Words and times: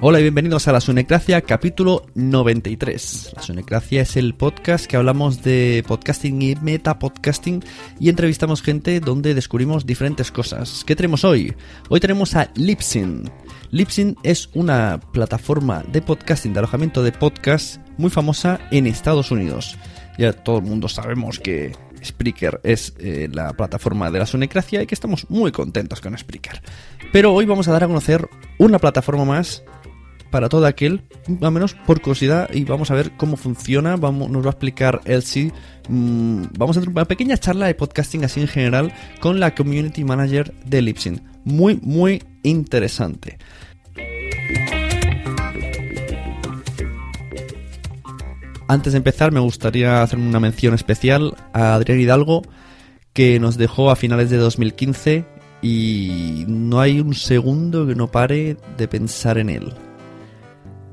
Hola 0.00 0.20
y 0.20 0.22
bienvenidos 0.22 0.68
a 0.68 0.72
La 0.72 0.80
Sunecracia, 0.80 1.40
capítulo 1.40 2.06
93. 2.14 3.32
La 3.34 3.42
Sunecracia 3.42 4.02
es 4.02 4.16
el 4.16 4.32
podcast 4.32 4.86
que 4.86 4.96
hablamos 4.96 5.42
de 5.42 5.84
podcasting 5.88 6.40
y 6.40 6.54
metapodcasting 6.54 7.64
y 7.98 8.08
entrevistamos 8.08 8.62
gente 8.62 9.00
donde 9.00 9.34
descubrimos 9.34 9.86
diferentes 9.86 10.30
cosas. 10.30 10.84
¿Qué 10.86 10.94
tenemos 10.94 11.24
hoy? 11.24 11.52
Hoy 11.88 11.98
tenemos 11.98 12.36
a 12.36 12.48
Lipsyn. 12.54 13.28
Lipsyn 13.72 14.16
es 14.22 14.50
una 14.54 15.00
plataforma 15.12 15.82
de 15.90 16.00
podcasting, 16.00 16.52
de 16.52 16.60
alojamiento 16.60 17.02
de 17.02 17.10
podcast 17.10 17.78
muy 17.96 18.10
famosa 18.10 18.60
en 18.70 18.86
Estados 18.86 19.32
Unidos. 19.32 19.76
Ya 20.16 20.32
todo 20.32 20.58
el 20.58 20.64
mundo 20.64 20.88
sabemos 20.88 21.40
que 21.40 21.74
Spreaker 22.04 22.60
es 22.62 22.94
eh, 23.00 23.28
la 23.32 23.52
plataforma 23.54 24.12
de 24.12 24.20
la 24.20 24.26
Sunecracia 24.26 24.80
y 24.80 24.86
que 24.86 24.94
estamos 24.94 25.28
muy 25.28 25.50
contentos 25.50 26.00
con 26.00 26.16
Spreaker. 26.16 26.62
Pero 27.12 27.34
hoy 27.34 27.46
vamos 27.46 27.66
a 27.66 27.72
dar 27.72 27.82
a 27.82 27.88
conocer 27.88 28.28
una 28.58 28.78
plataforma 28.78 29.24
más 29.24 29.64
para 30.30 30.48
todo 30.48 30.66
aquel, 30.66 31.02
o 31.40 31.50
menos 31.50 31.74
por 31.74 32.00
curiosidad, 32.00 32.48
y 32.52 32.64
vamos 32.64 32.90
a 32.90 32.94
ver 32.94 33.12
cómo 33.16 33.36
funciona. 33.36 33.96
Vamos, 33.96 34.30
nos 34.30 34.44
va 34.44 34.48
a 34.48 34.52
explicar 34.52 35.00
Elsie. 35.04 35.52
Mmm, 35.88 36.44
vamos 36.56 36.76
a 36.76 36.80
tener 36.80 36.94
una 36.94 37.04
pequeña 37.04 37.36
charla 37.36 37.66
de 37.66 37.74
podcasting 37.74 38.24
así 38.24 38.40
en 38.40 38.48
general 38.48 38.92
con 39.20 39.40
la 39.40 39.54
community 39.54 40.04
manager 40.04 40.52
de 40.64 40.82
Lipsyn. 40.82 41.22
Muy, 41.44 41.78
muy 41.82 42.22
interesante. 42.42 43.38
Antes 48.70 48.92
de 48.92 48.98
empezar, 48.98 49.32
me 49.32 49.40
gustaría 49.40 50.02
hacer 50.02 50.18
una 50.18 50.40
mención 50.40 50.74
especial 50.74 51.34
a 51.54 51.74
Adrián 51.74 52.00
Hidalgo, 52.00 52.42
que 53.14 53.40
nos 53.40 53.56
dejó 53.56 53.90
a 53.90 53.96
finales 53.96 54.28
de 54.28 54.36
2015 54.36 55.24
y 55.62 56.44
no 56.46 56.80
hay 56.80 57.00
un 57.00 57.14
segundo 57.14 57.86
que 57.86 57.94
no 57.94 58.10
pare 58.10 58.58
de 58.76 58.86
pensar 58.86 59.38
en 59.38 59.48
él. 59.48 59.72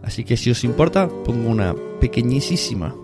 Así 0.06 0.24
que 0.24 0.38
si 0.38 0.52
os 0.52 0.64
importa, 0.64 1.10
pongo 1.26 1.50
una 1.50 1.76
pequeñísima 2.00 2.96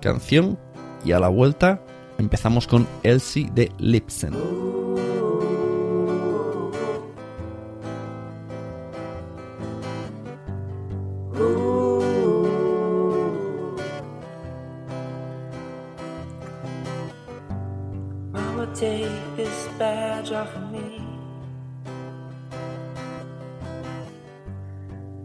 canción 0.00 0.58
y 1.04 1.12
a 1.12 1.20
la 1.20 1.28
vuelta 1.28 1.82
empezamos 2.18 2.66
con 2.66 2.88
Elsie 3.02 3.50
de 3.54 3.70
Lipsen. 3.78 4.34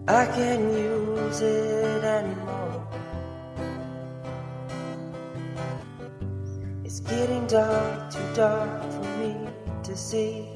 I 0.08 0.26
can't 0.26 0.74
use 0.74 1.42
it 1.42 2.04
anymore. 2.04 2.88
It's 6.84 7.00
getting 7.02 7.46
dark, 7.46 8.12
too 8.12 8.34
dark 8.34 8.82
for 8.92 9.18
me 9.20 9.36
to 9.84 9.96
see. 9.96 10.50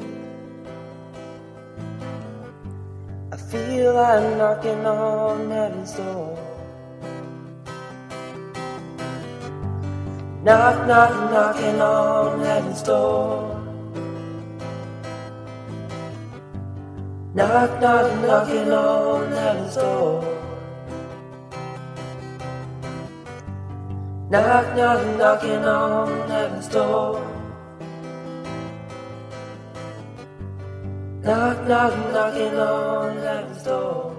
I 3.32 3.38
feel 3.38 3.98
I'm 4.00 4.38
knocking 4.40 4.84
on 4.86 5.52
heaven's 5.52 5.94
door. 5.94 6.40
Knock, 10.44 10.88
knock, 10.88 11.32
knocking 11.32 11.82
on 11.82 12.40
heaven's 12.40 12.82
door. 12.82 13.55
Knock, 17.36 17.82
knock, 17.82 18.22
knocking 18.22 18.72
on 18.72 19.30
heaven's 19.30 19.76
door. 19.76 20.24
Knock, 24.30 24.76
knock, 24.78 25.18
knocking 25.18 25.66
on 25.66 26.30
heaven's 26.30 26.70
door. 26.70 27.20
Knock, 31.24 31.68
knock, 31.68 32.14
knocking 32.14 32.58
on 32.58 33.18
heaven's 33.18 33.64
door. 33.64 34.16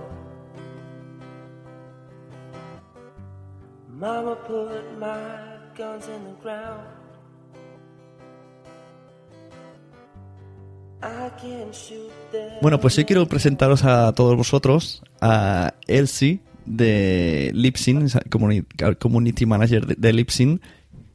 Mama 3.89 4.37
put 4.37 4.99
my 4.99 5.57
guns 5.75 6.07
in 6.09 6.23
the 6.23 6.33
ground. 6.43 6.96
Bueno, 12.63 12.81
pues 12.81 12.97
hoy 12.99 13.05
quiero 13.05 13.27
presentaros 13.27 13.85
a 13.85 14.13
todos 14.13 14.37
vosotros 14.37 15.03
a 15.21 15.75
Elsie 15.87 16.41
de 16.65 17.51
Lipsin, 17.55 18.09
community, 18.99 19.47
manager 19.47 19.87
de, 19.87 19.95
de 19.97 20.13
Lipsin, 20.13 20.61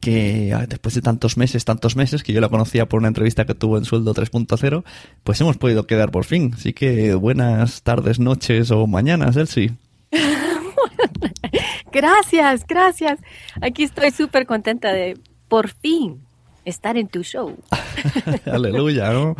que 0.00 0.52
ah, 0.54 0.66
después 0.66 0.94
de 0.94 1.02
tantos 1.02 1.36
meses, 1.36 1.64
tantos 1.64 1.94
meses, 1.94 2.22
que 2.22 2.32
yo 2.32 2.40
la 2.40 2.48
conocía 2.48 2.88
por 2.88 3.00
una 3.00 3.08
entrevista 3.08 3.44
que 3.44 3.54
tuvo 3.54 3.78
en 3.78 3.84
Sueldo 3.84 4.14
3.0, 4.14 4.84
pues 5.22 5.40
hemos 5.40 5.58
podido 5.58 5.86
quedar 5.86 6.10
por 6.10 6.24
fin. 6.24 6.52
Así 6.54 6.72
que 6.72 7.14
buenas 7.14 7.82
tardes, 7.82 8.18
noches 8.18 8.70
o 8.70 8.86
mañanas, 8.86 9.36
Elsie. 9.36 9.72
Gracias, 11.92 12.66
gracias. 12.66 13.20
Aquí 13.60 13.82
estoy 13.82 14.10
súper 14.12 14.46
contenta 14.46 14.92
de 14.92 15.18
por 15.48 15.68
fin 15.68 16.22
estar 16.64 16.96
en 16.96 17.08
tu 17.08 17.22
show. 17.22 17.56
Aleluya, 18.46 19.12
¿no? 19.12 19.36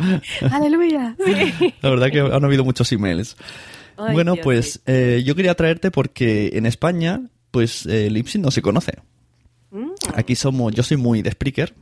Aleluya. 0.51 1.15
Sí. 1.25 1.73
La 1.81 1.89
verdad 1.89 2.11
que 2.11 2.19
han 2.19 2.43
habido 2.43 2.63
muchos 2.63 2.91
emails. 2.91 3.35
Ay, 3.97 4.13
bueno, 4.13 4.33
Dios, 4.33 4.43
pues 4.43 4.81
eh, 4.85 5.21
yo 5.25 5.35
quería 5.35 5.55
traerte 5.55 5.91
porque 5.91 6.51
en 6.53 6.65
España, 6.65 7.21
pues 7.51 7.85
eh, 7.85 8.09
Lipsin 8.09 8.41
no 8.41 8.51
se 8.51 8.61
conoce. 8.61 8.93
Mm. 9.71 9.91
Aquí 10.15 10.35
somos, 10.35 10.73
yo 10.73 10.83
soy 10.83 10.97
muy 10.97 11.21
de 11.21 11.31
Spreaker. 11.31 11.73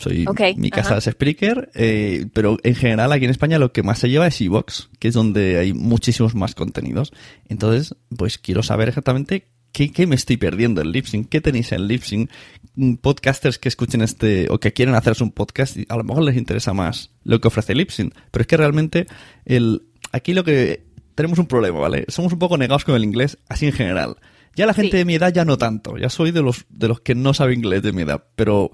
Soy, 0.00 0.24
Ok, 0.26 0.40
mi 0.56 0.70
casa 0.70 0.96
ajá. 0.96 0.98
es 0.98 1.04
Spreaker, 1.04 1.70
eh, 1.74 2.26
pero 2.32 2.56
en 2.62 2.74
general 2.74 3.12
aquí 3.12 3.26
en 3.26 3.30
España 3.30 3.58
lo 3.58 3.72
que 3.72 3.82
más 3.82 3.98
se 3.98 4.08
lleva 4.08 4.26
es 4.26 4.40
Evox, 4.40 4.88
que 4.98 5.08
es 5.08 5.14
donde 5.14 5.58
hay 5.58 5.74
muchísimos 5.74 6.34
más 6.34 6.54
contenidos. 6.54 7.12
Entonces, 7.48 7.94
pues 8.16 8.38
quiero 8.38 8.62
saber 8.62 8.88
exactamente 8.88 9.46
qué, 9.74 9.92
qué 9.92 10.06
me 10.06 10.14
estoy 10.14 10.38
perdiendo 10.38 10.80
en 10.80 10.90
Lipsync, 10.92 11.28
qué 11.28 11.42
tenéis 11.42 11.72
en 11.72 11.86
Lipsync, 11.86 12.30
Mm, 12.76 12.94
podcasters 12.96 13.58
que 13.60 13.68
escuchen 13.68 14.02
este 14.02 14.48
o 14.50 14.58
que 14.58 14.72
quieren 14.72 14.96
hacerse 14.96 15.22
un 15.22 15.30
podcast 15.30 15.76
a 15.88 15.96
lo 15.96 16.02
mejor 16.02 16.24
les 16.24 16.36
interesa 16.36 16.72
más 16.74 17.12
lo 17.22 17.40
que 17.40 17.46
ofrece 17.46 17.72
Lipsync, 17.72 18.12
pero 18.32 18.40
es 18.40 18.46
que 18.48 18.56
realmente 18.56 19.06
el 19.44 19.82
aquí 20.10 20.34
lo 20.34 20.42
que 20.42 20.82
tenemos 21.14 21.38
un 21.38 21.46
problema, 21.46 21.78
¿vale? 21.78 22.04
Somos 22.08 22.32
un 22.32 22.40
poco 22.40 22.58
negados 22.58 22.84
con 22.84 22.96
el 22.96 23.04
inglés 23.04 23.38
así 23.48 23.66
en 23.66 23.72
general. 23.74 24.16
Ya 24.56 24.66
la 24.66 24.74
gente 24.74 24.90
Sí. 24.92 24.96
de 24.98 25.04
mi 25.04 25.14
edad 25.14 25.32
ya 25.32 25.44
no 25.44 25.56
tanto, 25.56 25.96
ya 25.98 26.08
soy 26.08 26.32
de 26.32 26.42
los 26.42 26.64
de 26.68 26.88
los 26.88 26.98
que 27.00 27.14
no 27.14 27.32
sabe 27.32 27.54
inglés 27.54 27.80
de 27.82 27.92
mi 27.92 28.02
edad, 28.02 28.24
pero 28.34 28.72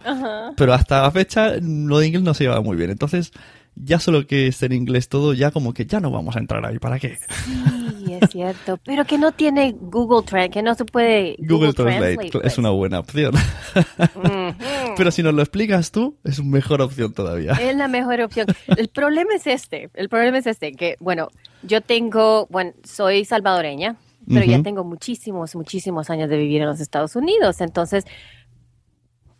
pero 0.56 0.73
hasta 0.73 1.02
la 1.02 1.11
fecha 1.11 1.56
lo 1.61 1.99
de 1.99 2.06
inglés 2.06 2.23
no 2.23 2.32
se 2.32 2.44
lleva 2.44 2.62
muy 2.62 2.79
bien. 2.79 2.88
Entonces, 2.88 3.32
ya 3.76 4.00
solo 4.00 4.26
que 4.26 4.47
esté 4.47 4.64
en 4.67 4.73
inglés 4.73 5.11
todo, 5.11 5.35
ya 5.35 5.50
como 5.50 5.75
que 5.75 5.85
ya 5.85 6.00
no 6.00 6.11
vamos 6.11 6.37
a 6.37 6.38
entrar 6.38 6.64
ahí, 6.64 6.79
¿para 6.79 6.99
qué? 6.99 7.19
Sí, 7.44 7.52
es 8.21 8.31
cierto. 8.31 8.79
Pero 8.85 9.05
que 9.05 9.19
no 9.19 9.33
tiene 9.33 9.75
Google 9.79 10.27
Translate, 10.27 10.51
que 10.51 10.63
no 10.63 10.75
se 10.75 10.85
puede 10.85 11.37
Google, 11.39 11.73
Translate, 11.73 12.27
es 12.27 12.33
pues. 12.33 12.59
una 12.59 12.71
buena 12.71 13.01
opción. 13.01 13.35
Pero 14.97 15.11
si 15.11 15.23
nos 15.23 15.35
lo 15.35 15.43
explicas 15.43 15.91
tú, 15.91 16.17
es 16.25 16.43
mejor 16.43 16.83
opción 16.83 17.13
todavía. 17.13 17.53
Es 17.53 17.77
la 17.77 17.89
mejor 17.89 18.21
opción. 18.21 18.47
El 18.67 18.89
problema 18.89 19.35
es 19.35 19.47
este, 19.47 19.91
el 19.95 20.09
problema 20.09 20.39
es 20.39 20.47
este, 20.47 20.73
que 20.73 20.97
bueno, 21.01 21.29
yo 21.63 21.81
tengo, 21.81 22.47
bueno, 22.51 22.73
soy 22.85 23.25
salvadoreña, 23.25 23.97
pero 24.29 24.45
ya 24.45 24.63
tengo 24.63 24.85
muchísimos, 24.85 25.55
muchísimos 25.57 26.11
años 26.11 26.29
de 26.29 26.37
vivir 26.37 26.63
en 26.63 26.69
los 26.69 26.81
Estados 26.81 27.17
Unidos, 27.17 27.61
entonces 27.61 28.05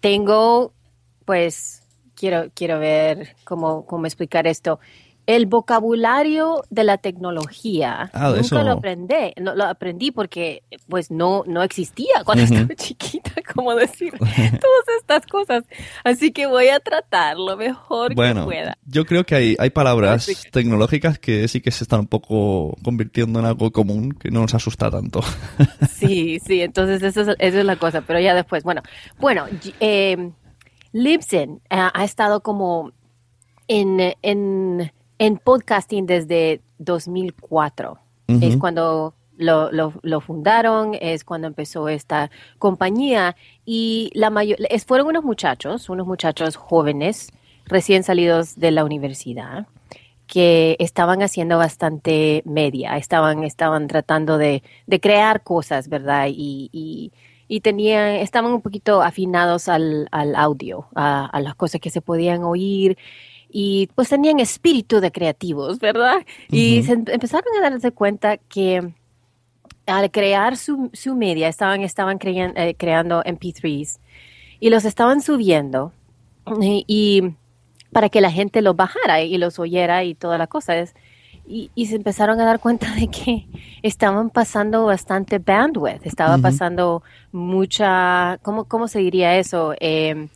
tengo, 0.01 0.73
pues, 1.25 1.83
quiero, 2.15 2.51
quiero 2.55 2.79
ver 2.79 3.37
cómo, 3.45 3.87
cómo 3.87 4.07
explicar 4.07 4.47
esto. 4.47 4.81
El 5.37 5.47
vocabulario 5.47 6.65
de 6.71 6.83
la 6.83 6.99
tecnología 6.99 8.11
Ah, 8.13 8.29
nunca 8.31 8.41
eso. 8.41 8.63
lo 8.63 8.73
aprendí, 8.73 9.15
no, 9.41 9.55
lo 9.55 9.65
aprendí 9.65 10.11
porque 10.11 10.63
pues 10.89 11.11
no, 11.11 11.45
no 11.47 11.63
existía 11.63 12.25
cuando 12.25 12.45
estaba 12.45 12.75
chiquita, 12.75 13.31
como 13.55 13.75
decir 13.75 14.13
todas 14.19 14.89
estas 15.01 15.27
cosas. 15.27 15.65
Así 16.05 16.33
que 16.33 16.47
voy 16.47 16.69
a 16.69 16.81
tratar 16.81 17.37
lo 17.37 17.57
mejor 17.57 18.09
que 18.09 18.15
Bueno, 18.17 18.45
pueda. 18.45 18.77
yo 18.87 19.05
creo 19.07 19.25
que 19.25 19.35
hay, 19.37 19.57
hay 19.59 19.71
palabras 19.71 20.27
que- 20.27 20.51
tecnológicas 20.51 21.19
que 21.19 21.47
sí 21.49 21.61
que 21.61 21.71
se 21.71 21.85
están 21.85 22.01
un 22.01 22.07
poco 22.09 22.77
convirtiendo 22.83 23.39
en 23.39 23.45
algo 23.47 23.71
común 23.71 24.13
que 24.13 24.31
no 24.31 24.41
nos 24.41 24.55
asusta 24.55 24.91
tanto. 24.91 25.21
Sí, 25.91 26.41
sí, 26.45 26.63
entonces 26.63 27.03
eso 27.03 27.21
es, 27.21 27.37
eso 27.39 27.59
es 27.59 27.65
la 27.65 27.77
cosa, 27.77 28.01
pero 28.01 28.19
ya 28.21 28.35
después, 28.35 28.65
bueno, 28.65 28.83
bueno, 29.19 29.45
eh, 29.81 30.33
Libsyn 30.93 31.61
ha, 31.69 31.93
ha 31.95 32.05
estado 32.05 32.41
como 32.41 32.93
en, 33.69 34.15
en, 34.23 34.91
en 35.21 35.37
podcasting 35.37 36.07
desde 36.07 36.63
2004. 36.79 37.99
Ujú. 38.29 38.39
Es 38.43 38.57
cuando 38.57 39.15
lo, 39.37 39.71
lo, 39.71 39.93
lo 40.03 40.21
fundaron, 40.23 40.97
es 40.99 41.25
cuando 41.25 41.47
empezó 41.47 41.91
esta 41.91 42.31
compañía 42.59 43.37
y 43.67 44.11
la 44.15 44.31
mayor, 44.31 44.57
fueron 44.87 45.09
unos 45.09 45.23
muchachos, 45.23 45.91
unos 45.91 46.07
muchachos 46.07 46.57
jóvenes, 46.57 47.29
recién 47.67 48.03
salidos 48.03 48.57
de 48.57 48.71
la 48.71 48.83
universidad, 48.83 49.67
que 50.27 50.77
estaban 50.79 51.21
haciendo 51.21 51.59
bastante 51.59 52.43
media, 52.47 52.97
estaban, 52.97 53.45
estaban 53.45 53.89
tratando 53.89 54.39
de, 54.39 54.63
de 54.87 55.01
crear 55.01 55.43
cosas, 55.43 55.91
¿verdad? 55.91 56.29
Y, 56.31 56.71
y, 56.73 57.13
y 57.47 57.61
tenían, 57.61 58.15
estaban 58.15 58.53
un 58.53 58.63
poquito 58.63 59.03
afinados 59.03 59.69
al, 59.69 60.09
al 60.13 60.35
audio, 60.35 60.87
a, 60.95 61.27
a 61.27 61.41
las 61.41 61.57
cosas 61.57 61.79
que 61.79 61.91
se 61.91 62.01
podían 62.01 62.43
oír 62.43 62.97
y 63.53 63.89
pues 63.95 64.09
tenían 64.09 64.41
espíritu 64.41 65.01
de 65.01 65.11
creativos, 65.13 65.79
¿verdad? 65.79 66.25
Y 66.51 66.83
se 66.85 66.93
em- 66.93 67.05
empezaron 67.09 67.47
a 67.59 67.71
darse 67.71 67.91
cuenta 67.93 68.37
que 68.37 68.93
al 69.87 70.11
crear 70.11 70.57
su, 70.57 70.91
su 70.93 71.15
media, 71.17 71.49
estaban, 71.49 71.83
estaban 71.83 72.19
crean- 72.19 72.57
eh, 72.57 72.75
creando 72.77 73.23
MP3s 73.25 73.99
y 74.61 74.71
los 74.71 74.85
estaban 74.85 75.21
subiendo 75.21 75.93
y, 76.61 76.85
y 76.87 77.35
para 77.93 78.09
que 78.09 78.21
la 78.21 78.31
gente 78.31 78.63
los 78.63 78.77
bajara 78.77 79.23
y 79.23 79.37
los 79.39 79.59
oyera 79.59 80.05
y 80.05 80.15
toda 80.15 80.39
la 80.39 80.47
cosa. 80.47 80.77
Es, 80.79 80.95
y, 81.49 81.71
y 81.75 81.87
se 81.87 81.97
empezaron 81.97 82.39
a 82.41 82.45
dar 82.45 82.61
cuenta 82.61 82.95
de 82.95 83.09
que 83.09 83.47
estaban 83.83 84.31
pasando 84.31 84.85
bastante 84.85 85.39
bandwidth, 85.39 86.07
estaba 86.07 86.37
pasando 86.39 87.03
mucha, 87.33 88.39
¿cómo, 88.43 88.65
cómo 88.67 88.87
se 88.87 89.01
diría 89.01 89.37
eso? 89.39 89.75
Eh, 89.81 90.29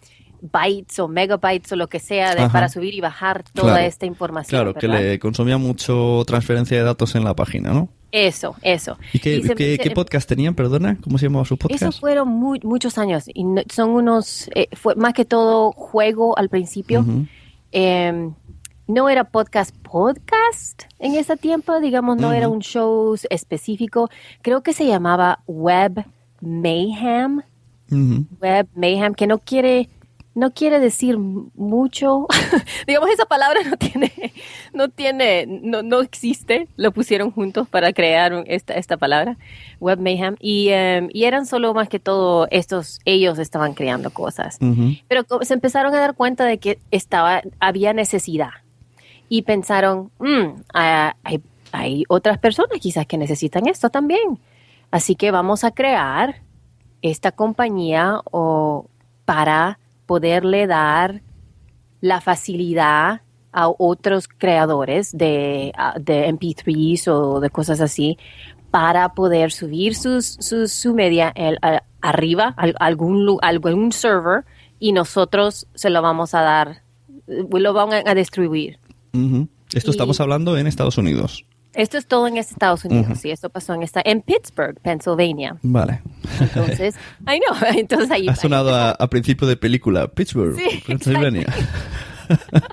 bytes 0.52 0.98
o 0.98 1.08
megabytes 1.08 1.72
o 1.72 1.76
lo 1.76 1.88
que 1.88 1.98
sea 2.00 2.34
de- 2.34 2.48
para 2.50 2.68
subir 2.68 2.94
y 2.94 3.00
bajar 3.00 3.42
toda 3.54 3.72
Claro. 3.74 3.86
esta 3.86 4.04
información. 4.06 4.60
Claro, 4.60 4.74
que 4.74 4.86
le 4.88 5.18
consumía 5.18 5.56
mucho 5.58 6.22
transferencia 6.26 6.76
de 6.76 6.82
datos 6.84 7.14
en 7.14 7.24
la 7.24 7.34
página, 7.34 7.72
¿no? 7.72 7.88
Eso, 8.12 8.54
eso. 8.62 8.96
¿Y 9.12 9.18
qué, 9.18 9.36
Y 9.38 9.42
se- 9.42 9.54
qué- 9.56 9.76
se- 9.76 9.82
qué 9.82 9.90
podcast 9.90 10.28
tenían, 10.28 10.54
perdona? 10.54 10.98
¿Cómo 11.02 11.18
se 11.18 11.26
llamaba 11.26 11.44
su 11.44 11.56
podcast? 11.56 11.82
Eso 11.82 11.92
fueron 11.98 12.28
mu- 12.28 12.58
muchos 12.62 12.96
años 12.98 13.24
y 13.32 13.42
no- 13.42 13.62
son 13.72 13.90
unos, 13.90 14.48
eh, 14.54 14.68
fue 14.74 14.94
más 14.94 15.14
que 15.14 15.24
todo 15.24 15.72
juego 15.72 16.38
al 16.38 16.48
principio. 16.48 17.04
Eh, 17.72 18.30
no 18.86 19.08
era 19.08 19.24
podcast 19.24 19.74
podcast 19.78 20.82
en 20.98 21.14
ese 21.14 21.36
tiempo, 21.38 21.80
digamos, 21.80 22.18
no 22.18 22.32
era 22.32 22.48
un 22.48 22.60
show 22.60 23.16
específico. 23.30 24.10
Creo 24.42 24.62
que 24.62 24.74
se 24.74 24.86
llamaba 24.86 25.40
Web 25.46 26.04
Mayhem. 26.40 27.42
Web 28.40 28.68
Mayhem, 28.74 29.14
que 29.14 29.26
no 29.26 29.38
quiere 29.38 29.88
no 30.34 30.50
quiere 30.50 30.80
decir 30.80 31.18
mucho. 31.18 32.26
digamos 32.86 33.10
esa 33.10 33.26
palabra 33.26 33.60
no 33.68 33.76
tiene 33.76 34.12
no 34.72 34.88
tiene 34.88 35.46
no, 35.46 35.82
no 35.82 36.00
existe. 36.00 36.68
Lo 36.76 36.92
pusieron 36.92 37.30
juntos 37.30 37.68
para 37.68 37.92
crear 37.92 38.44
esta 38.46 38.74
esta 38.74 38.96
palabra, 38.96 39.36
Web 39.80 40.00
Mayhem 40.00 40.36
y 40.40 40.68
em, 40.70 41.08
y 41.12 41.24
eran 41.24 41.46
solo 41.46 41.72
más 41.74 41.88
que 41.88 42.00
todo 42.00 42.48
estos 42.50 43.00
ellos 43.04 43.38
estaban 43.38 43.74
creando 43.74 44.10
cosas. 44.10 44.58
Pero 45.08 45.24
se 45.42 45.54
empezaron 45.54 45.94
a 45.94 45.98
dar 45.98 46.14
cuenta 46.14 46.44
de 46.44 46.58
que 46.58 46.78
estaba, 46.90 47.42
había 47.60 47.92
necesidad 47.92 48.50
y 49.28 49.42
pensaron, 49.42 50.10
"Mm, 50.18 50.62
hay, 50.72 51.42
hay 51.72 52.04
otras 52.08 52.38
personas 52.38 52.78
quizás 52.80 53.06
que 53.06 53.18
necesitan 53.18 53.66
esto 53.68 53.90
también. 53.90 54.38
Así 54.90 55.16
que 55.16 55.30
vamos 55.30 55.64
a 55.64 55.72
crear 55.72 56.42
esta 57.02 57.32
compañía 57.32 58.20
o 58.30 58.86
para 59.24 59.78
poderle 60.06 60.66
dar 60.66 61.22
la 62.00 62.20
facilidad 62.20 63.22
a 63.52 63.68
otros 63.68 64.26
creadores 64.28 65.16
de, 65.16 65.72
ah, 65.76 65.94
de 66.00 66.28
MP3s 66.28 67.08
o 67.08 67.40
de 67.40 67.50
cosas 67.50 67.80
así 67.80 68.18
para 68.70 69.14
poder 69.14 69.52
subir 69.52 69.94
sus, 69.94 70.26
sus- 70.40 70.72
su 70.72 70.94
media 70.94 71.32
el- 71.36 71.58
arriba, 72.00 72.54
a 72.56 72.66
algún, 72.84 73.38
algún 73.40 73.92
server, 73.92 74.44
y 74.80 74.92
nosotros 74.92 75.66
se 75.74 75.88
lo 75.88 76.02
vamos 76.02 76.34
a 76.34 76.42
dar, 76.42 76.82
lo 77.26 77.72
van 77.72 78.06
a, 78.06 78.14
distribuir. 78.14 78.78
Esto 79.72 79.90
Y- 79.90 79.92
estamos 79.92 80.20
hablando 80.20 80.58
en 80.58 80.66
Estados 80.66 80.98
Unidos. 80.98 81.46
Esto 81.74 81.98
es 81.98 82.06
todo 82.06 82.26
en 82.28 82.36
Estados 82.36 82.84
Unidos, 82.84 83.18
Ujú. 83.18 83.28
y 83.28 83.30
esto 83.32 83.50
pasó 83.50 83.74
en, 83.74 83.82
esta, 83.82 84.00
en 84.04 84.22
Pittsburgh, 84.22 84.78
Pennsylvania. 84.80 85.56
Vale. 85.62 86.02
Entonces, 86.40 86.94
I 87.26 87.40
know, 87.40 87.56
entonces 87.76 88.10
ahí... 88.10 88.28
Ha 88.28 88.36
sonado 88.36 88.74
a, 88.74 88.90
a 88.92 89.08
principio 89.08 89.46
de 89.48 89.56
película. 89.56 90.08
Pittsburgh, 90.08 90.56
Sí, 90.56 90.82
Pennsylvania. 90.86 91.46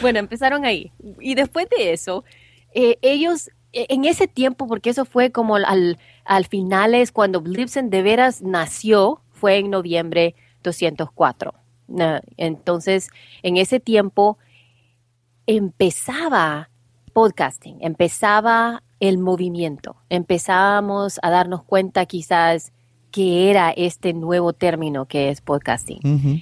Bueno, 0.00 0.18
empezaron 0.18 0.64
ahí. 0.64 0.90
Y 1.20 1.34
después 1.34 1.66
de 1.76 1.92
eso, 1.92 2.24
eh, 2.74 2.98
ellos, 3.02 3.50
eh, 3.72 3.86
en 3.88 4.04
ese 4.04 4.26
tiempo, 4.26 4.66
porque 4.66 4.90
eso 4.90 5.04
fue 5.04 5.30
como 5.30 5.56
al, 5.56 5.98
al 6.24 6.46
finales, 6.46 7.12
cuando 7.12 7.40
Blipsen 7.40 7.90
de 7.90 8.02
veras 8.02 8.42
nació, 8.42 9.20
fue 9.32 9.58
en 9.58 9.70
noviembre 9.70 10.34
204. 10.62 11.54
Na- 11.88 12.22
Entonces, 12.36 13.10
en 13.42 13.56
ese 13.58 13.80
tiempo, 13.80 14.38
empezaba 15.46 16.70
podcasting, 17.12 17.78
empezaba 17.80 18.82
el 19.00 19.18
movimiento, 19.18 19.96
empezábamos 20.08 21.18
a 21.22 21.30
darnos 21.30 21.62
cuenta 21.62 22.06
quizás 22.06 22.72
que 23.10 23.50
era 23.50 23.70
este 23.70 24.14
nuevo 24.14 24.54
término 24.54 25.04
que 25.04 25.28
es 25.28 25.42
podcasting. 25.42 26.00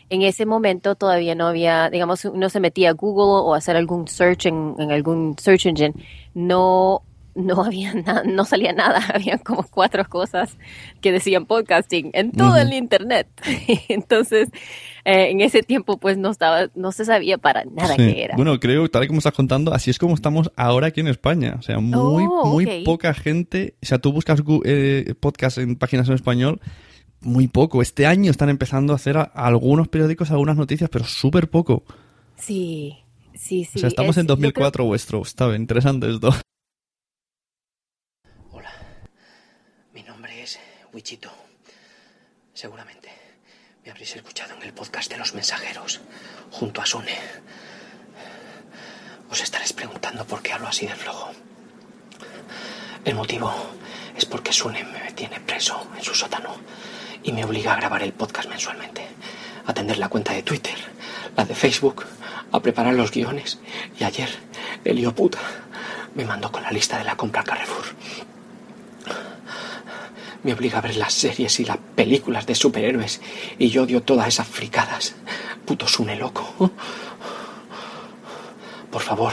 En 0.08 0.22
ese 0.22 0.46
momento 0.46 0.94
todavía 0.94 1.34
no 1.34 1.48
había, 1.48 1.90
digamos, 1.90 2.24
uno 2.24 2.48
se 2.48 2.60
metía 2.60 2.90
a 2.90 2.92
Google 2.92 3.44
o 3.44 3.54
hacer 3.54 3.76
algún 3.76 4.06
search 4.06 4.46
en, 4.46 4.76
en 4.78 4.92
algún 4.92 5.36
search 5.36 5.66
engine, 5.66 5.94
no 6.32 7.02
no 7.46 7.64
había 7.64 7.94
nada, 8.06 8.22
no 8.24 8.44
salía 8.44 8.72
nada, 8.72 8.98
había 9.14 9.38
como 9.38 9.62
cuatro 9.64 10.04
cosas 10.08 10.56
que 11.00 11.12
decían 11.12 11.46
podcasting 11.46 12.10
en 12.14 12.32
todo 12.32 12.56
el 12.56 12.72
internet. 12.72 13.28
Entonces, 13.88 14.48
eh, 15.04 15.30
en 15.30 15.40
ese 15.40 15.62
tiempo 15.62 15.98
pues 15.98 16.18
no 16.18 16.30
estaba, 16.30 16.68
no 16.74 16.92
se 16.92 17.04
sabía 17.04 17.38
para 17.38 17.64
nada 17.64 17.96
qué 17.96 18.24
era. 18.24 18.36
Bueno, 18.36 18.58
creo, 18.60 18.88
tal 18.90 19.04
y 19.04 19.06
como 19.08 19.18
estás 19.18 19.32
contando, 19.34 19.72
así 19.74 19.90
es 19.90 19.98
como 19.98 20.14
estamos 20.14 20.50
ahora 20.56 20.88
aquí 20.88 21.00
en 21.00 21.08
España. 21.08 21.56
O 21.58 21.62
sea, 21.62 21.78
muy, 21.80 22.24
Oh, 22.28 22.46
muy 22.46 22.84
poca 22.84 23.12
gente. 23.14 23.74
O 23.82 23.86
sea, 23.86 23.98
tú 23.98 24.12
buscas 24.12 24.42
eh, 24.64 25.14
podcast 25.18 25.58
en 25.58 25.76
páginas 25.76 26.08
en 26.08 26.14
español, 26.14 26.60
muy 27.20 27.48
poco. 27.48 27.82
Este 27.82 28.06
año 28.06 28.30
están 28.30 28.48
empezando 28.48 28.92
a 28.92 28.96
hacer 28.96 29.16
a- 29.18 29.22
algunos 29.22 29.88
periódicos 29.88 30.30
algunas 30.30 30.56
noticias, 30.56 30.88
pero 30.90 31.04
súper 31.04 31.48
poco. 31.50 31.84
Sí, 32.36 32.96
sí, 33.34 33.64
sí. 33.64 33.72
o 33.76 33.80
sea, 33.80 33.88
estamos 33.88 34.16
es- 34.16 34.22
en 34.22 34.26
yo 34.26 34.36
creo- 34.36 34.50
2004 34.52 34.84
vuestro. 34.84 35.22
Está 35.22 35.46
bien, 35.48 35.62
interesante 35.62 36.10
esto. 36.10 36.30
Hola, 38.52 38.70
mi 39.94 40.02
nombre 40.02 40.42
es 40.42 40.58
Wichito. 40.92 41.30
Seguramente 42.52 43.10
me 43.84 43.90
habréis 43.90 44.16
escuchado 44.16 44.54
en 44.54 44.62
el 44.62 44.72
podcast 44.72 45.10
de 45.10 45.18
los 45.18 45.34
mensajeros, 45.34 46.00
junto 46.50 46.82
a 46.82 46.86
Sune. 46.86 47.16
Os 49.30 49.40
estaréis 49.40 49.72
preguntando 49.72 50.26
por 50.26 50.42
qué 50.42 50.52
hablo 50.52 50.68
así 50.68 50.86
de 50.86 50.94
flojo. 50.94 51.30
El 53.04 53.14
motivo 53.14 53.52
es 54.16 54.26
porque 54.26 54.52
Sune 54.52 54.84
me 54.84 55.12
tiene 55.12 55.40
preso 55.40 55.88
en 55.96 56.02
su 56.02 56.14
sótano 56.14 56.56
y 57.22 57.32
me 57.32 57.44
obliga 57.44 57.72
a 57.72 57.76
grabar 57.76 58.02
el 58.02 58.12
podcast 58.12 58.48
mensualmente, 58.48 59.06
a 59.66 59.70
atender 59.70 59.98
la 59.98 60.08
cuenta 60.08 60.32
de 60.32 60.42
Twitter, 60.42 60.76
la 61.36 61.44
de 61.44 61.54
Facebook, 61.54 62.04
a 62.52 62.60
preparar 62.60 62.94
los 62.94 63.12
guiones 63.12 63.58
y 63.98 64.04
ayer 64.04 64.28
el 64.84 65.12
puta 65.14 65.38
me 66.14 66.24
mandó 66.24 66.50
con 66.50 66.62
la 66.62 66.72
lista 66.72 66.98
de 66.98 67.04
la 67.04 67.16
compra 67.16 67.44
Carrefour. 67.44 67.84
Me 70.42 70.52
obliga 70.54 70.78
a 70.78 70.80
ver 70.80 70.96
las 70.96 71.12
series 71.12 71.60
y 71.60 71.64
las 71.64 71.78
películas 71.94 72.46
de 72.46 72.54
superhéroes 72.54 73.20
y 73.58 73.68
yo 73.68 73.82
odio 73.82 74.02
todas 74.02 74.28
esas 74.28 74.46
fricadas. 74.46 75.14
Puto 75.64 75.86
Sune 75.86 76.16
loco. 76.16 76.72
Por 78.90 79.02
favor, 79.02 79.32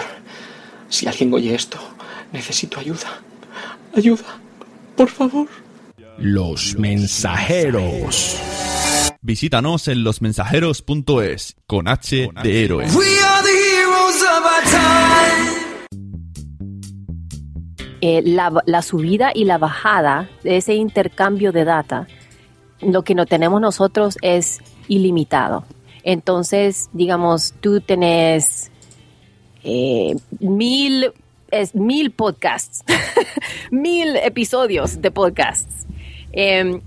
si 0.89 1.07
alguien 1.07 1.33
oye 1.33 1.55
esto, 1.55 1.79
necesito 2.31 2.79
ayuda. 2.79 3.21
Ayuda, 3.95 4.39
por 4.95 5.09
favor. 5.09 5.47
Los 6.17 6.75
mensajeros. 6.77 8.37
Visítanos 9.21 9.87
en 9.87 10.03
losmensajeros.es 10.03 11.55
con 11.65 11.87
H 11.87 12.29
de 12.43 12.63
héroe. 12.63 12.85
Eh, 18.01 18.21
la, 18.23 18.81
subida 18.81 19.31
y 19.33 19.45
la 19.45 19.57
bajada 19.57 20.29
de 20.43 20.57
ese 20.57 20.75
intercambio 20.75 21.51
de 21.51 21.65
data, 21.65 22.07
lo 22.81 23.03
que 23.03 23.15
no 23.15 23.25
tenemos 23.25 23.59
nosotros 23.61 24.17
es 24.21 24.59
ilimitado. 24.87 25.63
Entonces, 26.03 26.89
digamos, 26.93 27.53
tú 27.59 27.81
tenés 27.81 28.71
eh, 29.63 30.15
mil, 30.39 31.11
es, 31.51 31.75
mil 31.75 32.11
podcasts, 32.11 32.83
mil 33.71 34.15
episodios 34.17 35.01
de 35.01 35.11
podcasts. 35.11 35.85
Em, 36.31 36.81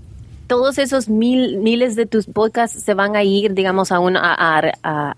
todos 0.47 0.77
esos 0.79 1.07
mil, 1.07 1.57
miles 1.57 1.95
de 1.95 2.05
tus 2.05 2.25
podcasts 2.25 2.81
se 2.83 2.93
van 2.93 3.15
a 3.15 3.23
ir, 3.23 3.53
digamos, 3.53 3.91
a 3.91 3.99
un, 3.99 4.17
a, 4.17 4.33
a- 4.83 5.11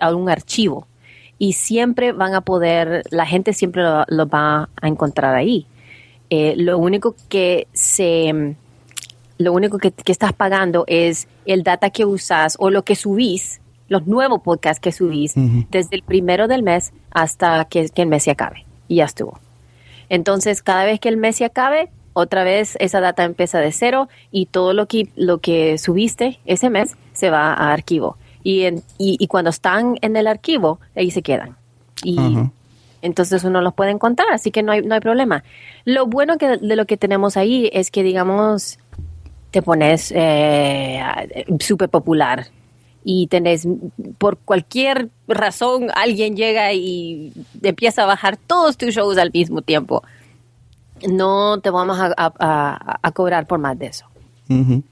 a 0.00 0.14
un 0.14 0.28
archivo. 0.28 0.86
Y 1.38 1.54
siempre 1.54 2.12
van 2.12 2.34
a 2.34 2.40
poder, 2.40 3.02
la 3.10 3.26
gente 3.26 3.52
siempre 3.52 3.82
lo, 3.82 4.04
lo 4.08 4.26
va 4.26 4.68
a 4.80 4.88
encontrar 4.88 5.34
ahí. 5.34 5.66
Eh, 6.30 6.54
lo 6.56 6.78
único 6.78 7.14
que 7.28 7.68
se, 7.72 8.56
lo 9.38 9.52
único 9.52 9.78
que, 9.78 9.92
que 9.92 10.12
estás 10.12 10.32
pagando 10.32 10.84
es 10.86 11.28
el 11.44 11.62
data 11.62 11.90
que 11.90 12.04
usas 12.04 12.56
o 12.58 12.70
lo 12.70 12.82
que 12.82 12.96
subís, 12.96 13.60
los 13.88 14.06
nuevos 14.06 14.40
podcasts 14.42 14.80
que 14.80 14.92
subís, 14.92 15.34
desde 15.70 15.96
el 15.96 16.02
primero 16.02 16.48
del 16.48 16.62
mes 16.62 16.92
hasta 17.10 17.64
que, 17.66 17.88
que 17.88 18.02
el 18.02 18.08
mes 18.08 18.22
se 18.22 18.30
acabe. 18.30 18.64
Y 18.88 18.96
ya 18.96 19.04
estuvo. 19.04 19.38
Entonces, 20.08 20.62
cada 20.62 20.84
vez 20.84 21.00
que 21.00 21.08
el 21.08 21.16
mes 21.16 21.36
se 21.36 21.44
acabe, 21.44 21.90
otra 22.12 22.44
vez 22.44 22.76
esa 22.80 23.00
data 23.00 23.24
empieza 23.24 23.58
de 23.58 23.72
cero 23.72 24.08
y 24.30 24.46
todo 24.46 24.72
lo 24.72 24.86
que, 24.86 25.08
lo 25.16 25.38
que 25.38 25.78
subiste 25.78 26.38
ese 26.46 26.70
mes 26.70 26.96
se 27.12 27.30
va 27.30 27.52
a 27.52 27.72
archivo. 27.72 28.16
Y, 28.44 28.62
en- 28.66 28.82
y, 28.98 29.16
y 29.18 29.26
cuando 29.26 29.50
están 29.50 29.96
en 30.02 30.14
el 30.16 30.28
archivo, 30.28 30.78
ahí 30.94 31.10
se 31.10 31.22
quedan. 31.22 31.56
Y 32.04 32.16
entonces 33.02 33.42
uno 33.44 33.60
los 33.60 33.74
puede 33.74 33.90
encontrar, 33.90 34.28
así 34.32 34.50
que 34.52 34.62
no 34.62 34.70
hay, 34.72 34.82
no 34.82 34.94
hay 34.94 35.00
problema. 35.00 35.42
Lo 35.84 36.06
bueno 36.06 36.38
que, 36.38 36.58
de 36.58 36.76
lo 36.76 36.84
que 36.86 36.96
tenemos 36.96 37.36
ahí 37.36 37.68
es 37.72 37.90
que, 37.90 38.02
digamos, 38.02 38.78
te 39.50 39.60
pones 39.62 40.12
eh, 40.14 41.02
súper 41.60 41.88
popular 41.88 42.46
y 43.04 43.26
tenés, 43.28 43.66
por 44.18 44.38
cualquier 44.38 45.08
razón, 45.28 45.88
alguien 45.94 46.36
llega 46.36 46.72
y 46.72 47.32
empieza 47.62 48.02
a 48.04 48.06
bajar 48.06 48.36
todos 48.36 48.76
tus 48.78 48.94
shows 48.94 49.18
al 49.18 49.30
mismo 49.32 49.60
tiempo. 49.62 50.02
No 51.08 51.60
te 51.60 51.70
vamos 51.70 51.98
a, 52.00 52.06
a- 52.16 52.32
a- 52.38 52.98
a 53.02 53.12
cobrar 53.12 53.46
por 53.46 53.58
más 53.58 53.78
de 53.78 53.86
eso. 53.86 54.06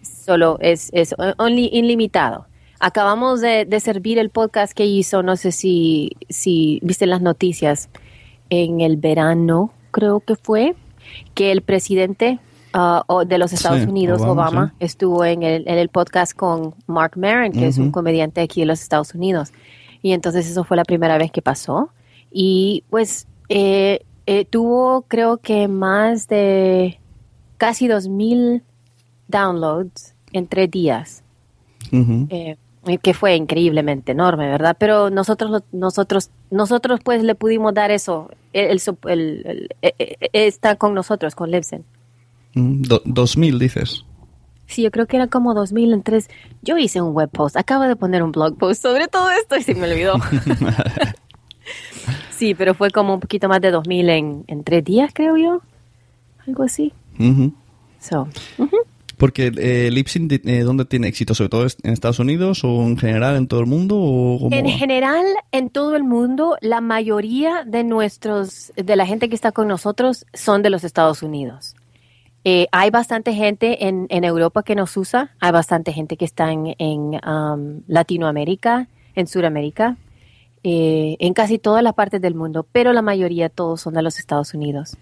Solo 0.03 0.59
es, 0.61 0.91
es 0.93 1.15
only- 1.39 1.69
ilimitado. 1.73 2.47
Acabamos 2.85 3.41
de, 3.41 3.65
de 3.65 3.79
servir 3.79 4.19
el 4.19 4.29
podcast 4.31 4.73
que 4.73 4.85
hizo, 4.87 5.23
no 5.23 5.37
sé 5.37 5.53
si, 5.53 6.17
si 6.29 6.81
viste 6.83 7.07
las 7.07 7.23
noticias, 7.23 7.89
en 8.51 8.81
el 8.81 8.97
verano, 8.97 9.71
creo 9.93 10.19
que 10.19 10.35
fue, 10.35 10.75
que 11.35 11.53
el 11.53 11.63
presidente 11.63 12.41
o- 12.75 13.25
de 13.25 13.39
los 13.39 13.53
Estados 13.53 13.83
Sí, 13.83 13.87
Unidos, 13.89 14.21
Obama, 14.23 14.33
Obama, 14.33 14.75
sí. 14.81 14.85
estuvo 14.87 15.25
en 15.25 15.45
el, 15.45 15.63
en 15.69 15.79
el 15.79 15.91
podcast 15.91 16.35
con 16.37 16.75
Mark 16.89 17.13
Maron, 17.17 17.53
que 17.53 17.69
es 17.69 17.79
un 17.79 17.93
comediante 17.93 18.41
aquí 18.41 18.61
de 18.63 18.67
los 18.67 18.81
Estados 18.83 19.15
Unidos. 19.15 19.53
Y 20.03 20.13
entonces 20.13 20.51
eso 20.51 20.65
fue 20.65 20.77
la 20.77 20.85
primera 20.85 21.19
vez 21.19 21.31
que 21.31 21.41
pasó. 21.41 21.91
Y 22.33 22.83
pues 22.91 23.29
eh, 23.49 24.01
eh, 24.27 24.45
tuvo 24.45 25.03
creo 25.07 25.37
que 25.39 25.69
más 25.69 26.27
de 26.27 26.99
casi 27.59 27.87
2.000 27.87 28.63
downloads 29.29 30.15
en 30.33 30.47
tres 30.49 30.71
días, 30.71 31.23
eh, 31.93 32.57
que 33.03 33.15
fue 33.15 33.37
increíblemente 33.37 34.13
enorme, 34.13 34.49
¿verdad? 34.49 34.77
Pero 34.79 35.11
nosotros, 35.11 35.63
nosotros, 35.73 36.31
nosotros 36.51 37.01
pues 37.05 37.23
le 37.23 37.35
pudimos 37.35 37.75
dar 37.75 37.91
eso. 37.91 38.31
El, 38.53 38.81
el 39.05 39.43
el- 39.45 39.69
eh, 39.83 39.95
eh, 39.99 40.17
eh, 40.21 40.31
está 40.47 40.77
con 40.77 40.95
nosotros, 40.95 41.35
con 41.35 41.51
Libsyn. 41.51 41.85
Mm, 42.55 42.83
do- 42.83 43.03
2000 43.05 43.59
dices. 43.59 44.05
Sí, 44.67 44.83
yo 44.83 44.91
creo 44.91 45.07
que 45.07 45.17
era 45.17 45.27
como 45.27 45.55
2000 45.55 45.93
en 45.93 46.03
tres. 46.03 46.29
Yo 46.63 46.79
hice 46.79 47.01
un 47.03 47.13
web 47.15 47.29
post, 47.31 47.57
acabo 47.57 47.85
de 47.85 47.95
poner 47.97 48.23
un 48.23 48.33
blog 48.33 48.57
post 48.57 48.83
sobre 48.83 49.07
todo 49.07 49.31
esto 49.31 49.57
y 49.57 49.63
se 49.63 49.75
me 49.75 49.91
olvidó. 49.91 50.15
sí, 52.31 52.55
pero 52.55 52.75
fue 52.75 52.91
como 52.91 53.15
un 53.15 53.21
poquito 53.21 53.49
más 53.49 53.61
de 53.61 53.71
2000 53.71 54.09
en, 54.11 54.45
en 54.49 54.65
tres 54.65 54.85
días, 54.85 55.11
creo 55.15 55.37
yo. 55.37 55.61
Algo 56.47 56.65
así. 56.65 56.93
So, 58.01 58.27
Porque 59.23 59.53
eh, 59.57 59.89
eh, 59.95 60.61
¿dónde 60.65 60.85
tiene 60.85 61.07
éxito? 61.07 61.33
¿Sobre 61.33 61.49
todo 61.49 61.63
en 61.85 61.93
Estados 61.93 62.19
Unidos 62.19 62.65
o 62.65 62.83
en 62.83 62.99
general 62.99 63.37
en 63.37 63.47
todo 63.47 63.61
el 63.61 63.67
mundo? 63.67 63.97
O 63.97 64.41
cómo 64.41 64.57
En 64.57 64.67
va? 64.67 64.71
general, 64.71 65.25
en 65.53 65.71
todo 65.71 65.95
el 65.95 66.03
mundo, 66.03 66.57
la 66.61 66.81
mayoría 66.81 67.63
de 67.65 67.85
nuestros, 67.85 68.73
de 68.75 68.97
la 68.97 69.07
gente 69.07 69.29
que 69.29 69.37
está 69.37 69.53
con 69.53 69.69
nosotros 69.69 70.27
son 70.35 70.63
de 70.63 70.71
los 70.71 70.83
Estados 70.83 71.23
Unidos. 71.23 71.77
Eh, 72.43 72.67
hay 72.73 72.91
bastante 72.91 73.33
gente 73.33 73.87
en, 73.87 74.09
en 74.09 74.25
Europa 74.25 74.65
que 74.65 74.75
nos 74.75 74.97
usa, 74.97 75.31
hay 75.39 75.53
bastante 75.53 75.93
gente 75.93 76.17
que 76.17 76.25
está 76.25 76.51
en, 76.51 76.75
en, 76.79 77.21
um, 77.25 77.83
Latinoamérica, 77.87 78.89
en 79.15 79.29
Sudamérica, 79.29 79.99
eh, 80.65 81.15
en 81.21 81.33
casi 81.33 81.61
todas 81.61 81.85
las 81.85 81.95
partes 81.95 82.21
del 82.21 82.35
mundo, 82.35 82.67
pero 82.73 82.93
la 82.93 83.03
mayoría 83.03 83.51
todos 83.51 83.83
son 83.83 83.95
de 83.95 84.03
los 84.03 84.19
Estados 84.19 84.53
Unidos. 84.53 84.97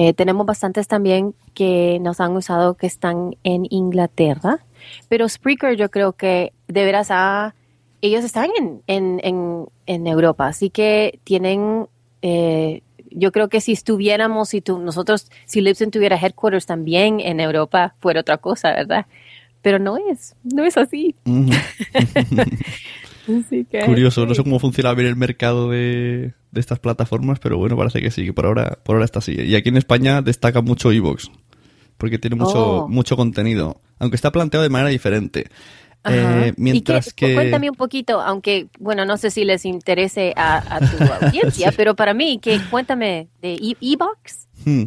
Eh, 0.00 0.14
tenemos 0.14 0.46
bastantes 0.46 0.86
también 0.86 1.34
que 1.54 1.98
nos 2.00 2.20
han 2.20 2.36
usado 2.36 2.74
que 2.74 2.86
están 2.86 3.34
en 3.42 3.66
Inglaterra, 3.68 4.64
pero 5.08 5.28
Spreaker 5.28 5.76
yo 5.76 5.90
creo 5.90 6.12
que 6.12 6.52
de 6.68 6.84
veras 6.84 7.08
ha, 7.10 7.56
ellos 8.00 8.22
están 8.22 8.48
en, 8.56 8.80
en, 8.86 9.20
en, 9.24 9.66
en 9.86 10.06
Europa, 10.06 10.46
así 10.46 10.70
que 10.70 11.18
tienen, 11.24 11.88
eh, 12.22 12.82
yo 13.10 13.32
creo 13.32 13.48
que 13.48 13.60
si 13.60 13.72
estuviéramos, 13.72 14.50
si 14.50 14.60
tú, 14.60 14.78
nosotros, 14.78 15.32
si 15.46 15.60
Libsyn 15.60 15.90
tuviera 15.90 16.14
headquarters 16.16 16.66
también 16.66 17.18
en 17.18 17.40
Europa, 17.40 17.96
fuera 17.98 18.20
otra 18.20 18.38
cosa, 18.38 18.70
¿verdad? 18.74 19.06
Pero 19.62 19.80
no 19.80 19.96
es, 19.96 20.36
no 20.44 20.62
es 20.62 20.76
así. 20.76 21.16
Ujú. 21.26 21.50
Así 23.28 23.64
que- 23.70 23.80
Curioso, 23.84 24.24
no 24.26 24.34
sé 24.34 24.42
cómo 24.42 24.58
funciona 24.58 24.94
bien 24.94 25.08
el 25.08 25.16
mercado 25.16 25.70
de, 25.70 26.32
de 26.50 26.60
estas 26.60 26.78
plataformas, 26.78 27.38
pero 27.40 27.58
bueno, 27.58 27.76
parece 27.76 28.00
que 28.00 28.10
sí, 28.10 28.24
que 28.24 28.32
por 28.32 28.46
ahora, 28.46 28.78
por 28.84 28.96
ahora 28.96 29.04
está 29.04 29.18
así. 29.20 29.32
Y 29.38 29.54
aquí 29.54 29.68
en 29.68 29.76
España 29.76 30.22
destaca 30.22 30.62
mucho 30.62 30.90
Evox, 30.92 31.30
porque 31.98 32.18
tiene 32.18 32.36
mucho, 32.36 32.84
Oh. 32.84 32.88
mucho 32.88 33.16
contenido, 33.16 33.80
aunque 33.98 34.16
está 34.16 34.32
planteado 34.32 34.62
de 34.62 34.70
manera 34.70 34.90
diferente. 34.90 35.46
Eh, 36.08 36.54
mientras 36.56 37.08
¿Y 37.08 37.10
qué- 37.10 37.26
que... 37.26 37.34
Cuéntame 37.34 37.68
un 37.68 37.76
poquito, 37.76 38.20
aunque, 38.20 38.68
bueno, 38.78 39.04
no 39.04 39.16
sé 39.18 39.30
si 39.30 39.44
les 39.44 39.64
interese 39.66 40.32
a, 40.36 40.76
a 40.76 40.80
tu 40.80 40.96
audiencia, 41.26 41.70
Sí. 41.70 41.74
pero 41.76 41.96
para 41.96 42.14
mí, 42.14 42.38
que 42.40 42.58
cuéntame 42.70 43.28
de 43.42 43.54
E- 43.54 43.76
Evox. 43.80 44.46
Hmm. 44.64 44.84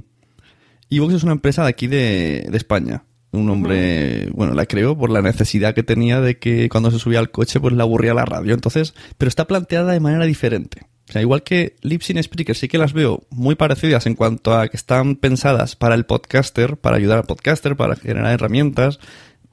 Evox 0.90 1.14
es 1.14 1.24
una 1.24 1.34
empresa 1.34 1.64
de 1.64 1.70
aquí 1.70 1.88
de, 1.88 2.48
de 2.50 2.58
España. 2.58 3.04
Un 3.32 3.50
hombre, 3.50 4.30
bueno, 4.34 4.54
la 4.54 4.66
creó 4.66 4.98
por 4.98 5.10
la 5.10 5.22
necesidad 5.22 5.74
que 5.74 5.84
tenía 5.84 6.20
de 6.20 6.38
que 6.38 6.68
cuando 6.68 6.92
se 6.92 7.00
subía 7.00 7.20
al 7.20 7.32
coche, 7.32 7.60
pues 7.60 7.74
le 7.74 7.82
aburría 7.82 8.14
la 8.14 8.26
radio. 8.26 8.54
Entonces, 8.54 8.94
pero 9.18 9.30
está 9.30 9.48
planteada 9.48 9.94
de 9.94 10.02
manera 10.02 10.26
diferente. 10.26 10.88
O 11.08 11.12
sea, 11.14 11.22
igual 11.22 11.44
que 11.44 11.76
Libsyn 11.82 12.18
Speaker, 12.18 12.56
sí 12.56 12.68
que 12.68 12.78
las 12.78 12.94
veo 12.94 13.24
muy 13.30 13.56
parecidas 13.56 14.06
en 14.06 14.16
cuanto 14.16 14.54
a 14.54 14.70
que 14.70 14.78
están 14.78 15.16
pensadas 15.16 15.76
para 15.76 15.96
el 15.96 16.06
podcaster, 16.06 16.78
para 16.78 16.98
ayudar 16.98 17.18
al 17.18 17.26
podcaster, 17.26 17.76
para 17.76 17.98
generar 17.98 18.32
herramientas, 18.32 19.00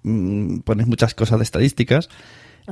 mm, 0.04 0.58
pones 0.58 0.86
muchas 0.86 1.14
cosas 1.14 1.38
de 1.38 1.44
estadísticas. 1.44 2.08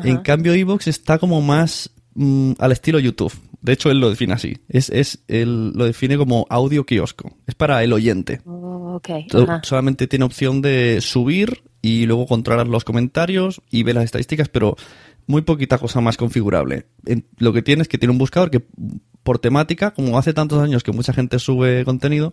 En 0.05 0.19
cambio, 0.19 0.53
Evox 0.53 0.89
está 0.89 1.19
como 1.19 1.41
más 1.41 1.91
mm, 2.15 2.53
al 2.59 2.71
estilo 2.71 2.99
YouTube. 2.99 3.33
De 3.61 3.73
hecho, 3.73 3.91
él 3.91 3.99
lo 3.99 4.11
define 4.11 4.35
así. 4.35 4.59
Es, 4.69 4.91
es, 4.91 5.19
él 5.27 5.73
lo 5.75 5.87
define 5.87 6.17
como 6.17 6.47
audio 6.49 6.85
kiosco. 6.85 7.33
Es 7.47 7.57
para 7.57 7.83
el 7.83 7.93
oyente. 7.93 8.41
Oh, 8.45 8.86
ajá. 9.45 9.61
Solamente 9.65 10.07
tiene 10.07 10.25
opción 10.25 10.63
de 10.63 11.01
subir 11.01 11.63
y 11.83 12.07
luego 12.07 12.27
controlar 12.27 12.67
los 12.67 12.85
comentarios 12.85 13.61
y 13.71 13.83
ver 13.83 13.95
las 13.97 14.05
estadísticas, 14.05 14.49
pero 14.49 14.77
muy 15.27 15.43
poquita 15.43 15.79
cosa 15.79 16.01
más 16.01 16.17
configurable. 16.17 16.87
En- 17.05 17.27
lo 17.39 17.53
que 17.53 17.63
tiene 17.63 17.83
es 17.83 17.89
que 17.89 17.99
tiene 17.99 18.13
un 18.13 18.19
buscador 18.19 18.51
que 18.51 18.63
por 19.23 19.39
temática, 19.41 19.93
como 19.93 20.19
hace 20.19 20.33
tantos 20.33 20.63
años 20.63 20.85
que 20.85 20.93
mucha 20.93 21.13
gente 21.13 21.41
sube 21.41 21.85
contenido, 21.85 22.33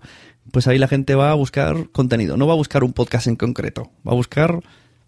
pues 0.51 0.67
ahí 0.67 0.77
la 0.77 0.87
gente 0.87 1.15
va 1.15 1.31
a 1.31 1.33
buscar 1.33 1.89
contenido. 1.91 2.37
No 2.37 2.45
va 2.45 2.53
a 2.53 2.57
buscar 2.57 2.83
un 2.83 2.93
podcast 2.93 3.25
en 3.25 3.35
concreto. 3.35 3.89
Va 4.07 4.11
a 4.11 4.15
buscar, 4.15 4.59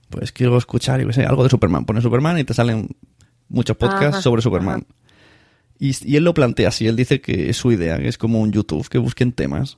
pues 0.10 0.32
quiero 0.32 0.58
escuchar, 0.58 1.00
yo 1.02 1.14
sé, 1.14 1.26
algo 1.26 1.44
de 1.44 1.50
Superman. 1.50 1.86
Pone 1.86 2.02
Superman 2.02 2.40
y 2.40 2.44
te 2.44 2.56
salen 2.56 2.90
muchos 3.50 3.78
podcasts 3.78 4.16
Ajá, 4.16 4.22
sobre 4.24 4.42
Superman. 4.42 4.88
Y, 5.78 5.92
y 6.12 6.16
él 6.16 6.24
lo 6.24 6.34
plantea 6.34 6.70
así, 6.70 6.88
él 6.88 6.96
dice 6.96 7.22
que 7.22 7.50
es 7.50 7.58
su 7.58 7.72
idea, 7.72 8.00
que 8.00 8.08
es 8.08 8.18
como 8.18 8.40
un 8.40 8.52
YouTube, 8.52 8.88
que 8.90 8.98
busquen 8.98 9.32
temas 9.34 9.78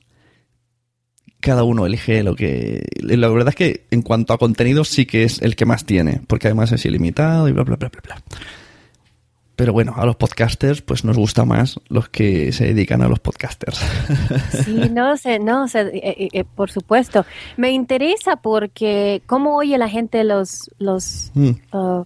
cada 1.48 1.64
uno 1.64 1.86
elige 1.86 2.22
lo 2.22 2.34
que... 2.36 2.84
La 3.00 3.28
verdad 3.28 3.48
es 3.48 3.54
que 3.56 3.86
en 3.90 4.02
cuanto 4.02 4.34
a 4.34 4.38
contenido 4.38 4.84
sí 4.84 5.06
que 5.06 5.24
es 5.24 5.40
el 5.40 5.56
que 5.56 5.64
más 5.64 5.84
tiene, 5.86 6.20
porque 6.26 6.48
además 6.48 6.72
es 6.72 6.84
ilimitado 6.84 7.48
y 7.48 7.52
bla, 7.52 7.64
bla, 7.64 7.76
bla, 7.76 7.88
bla, 7.88 8.00
bla. 8.04 8.22
Pero 9.56 9.72
bueno, 9.72 9.94
a 9.96 10.06
los 10.06 10.14
podcasters 10.16 10.82
pues 10.82 11.04
nos 11.04 11.16
gusta 11.16 11.44
más 11.44 11.80
los 11.88 12.08
que 12.10 12.52
se 12.52 12.66
dedican 12.66 13.02
a 13.02 13.08
los 13.08 13.18
podcasters. 13.18 13.80
Sí, 14.64 14.88
no 14.92 15.16
sé, 15.16 15.38
no 15.38 15.66
sé, 15.68 15.80
eh, 15.80 15.90
eh, 16.04 16.28
eh, 16.32 16.44
por 16.44 16.70
supuesto. 16.70 17.24
Me 17.56 17.70
interesa 17.72 18.36
porque 18.36 19.22
cómo 19.26 19.56
oye 19.56 19.76
la 19.78 19.88
gente 19.88 20.22
los, 20.24 20.70
los, 20.78 21.32
Mm. 21.34 21.48
uh, 21.72 22.04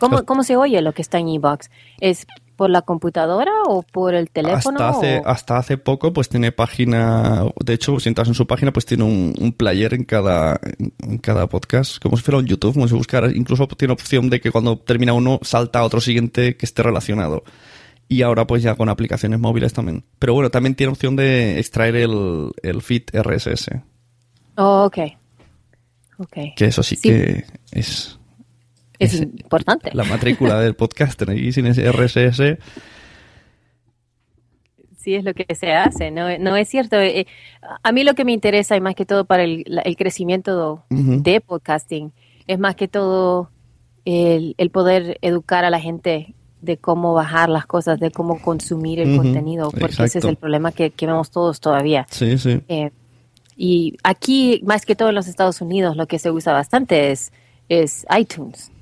¿cómo, 0.00 0.16
Los- 0.18 0.22
cómo 0.22 0.44
se 0.44 0.56
oye 0.56 0.80
lo 0.80 0.92
que 0.92 1.02
está 1.02 1.18
en 1.18 1.28
Evox? 1.28 1.68
¿Es 2.00 2.26
por 2.56 2.70
la 2.70 2.82
computadora 2.82 3.50
o 3.66 3.82
por 3.82 4.14
el 4.14 4.30
teléfono? 4.30 4.78
Hasta 4.80 4.88
hace, 4.98 5.18
o- 5.18 5.26
hasta 5.28 5.56
hace 5.58 5.76
poco 5.78 6.12
pues 6.12 6.28
tiene 6.28 6.52
página, 6.52 7.44
de 7.64 7.72
hecho 7.74 7.98
si 8.00 8.08
entras 8.08 8.28
en 8.28 8.34
su 8.34 8.46
página 8.46 8.72
pues 8.72 8.86
tiene 8.86 9.04
un, 9.04 9.34
un 9.40 9.52
player 9.52 9.94
en 9.94 10.04
cada, 10.04 10.60
en 11.02 11.18
cada 11.18 11.48
podcast, 11.48 12.00
como 12.02 12.16
si 12.16 12.22
fuera 12.22 12.38
un 12.38 12.46
YouTube, 12.46 12.74
como 12.74 12.88
si 12.88 12.94
buscara, 12.94 13.30
incluso 13.34 13.66
tiene 13.68 13.92
opción 13.94 14.30
de 14.30 14.40
que 14.40 14.50
cuando 14.50 14.78
termina 14.78 15.12
uno 15.12 15.38
salta 15.42 15.80
a 15.80 15.84
otro 15.84 16.00
siguiente 16.00 16.56
que 16.56 16.66
esté 16.66 16.82
relacionado. 16.82 17.44
Y 18.06 18.20
ahora 18.22 18.46
pues 18.46 18.62
ya 18.62 18.74
con 18.74 18.90
aplicaciones 18.90 19.40
móviles 19.40 19.72
también. 19.72 20.04
Pero 20.18 20.34
bueno, 20.34 20.50
también 20.50 20.74
tiene 20.74 20.92
opción 20.92 21.16
de 21.16 21.58
extraer 21.58 21.96
el, 21.96 22.50
el 22.62 22.82
feed 22.82 23.04
RSS, 23.14 23.70
Oh, 24.56 24.84
ok. 24.84 24.98
Ok. 26.18 26.36
que 26.54 26.66
eso 26.66 26.82
sí, 26.82 26.96
Sí. 26.96 27.08
que 27.08 27.44
es 27.72 28.18
Es 28.98 29.20
importante. 29.20 29.90
la 29.92 30.04
matrícula 30.04 30.60
del 30.60 30.74
podcaster 30.74 31.30
y 31.36 31.52
sin 31.52 31.66
ese 31.66 31.90
RSS 31.90 32.58
Sí, 35.04 35.14
es 35.14 35.24
lo 35.24 35.34
que 35.34 35.54
se 35.54 35.72
hace, 35.72 36.10
¿no? 36.10 36.38
No 36.38 36.56
es 36.56 36.66
cierto. 36.66 36.96
eh, 36.98 37.26
a 37.82 37.92
mí 37.92 38.04
lo 38.04 38.14
que 38.14 38.24
me 38.24 38.32
interesa, 38.32 38.74
y 38.74 38.80
más 38.80 38.94
que 38.94 39.04
todo 39.04 39.26
para 39.26 39.42
el, 39.44 39.64
el 39.84 39.96
crecimiento 39.96 40.84
de 40.88 41.42
podcasting, 41.42 42.10
es 42.46 42.58
más 42.58 42.74
que 42.74 42.88
todo 42.88 43.50
el, 44.06 44.54
el 44.56 44.70
poder 44.70 45.18
educar 45.20 45.66
a 45.66 45.68
la 45.70 45.78
gente 45.78 46.34
de 46.62 46.78
cómo 46.78 47.12
bajar 47.12 47.50
las 47.50 47.66
cosas, 47.66 48.00
de 48.00 48.10
cómo 48.10 48.40
consumir 48.40 48.98
el 48.98 49.14
contenido, 49.18 49.70
porque 49.70 50.04
ese 50.04 50.20
es 50.20 50.24
el 50.24 50.36
problema 50.36 50.72
que, 50.72 50.90
que 50.90 51.06
vemos 51.06 51.30
todos 51.30 51.60
todavía. 51.60 52.06
Sí, 52.10 52.38
sí. 52.38 52.62
Eh, 52.68 52.90
y 53.58 53.98
aquí, 54.02 54.62
más 54.64 54.86
que 54.86 54.96
todo 54.96 55.10
en 55.10 55.14
los 55.16 55.26
Estados 55.28 55.60
Unidos, 55.60 55.98
lo 55.98 56.06
que 56.06 56.18
se 56.18 56.30
usa 56.30 56.54
bastante 56.54 57.10
es, 57.10 57.30
es 57.68 58.06
iTunes. 58.18 58.72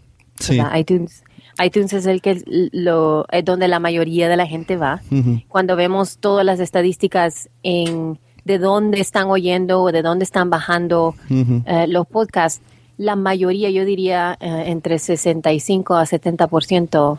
ITunes, 0.79 1.23
iTunes 1.65 1.93
es 1.93 2.07
el 2.07 2.21
que 2.23 2.43
lo, 2.73 3.27
es 3.31 3.45
donde 3.45 3.69
la 3.69 3.79
mayoría 3.79 4.29
de 4.29 4.37
la 4.37 4.47
gente 4.47 4.77
va. 4.77 5.01
Cuando 5.49 5.77
vemos 5.77 6.19
todas 6.19 6.45
las 6.45 6.61
estadísticas 6.61 7.49
en 7.63 8.19
de 8.45 8.59
dónde 8.59 9.01
están 9.01 9.29
oyendo 9.29 9.83
o 9.83 9.93
de 9.93 10.03
dónde 10.03 10.25
están 10.25 10.51
bajando 10.51 11.15
eh, 11.67 11.87
los 11.87 12.07
podcasts, 12.09 12.61
la 12.99 13.15
mayoría, 13.17 13.71
yo 13.71 13.85
diría, 13.85 14.37
eh, 14.41 14.65
entre 14.67 14.99
65 14.99 15.95
a 15.95 16.05
70% 16.05 17.19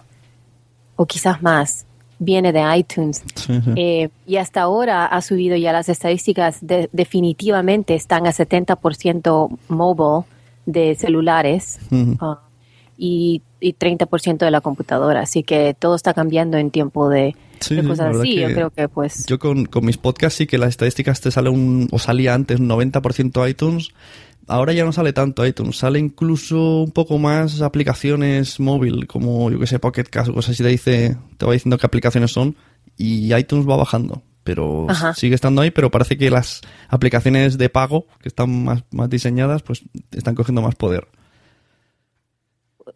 o 0.96 1.06
quizás 1.06 1.42
más, 1.42 1.86
viene 2.20 2.52
de 2.54 2.62
iTunes. 2.78 3.24
Sí, 3.36 3.54
sí. 3.62 3.72
Eh, 3.76 4.10
y 4.28 4.36
hasta 4.38 4.62
ahora 4.62 5.06
ha 5.06 5.22
subido 5.22 5.56
ya 5.56 5.72
las 5.74 5.90
estadísticas, 5.90 6.60
de- 6.66 6.90
definitivamente 6.92 7.96
están 7.96 8.28
a 8.28 8.32
70% 8.32 9.58
mobile 9.70 10.26
de 10.66 10.96
celulares 10.96 11.80
y, 12.98 13.42
y 13.60 13.74
30% 13.74 14.38
de 14.38 14.52
la 14.52 14.62
computadora. 14.62 15.22
Así 15.22 15.44
que 15.44 15.76
todo 15.78 15.96
está 15.96 16.14
cambiando 16.14 16.58
en 16.58 16.72
tiempo 16.72 17.10
de, 17.10 17.36
Sí, 17.64 17.82
cosas 17.82 18.16
así. 18.18 18.36
Yo 18.36 18.48
creo 18.48 18.70
que 18.70 18.90
pues... 18.90 19.26
Yo 19.26 19.40
con, 19.40 19.66
con 19.66 19.86
mis 19.86 19.98
podcasts 19.98 20.38
sí 20.38 20.48
que 20.48 20.58
las 20.58 20.70
estadísticas 20.70 21.22
te 21.22 21.32
sale 21.32 21.50
un, 21.50 21.88
o 21.92 22.00
salía 22.00 22.34
antes 22.34 22.60
un 22.60 22.70
90% 22.70 23.50
iTunes. 23.50 23.90
Ahora 24.48 24.74
ya 24.74 24.84
no 24.84 24.92
sale 24.92 25.14
tanto 25.14 25.46
iTunes, 25.46 25.78
sale 25.78 26.00
incluso 26.00 26.82
un 26.82 26.92
poco 26.92 27.18
más 27.18 27.62
aplicaciones 27.62 28.60
móvil, 28.60 29.08
como 29.08 29.50
yo 29.50 29.58
que 29.58 29.68
sé, 29.68 29.80
Pocket 29.80 30.04
Cast 30.04 30.30
o 30.30 30.34
cosas 30.34 30.52
así, 30.52 30.64
te 30.64 30.70
dice, 30.70 31.18
te 31.38 31.46
va 31.46 31.54
diciendo 31.54 31.78
qué 31.78 31.86
aplicaciones 31.86 32.32
son 32.32 32.58
y 32.98 33.34
iTunes 33.34 33.68
va 33.68 33.78
bajando. 33.78 34.22
Pero 34.44 34.88
Ajá. 34.90 35.14
sigue 35.14 35.36
estando 35.36 35.62
ahí, 35.62 35.72
pero 35.72 35.90
parece 35.90 36.18
que 36.18 36.30
las 36.30 36.60
aplicaciones 36.90 37.58
de 37.58 37.70
pago, 37.70 38.08
que 38.22 38.28
están 38.28 38.66
más, 38.66 38.84
más 38.92 39.10
diseñadas, 39.10 39.64
pues 39.64 39.84
están 40.12 40.36
cogiendo 40.36 40.62
más 40.62 40.76
poder. 40.76 41.08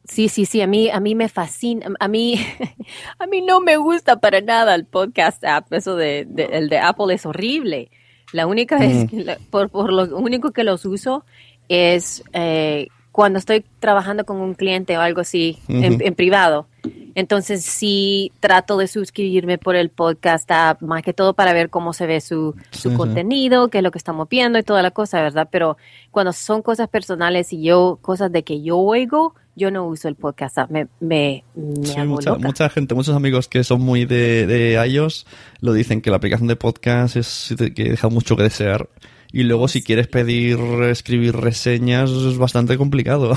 Sí, 0.08 0.30
sí, 0.30 0.46
sí, 0.46 0.62
a 0.62 0.68
mí, 0.68 0.90
a 0.90 1.00
mí 1.00 1.16
me 1.16 1.28
fascina, 1.30 1.88
a 2.00 2.08
mí, 2.08 2.36
a 3.20 3.28
mí 3.28 3.42
no 3.42 3.60
me 3.60 3.78
gusta 3.78 4.20
para 4.20 4.40
nada 4.42 4.74
el 4.76 4.86
podcast 4.86 5.44
app, 5.44 5.72
eso 5.74 5.96
de, 5.96 6.26
de- 6.30 6.46
el 6.54 6.70
de 6.70 6.80
Apple 6.80 7.14
es 7.14 7.26
horrible. 7.26 7.92
La 8.34 8.48
única 8.48 8.78
vez, 8.78 9.12
Mm. 9.12 9.20
la- 9.26 9.38
por, 9.50 9.70
por 9.70 9.92
lo 9.92 10.04
único 10.18 10.52
que 10.52 10.64
los 10.64 10.86
uso 10.86 11.26
es 11.70 12.24
eh, 12.34 12.88
cuando 13.12 13.40
estoy 13.40 13.66
trabajando 13.80 14.26
con 14.26 14.38
un 14.38 14.54
cliente 14.54 14.98
o 14.98 15.02
algo 15.02 15.22
así, 15.22 15.58
en, 15.68 16.14
privado. 16.16 16.68
Entonces 17.16 17.66
sí 17.66 18.32
trato 18.40 18.78
de 18.78 18.88
suscribirme 18.88 19.58
por 19.58 19.76
el 19.76 19.90
podcast 19.90 20.50
app, 20.52 20.82
más 20.84 21.02
que 21.02 21.14
todo 21.14 21.34
para 21.34 21.52
ver 21.52 21.70
cómo 21.72 21.92
se 21.94 22.06
ve 22.06 22.22
su, 22.22 22.54
su 22.70 22.90
Sí, 22.90 22.90
sí. 22.92 22.96
contenido, 22.96 23.70
qué 23.70 23.80
es 23.80 23.84
lo 23.84 23.90
que 23.92 23.98
estamos 23.98 24.30
viendo 24.30 24.60
y 24.60 24.64
toda 24.64 24.84
la 24.84 24.92
cosa, 24.92 25.20
¿verdad? 25.22 25.50
Pero 25.52 25.78
cuando 26.12 26.32
son 26.32 26.62
cosas 26.62 26.90
personales 26.90 27.52
y 27.54 27.64
yo, 27.64 27.98
cosas 28.04 28.32
de 28.32 28.44
que 28.44 28.62
yo 28.62 28.78
oigo, 28.78 29.34
yo 29.58 29.72
no 29.72 29.86
uso 29.88 30.08
el 30.08 30.16
podcast 30.16 30.58
app, 30.60 30.72
me, 30.72 30.88
me, 31.02 31.44
me 31.56 31.86
Sí, 31.86 31.98
hago 31.98 32.12
mucha, 32.16 32.30
loca. 32.30 32.46
mucha 32.48 32.70
gente, 32.70 32.96
muchos 32.96 33.16
amigos 33.16 33.48
que 33.48 33.64
son 33.64 33.82
muy 33.82 34.06
de, 34.06 34.46
de 34.48 34.74
iOS 34.88 35.26
lo 35.60 35.74
dicen 35.74 36.02
que 36.02 36.10
la 36.12 36.18
aplicación 36.18 36.48
de 36.48 36.56
podcast 36.56 37.16
es 37.18 37.54
que 37.76 37.84
deja 37.90 38.08
mucho 38.10 38.38
que 38.38 38.44
desear. 38.44 38.90
Y 39.34 39.44
luego 39.44 39.68
si 39.68 39.82
quieres 39.84 40.08
pedir, 40.08 40.58
escribir 40.90 41.36
reseñas 41.36 42.10
es 42.12 42.38
bastante 42.38 42.78
complicado. 42.78 43.34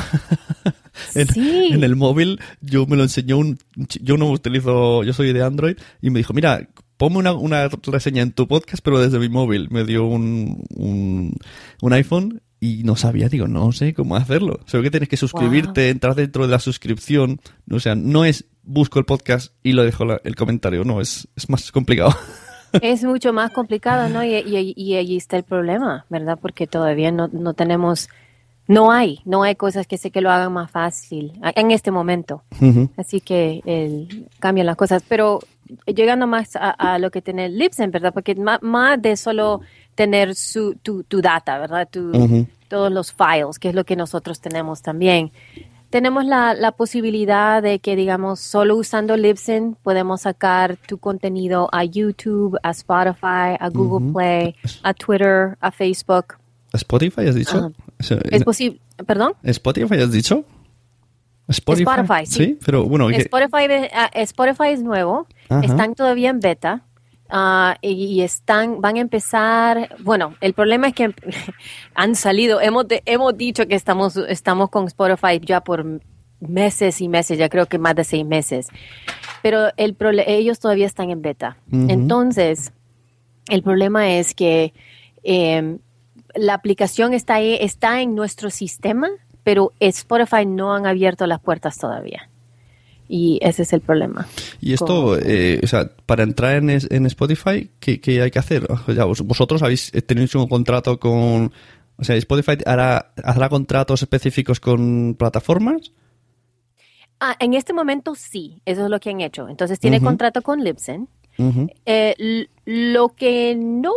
en, 1.15 1.27
Sí. 1.29 1.69
en 1.73 1.83
el 1.83 1.97
móvil 1.97 2.39
yo 2.61 2.87
me 2.87 2.97
lo 2.97 3.03
enseñó 3.03 3.39
un... 3.39 3.59
Yo 4.01 4.17
no 4.17 4.31
utilizo, 4.31 5.03
yo 5.03 5.13
soy 5.13 5.33
de 5.33 5.43
Android 5.43 5.77
y 6.01 6.11
me 6.11 6.19
dijo, 6.21 6.33
mira, 6.33 6.69
ponme 6.97 7.17
una, 7.19 7.33
una 7.33 7.69
reseña 7.87 8.23
en 8.23 8.33
tu 8.33 8.47
podcast 8.47 8.83
pero 8.85 9.01
desde 9.01 9.19
mi 9.19 9.29
móvil. 9.29 9.69
Me 9.71 9.85
dio 9.85 10.05
un, 10.07 10.63
un, 10.77 11.35
un 11.83 11.93
iPhone 11.93 12.41
y 12.61 12.83
no 12.85 12.95
sabía, 12.97 13.29
digo, 13.29 13.49
no 13.49 13.73
sé 13.73 13.95
cómo 13.95 14.17
hacerlo. 14.17 14.61
Solo 14.67 14.83
que 14.83 14.91
tienes 14.91 15.09
que 15.09 15.17
suscribirte, 15.17 15.89
entrar 15.89 16.15
dentro 16.15 16.45
de 16.45 16.51
la 16.53 16.59
suscripción. 16.59 17.41
O 17.71 17.81
sea, 17.81 17.95
no 17.95 18.25
es 18.25 18.45
busco 18.63 18.99
el 18.99 19.07
podcast 19.07 19.55
y 19.63 19.73
lo 19.73 19.83
dejo 19.85 20.05
la- 20.05 20.21
el 20.25 20.37
comentario, 20.37 20.85
no, 20.85 21.01
es, 21.01 21.27
es 21.37 21.49
más 21.49 21.73
complicado. 21.73 22.13
Es 22.83 23.03
mucho 23.03 23.33
más 23.33 23.51
complicado, 23.51 24.09
¿no? 24.09 24.23
Y, 24.23 24.37
y- 24.37 24.75
y 24.77 24.95
allí 24.95 25.17
está 25.17 25.37
el 25.37 25.43
problema, 25.43 26.05
¿verdad? 26.09 26.39
Porque 26.41 26.69
todavía 26.69 27.11
no, 27.11 27.27
no 27.27 27.53
tenemos 27.55 28.09
no 28.69 28.93
hay, 28.93 29.19
no 29.25 29.43
hay 29.43 29.57
cosas 29.57 29.89
que 29.89 29.99
sé 29.99 30.13
que 30.13 30.21
lo 30.21 30.31
hagan 30.31 30.53
más 30.53 30.71
fácil 30.71 31.33
en 31.57 31.73
este 31.73 31.91
momento. 31.91 32.45
Así 32.97 33.21
que 33.21 33.61
el, 33.67 34.29
cambian 34.39 34.67
las 34.67 34.77
cosas. 34.77 35.03
Pero 35.09 35.41
llegando 35.87 36.29
más 36.29 36.55
a, 36.55 36.71
a 36.71 37.01
lo 37.01 37.11
que 37.11 37.21
tiene 37.23 37.49
Libsyn, 37.49 37.91
¿verdad? 37.91 38.15
Porque 38.15 38.37
ma- 38.37 38.61
más, 38.63 39.03
de 39.03 39.17
solo 39.17 39.63
tener 39.95 40.35
su, 40.35 40.75
tu, 40.83 41.03
tu 41.05 41.21
data, 41.21 41.59
¿verdad? 41.59 41.89
Tu-. 41.91 42.47
Todos 42.69 42.93
los 42.93 43.13
files, 43.13 43.59
que 43.59 43.69
es 43.71 43.75
lo 43.75 43.85
que 43.85 43.97
nosotros 43.97 44.41
tenemos 44.41 44.81
también. 44.83 45.33
Tenemos 45.91 46.25
la, 46.25 46.55
la 46.55 46.71
posibilidad 46.71 47.61
de 47.61 47.81
que, 47.81 47.97
digamos, 47.97 48.39
solo 48.39 48.77
usando 48.77 49.17
Libsyn 49.17 49.77
podemos 49.83 50.21
sacar 50.21 50.77
tu 50.77 50.99
contenido 50.99 51.69
a 51.73 51.83
YouTube, 51.85 52.57
a 52.63 52.71
Spotify, 52.71 53.57
a 53.59 53.69
Google 53.73 54.13
Play, 54.13 54.55
a 54.85 54.95
Twitter, 54.95 55.57
a 55.61 55.73
Facebook. 55.73 56.37
¿Spotify 56.73 57.27
has 57.27 57.35
dicho? 57.35 57.73
Eso- 57.99 58.19
Es 58.31 58.45
posible, 58.45 58.81
perdón. 59.05 59.33
¿Spotify 59.43 59.97
has 60.03 60.13
dicho? 60.13 60.45
Spotify, 61.49 62.27
sí. 62.27 62.59
pero 62.65 62.85
bueno, 62.85 63.11
Spotify, 63.11 63.89
ah, 63.93 64.09
Spotify 64.15 64.69
es 64.69 64.83
nuevo, 64.85 65.27
Ajá. 65.49 65.65
están 65.67 65.97
todavía 65.97 66.31
en 66.31 66.39
beta 66.39 66.85
ah, 67.31 67.77
y, 67.81 68.21
están, 68.23 68.81
van 68.81 68.97
a 68.97 69.01
empezar. 69.01 69.95
Bueno, 70.01 70.35
el 70.41 70.53
problema 70.55 70.89
es 70.89 70.95
que 70.95 71.15
han 71.95 72.15
salido. 72.15 72.61
Hemos 72.61 72.89
de- 72.89 73.03
hemos 73.07 73.37
dicho 73.37 73.67
que 73.67 73.75
estamos 73.75 74.17
estamos 74.17 74.71
con 74.71 74.87
Spotify 74.87 75.41
ya 75.41 75.61
por 75.63 76.01
meses 76.41 77.01
y 77.01 77.09
meses, 77.09 77.39
ya 77.39 77.49
creo 77.49 77.67
que 77.67 77.79
más 77.79 77.95
de 77.95 78.05
seis 78.05 78.25
meses. 78.25 78.69
Pero 79.43 79.69
el 79.77 79.95
ellos 80.27 80.59
todavía 80.59 80.87
están 80.87 81.11
en 81.11 81.23
beta. 81.23 81.57
Entonces, 81.71 82.73
el 83.49 83.63
problema 83.63 84.11
es 84.11 84.35
que 84.35 84.73
eh, 85.23 85.79
la 86.35 86.55
aplicación 86.55 87.13
está 87.15 87.35
ahí, 87.35 87.59
está 87.61 88.01
en 88.01 88.15
nuestro 88.15 88.51
sistema, 88.51 89.09
pero 89.45 89.73
Spotify 89.81 90.47
no 90.47 90.75
han 90.75 90.87
abierto 90.87 91.27
las 91.27 91.41
puertas 91.41 91.77
todavía. 91.79 92.30
Y 93.13 93.41
ese 93.43 93.63
es 93.63 93.73
el 93.73 93.81
problema. 93.81 94.29
Y 94.61 94.73
esto, 94.73 95.17
Con- 95.17 95.21
eh, 95.27 95.59
o 95.65 95.67
sea, 95.67 95.91
para 96.07 96.23
entrar 96.23 96.55
en, 96.57 96.71
es- 96.71 96.89
en 96.93 97.07
Spotify, 97.07 97.69
¿qué, 97.81 98.01
qué 98.01 98.23
hay 98.23 98.31
que 98.31 98.39
hacer? 98.39 98.69
O 98.87 98.93
sea, 98.95 99.05
vos- 99.05 99.23
vosotros 99.23 99.63
habéis 99.65 99.93
eh, 99.95 100.01
tenido 100.01 100.41
un 100.41 100.49
contrato 100.49 101.01
con... 101.01 101.53
O 101.97 102.05
sea, 102.05 102.15
Spotify 102.17 102.53
hará, 102.65 103.13
hará 103.25 103.49
contratos 103.49 104.01
específicos 104.03 104.61
con 104.61 105.17
plataformas. 105.19 105.91
Ah, 107.19 107.37
en 107.41 107.53
este 107.55 107.73
momento 107.75 108.15
sí, 108.15 108.63
eso 108.65 108.85
es 108.85 108.91
lo 108.91 109.01
que 109.01 109.11
han 109.11 109.21
hecho. 109.21 109.49
Entonces 109.49 109.79
tiene 109.81 110.01
contrato 110.01 110.41
con 110.43 110.63
Libsyn. 110.65 111.09
Eh, 111.87 112.47
lo 112.65 113.09
que 113.11 113.55
no, 113.57 113.93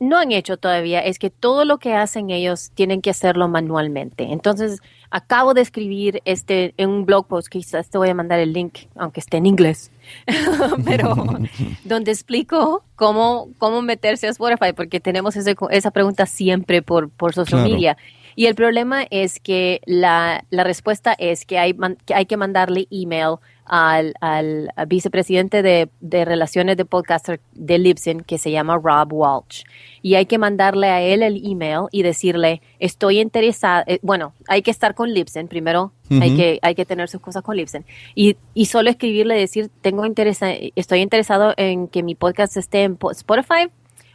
no 0.00 0.18
han 0.18 0.32
hecho 0.32 0.56
todavía 0.56 1.00
es 1.00 1.18
que 1.18 1.28
todo 1.30 1.64
lo 1.64 1.78
que 1.78 1.92
hacen 1.94 2.30
ellos 2.30 2.70
tienen 2.74 3.02
que 3.02 3.10
hacerlo 3.10 3.46
manualmente. 3.48 4.24
Entonces, 4.32 4.80
acabo 5.12 5.54
de 5.54 5.60
escribir 5.60 6.20
este 6.24 6.74
en 6.78 6.88
un 6.90 7.04
blog 7.06 7.26
post, 7.28 7.48
quizás 7.48 7.88
te 7.90 7.98
voy 7.98 8.08
a 8.08 8.14
mandar 8.14 8.40
el 8.40 8.52
link, 8.52 8.78
aunque 8.96 9.20
esté 9.20 9.36
en 9.36 9.46
inglés, 9.46 9.90
pero 10.84 11.14
donde 11.84 12.10
explico 12.10 12.82
cómo, 12.96 13.48
cómo 13.58 13.82
meterse 13.82 14.26
a 14.26 14.30
Spotify, 14.30 14.72
porque 14.74 15.00
tenemos 15.00 15.36
ese- 15.36 15.54
esa 15.70 15.90
pregunta 15.90 16.26
siempre 16.26 16.82
por, 16.82 17.10
por 17.10 17.32
social 17.34 17.60
Claro. 17.60 17.74
media. 17.74 17.96
Y 18.34 18.46
el 18.46 18.54
problema 18.54 19.04
es 19.10 19.38
que 19.40 19.82
la, 19.84 20.44
la 20.48 20.64
respuesta 20.64 21.12
es 21.18 21.44
que 21.44 21.58
hay, 21.58 21.74
man- 21.74 21.98
que 22.06 22.14
hay 22.14 22.24
que 22.26 22.36
mandarle 22.38 22.88
email 22.90 23.36
al, 23.64 24.14
al 24.20 24.70
vicepresidente 24.86 25.62
de, 25.62 25.88
de 26.00 26.24
relaciones 26.24 26.76
de 26.76 26.84
podcaster 26.84 27.40
de 27.52 27.78
Libsyn, 27.78 28.20
que 28.20 28.38
se 28.38 28.50
llama 28.50 28.78
Rob 28.82 29.12
Walsh. 29.12 29.62
Y 30.02 30.16
hay 30.16 30.26
que 30.26 30.38
mandarle 30.38 30.88
a 30.88 31.00
él 31.00 31.22
el 31.22 31.40
email 31.44 31.86
y 31.92 32.02
decirle, 32.02 32.60
estoy 32.80 33.20
interesada, 33.20 33.84
eh, 33.86 33.98
bueno, 34.02 34.34
hay 34.48 34.62
que 34.62 34.70
estar 34.70 34.94
con 34.94 35.12
Libsyn, 35.12 35.48
primero 35.48 35.92
hay, 36.10 36.36
que, 36.36 36.58
hay 36.60 36.74
que 36.74 36.84
tener 36.84 37.08
sus 37.08 37.20
cosas 37.20 37.42
con 37.42 37.56
Libsyn. 37.56 37.84
Y, 38.14 38.36
y 38.52 38.66
solo 38.66 38.90
escribirle, 38.90 39.34
decir, 39.34 39.70
tengo 39.80 40.04
interesa, 40.04 40.48
estoy 40.76 41.00
interesado 41.00 41.54
en 41.56 41.88
que 41.88 42.02
mi 42.02 42.14
podcast 42.14 42.56
esté 42.56 42.82
en 42.82 42.96
po- 42.96 43.12
Spotify, 43.12 43.70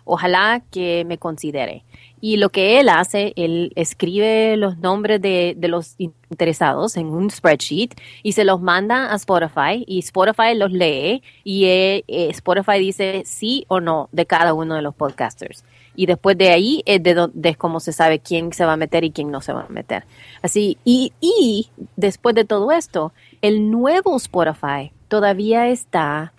ojalá 0.07 0.63
que 0.71 1.05
me 1.05 1.17
considere. 1.17 1.83
Y 2.19 2.37
lo 2.37 2.49
que 2.49 2.79
él 2.79 2.89
hace, 2.89 3.33
él 3.35 3.71
escribe 3.75 4.57
los 4.57 4.79
nombres 4.79 5.21
de, 5.21 5.53
de 5.55 5.67
los 5.67 5.95
interesados 5.97 6.97
en 6.97 7.07
un 7.07 7.29
spreadsheet 7.29 7.89
y 8.23 8.31
se 8.31 8.43
los 8.43 8.59
manda 8.59 9.13
a 9.13 9.15
Spotify 9.15 9.83
y 9.85 9.99
Spotify 9.99 10.55
los 10.55 10.71
lee 10.71 11.21
y 11.43 11.65
eh, 11.65 12.03
eh, 12.07 12.29
Spotify 12.31 12.79
dice 12.79 13.21
sí 13.25 13.65
o 13.67 13.79
no 13.79 14.09
de 14.11 14.25
cada 14.25 14.53
uno 14.53 14.75
de 14.75 14.81
los 14.81 14.95
podcasters. 14.95 15.63
Y 15.95 16.05
después 16.05 16.37
de 16.37 16.49
ahí 16.49 16.83
es 16.85 17.01
de, 17.01 17.27
de 17.33 17.55
cómo 17.55 17.79
se 17.79 17.91
sabe 17.91 18.19
quién 18.19 18.51
se 18.53 18.65
va 18.65 18.73
a 18.73 18.77
meter 18.77 19.03
y 19.03 19.11
quién 19.11 19.31
no 19.31 19.41
se 19.41 19.53
va 19.53 19.65
a 19.67 19.69
meter. 19.69 20.05
Así, 20.41 20.77
y, 20.85 21.13
y 21.19 21.69
después 21.95 22.35
de 22.35 22.45
todo 22.45 22.71
esto, 22.71 23.13
el 23.41 23.69
nuevo 23.71 24.15
Spotify 24.15 24.91
todavía 25.07 25.67
está 25.67 26.33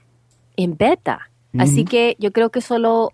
en 0.57 0.77
beta. 0.77 1.31
Así 1.59 1.85
que 1.85 2.15
yo 2.21 2.31
creo 2.31 2.51
que 2.51 2.61
solo 2.61 3.13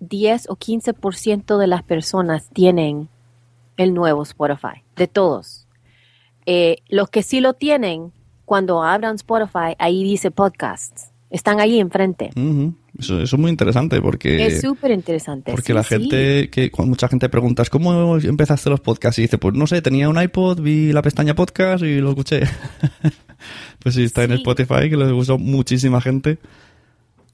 10 0.00 0.48
o 0.50 0.56
15% 0.56 1.58
de 1.58 1.66
las 1.66 1.82
personas 1.82 2.48
tienen 2.52 3.08
el 3.76 3.94
nuevo 3.94 4.22
Spotify, 4.22 4.82
de 4.96 5.06
todos. 5.06 5.66
Eh, 6.46 6.78
los 6.88 7.08
que 7.10 7.22
sí 7.22 7.40
lo 7.40 7.54
tienen, 7.54 8.12
cuando 8.44 8.82
abran 8.82 9.14
Spotify, 9.16 9.76
ahí 9.78 10.02
dice 10.02 10.30
podcasts. 10.30 11.12
Están 11.30 11.60
ahí 11.60 11.78
enfrente. 11.78 12.30
Eso, 12.98 13.20
eso 13.20 13.36
es 13.36 13.40
muy 13.40 13.50
interesante 13.50 14.02
porque... 14.02 14.46
es 14.46 14.60
súper 14.60 14.90
interesante. 14.90 15.52
Porque 15.52 15.68
sí, 15.68 15.72
la 15.72 15.84
sí. 15.84 15.90
gente, 15.90 16.50
que 16.50 16.72
cuando 16.72 16.90
mucha 16.90 17.06
gente 17.06 17.28
pregunta, 17.28 17.62
¿cómo 17.70 18.16
empezaste 18.16 18.68
los 18.68 18.80
podcasts? 18.80 19.20
Y 19.20 19.22
dice, 19.22 19.38
pues 19.38 19.54
no 19.54 19.68
sé, 19.68 19.80
tenía 19.80 20.08
un 20.08 20.20
iPod, 20.20 20.60
vi 20.60 20.92
la 20.92 21.02
pestaña 21.02 21.36
podcast 21.36 21.84
y 21.84 22.00
lo 22.00 22.10
escuché. 22.10 22.40
pues 23.78 23.94
sí, 23.94 24.02
está 24.02 24.24
en. 24.24 24.32
Spotify, 24.32 24.90
que 24.90 24.96
lo 24.96 25.16
usó 25.16 25.38
muchísima 25.38 26.00
gente. 26.00 26.38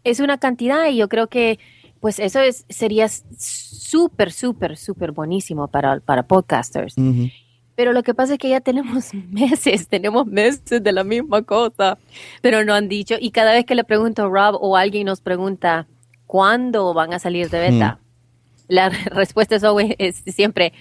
es 0.05 0.20
una 0.20 0.37
cantidad 0.37 0.87
y 0.90 0.96
yo 0.98 1.09
creo 1.09 1.29
que 1.29 1.59
pues 2.00 2.18
eso 2.18 2.40
es, 2.40 2.64
sería 2.68 3.09
súper, 3.09 4.32
súper, 4.32 4.76
súper 4.76 5.12
buenísimo 5.12 5.68
para, 5.68 6.00
para 6.00 6.22
podcasters. 6.26 6.94
Pero 7.74 7.92
lo 7.92 8.02
que 8.02 8.14
pasa 8.14 8.35
es 8.35 8.38
que 8.38 8.48
ya 8.48 8.61
tenemos 8.61 9.12
meses, 9.30 9.88
tenemos 9.88 10.26
meses 10.26 10.82
de 10.82 10.92
la 10.92 11.04
misma 11.04 11.42
cosa, 11.42 11.98
pero 12.42 12.64
no 12.64 12.74
han 12.74 12.88
dicho. 12.88 13.16
Y 13.20 13.30
cada 13.30 13.52
vez 13.52 13.64
que 13.66 13.74
le 13.74 13.85
pregunto 13.85 14.24
a 14.24 14.28
Rob 14.28 14.56
o 14.61 14.76
alguien 14.76 15.06
nos 15.06 15.20
pregunta 15.20 15.87
cuándo 16.26 16.92
van 16.94 17.12
a 17.12 17.18
salir 17.18 17.50
de 17.50 17.59
beta, 17.59 17.98
la 18.68 18.88
re- 18.88 18.96
respuesta 19.11 19.56
es, 19.56 19.62
es 19.98 20.35
siempre 20.35 20.72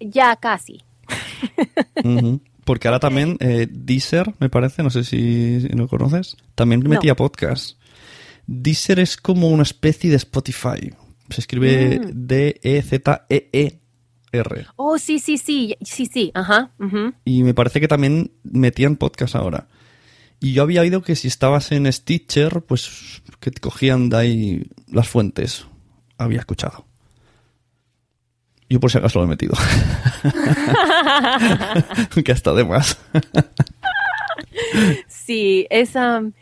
ya 0.00 0.36
casi. 0.36 0.82
Porque 2.64 2.86
ahora 2.86 3.00
también 3.00 3.36
eh, 3.40 3.66
Deezer, 3.70 4.34
me 4.40 4.50
parece, 4.50 4.82
no 4.82 4.90
sé 4.90 5.02
si, 5.04 5.62
si 5.62 5.68
lo 5.70 5.88
conoces, 5.88 6.36
también 6.54 6.82
No. 6.82 6.90
metía 6.90 7.14
podcast. 7.16 7.78
Deezer 8.50 8.98
es 8.98 9.16
como 9.18 9.48
una 9.48 9.62
especie 9.62 10.08
de 10.10 10.16
Spotify. 10.16 10.92
Se 11.28 11.40
escribe 11.42 12.00
Mm. 12.00 12.26
D-E-Z-E-E-R. 12.26 13.76
Oh, 14.76 14.96
sí, 14.98 15.18
sí, 15.18 15.36
sí, 15.38 15.76
sí, 15.82 16.06
sí, 16.06 16.30
ajá. 16.34 16.70
Y 17.24 17.42
me 17.42 17.52
parece 17.54 17.80
que 17.80 17.88
también 17.88 18.32
metían 18.42 18.96
podcast 18.96 19.34
ahora. 19.36 19.68
Y 20.40 20.52
yo 20.54 20.62
había 20.62 20.80
oído 20.80 21.02
que 21.02 21.14
si 21.16 21.28
estabas 21.28 21.72
en 21.72 21.90
Stitcher, 21.92 22.62
pues 22.62 23.22
que 23.40 23.50
te 23.50 23.60
cogían 23.60 24.08
de 24.08 24.16
ahí 24.16 24.62
las 24.86 25.08
fuentes. 25.08 25.66
Había 26.16 26.38
escuchado. 26.40 26.86
Yo 28.70 28.80
por 28.80 28.90
si 28.90 28.96
acaso 28.98 29.18
lo 29.18 29.26
he 29.26 29.28
metido. 29.28 29.54
que 32.24 32.32
hasta 32.32 32.54
de 32.54 32.64
más. 32.64 32.98
Sí, 35.08 35.66
es... 35.70 35.94
um, 35.94 36.32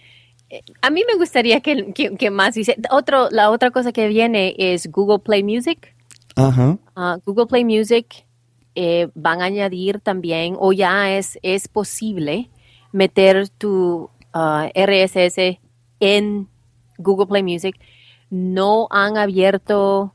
a 0.81 0.91
mí 0.91 1.03
me 1.07 1.17
gustaría 1.17 1.61
que, 1.61 1.93
que, 1.93 2.17
que 2.17 2.31
más 2.31 2.57
hice. 2.57 2.77
Otro, 2.91 3.29
la 3.31 3.51
otra 3.51 3.71
cosa 3.71 3.93
que 3.93 4.09
viene 4.09 4.55
es 4.59 4.91
Google 4.91 5.19
Play 5.19 5.43
Music. 5.43 5.95
Ajá. 6.37 6.79
Ah, 6.95 7.19
Google 7.25 7.47
Play 7.47 7.65
Music 7.65 8.27
eh, 8.75 9.09
van 9.15 9.41
a 9.41 9.47
añadir 9.47 10.01
también, 10.01 10.57
o 10.59 10.73
ya 10.73 11.17
es, 11.17 11.39
es 11.43 11.67
posible, 11.67 12.51
meter 12.93 13.49
tu 13.49 14.11
ah, 14.33 14.69
RSS 14.75 15.59
en 15.99 16.49
Google 16.99 17.27
Play 17.27 17.43
Music. 17.43 17.77
No 18.31 18.87
han 18.91 19.17
abierto 19.17 20.13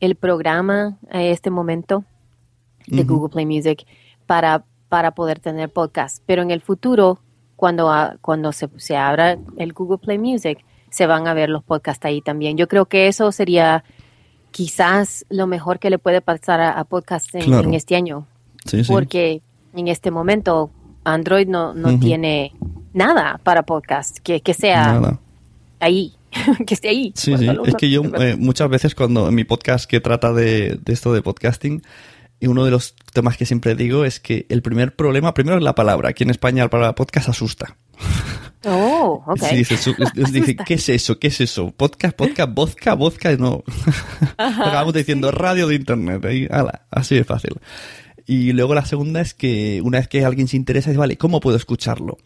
el 0.00 0.16
programa 0.16 0.98
a 1.10 1.22
este 1.22 1.50
momento 1.50 2.04
de. 2.86 3.04
Google 3.04 3.30
Play 3.30 3.46
Music 3.46 3.86
para, 4.26 4.64
para 4.88 5.12
poder 5.12 5.40
tener 5.40 5.70
podcast, 5.70 6.22
pero 6.26 6.42
en 6.42 6.50
el 6.50 6.60
futuro, 6.60 7.20
cuando, 7.58 7.92
cuando 8.22 8.52
se, 8.52 8.68
se 8.76 8.96
abra 8.96 9.36
el 9.58 9.72
Google 9.74 9.98
Play 9.98 10.16
Music, 10.16 10.64
se 10.90 11.06
van 11.06 11.26
a 11.26 11.34
ver 11.34 11.50
los 11.50 11.62
podcasts 11.64 12.04
ahí 12.06 12.20
también. 12.22 12.56
Yo 12.56 12.68
creo 12.68 12.86
que 12.86 13.08
eso 13.08 13.32
sería 13.32 13.82
quizás 14.52 15.26
lo 15.28 15.46
mejor 15.46 15.78
que 15.80 15.90
le 15.90 15.98
puede 15.98 16.20
pasar 16.20 16.60
a, 16.60 16.70
a 16.78 16.84
podcast 16.84 17.34
en, 17.34 17.42
Claro. 17.42 17.68
en 17.68 17.74
este 17.74 17.96
año, 17.96 18.26
Sí, 18.64 18.84
sí. 18.84 18.90
porque 18.92 19.42
en 19.74 19.88
este 19.88 20.10
momento 20.10 20.70
Android 21.04 21.48
no, 21.48 21.74
no 21.74 21.98
tiene 21.98 22.52
nada 22.92 23.40
para 23.42 23.62
podcast 23.64 24.18
que, 24.18 24.40
que 24.40 24.54
sea 24.54 24.92
Nada. 24.94 25.18
ahí, 25.80 26.14
que 26.66 26.74
esté 26.74 26.88
ahí. 26.90 27.12
Sí, 27.16 27.36
sí. 27.36 27.48
Es 27.66 27.74
que 27.74 27.90
yo 27.90 28.02
eh, 28.20 28.36
muchas 28.38 28.68
veces 28.70 28.94
cuando 28.94 29.28
en 29.28 29.34
mi 29.34 29.44
podcast 29.44 29.88
que 29.90 30.00
trata 30.00 30.32
de, 30.32 30.78
de 30.82 30.92
esto 30.92 31.12
de 31.12 31.22
podcasting, 31.22 31.82
Y 32.40 32.46
uno 32.46 32.64
de 32.64 32.70
los 32.70 32.94
temas 33.12 33.36
que 33.36 33.46
siempre 33.46 33.74
digo 33.74 34.04
es 34.04 34.20
que 34.20 34.46
el 34.48 34.62
primer 34.62 34.94
problema, 34.94 35.34
primero 35.34 35.56
es 35.58 35.62
la 35.64 35.74
palabra. 35.74 36.10
Aquí 36.10 36.22
en 36.22 36.30
España 36.30 36.62
la 36.64 36.70
palabra 36.70 36.94
podcast 36.94 37.28
asusta. 37.28 37.76
Oh, 38.64 39.22
ok. 39.26 39.38
Sí, 39.40 39.56
dice, 39.56 39.76
su- 39.76 39.94
dice, 40.32 40.56
¿qué 40.56 40.74
es 40.74 40.88
eso? 40.88 41.18
¿Qué 41.18 41.28
es 41.28 41.40
eso? 41.40 41.70
Podcast, 41.70 42.16
podcast, 42.16 42.52
vodka, 42.54 42.94
vodka, 42.94 43.36
no. 43.36 43.62
Acabamos 44.36 44.94
diciendo 44.94 45.30
radio 45.30 45.68
de 45.68 45.76
internet. 45.76 46.24
ahí, 46.24 46.46
ala, 46.50 46.86
así 46.90 47.14
de 47.14 47.24
fácil. 47.24 47.54
Y 48.26 48.52
luego 48.52 48.74
la 48.74 48.84
segunda 48.84 49.20
es 49.20 49.32
que 49.34 49.80
una 49.82 49.98
vez 49.98 50.08
que 50.08 50.24
alguien 50.24 50.48
se 50.48 50.56
interesa, 50.56 50.90
dice, 50.90 50.98
vale, 50.98 51.16
¿cómo 51.16 51.40
puedo 51.40 51.56
escucharlo? 51.56 52.18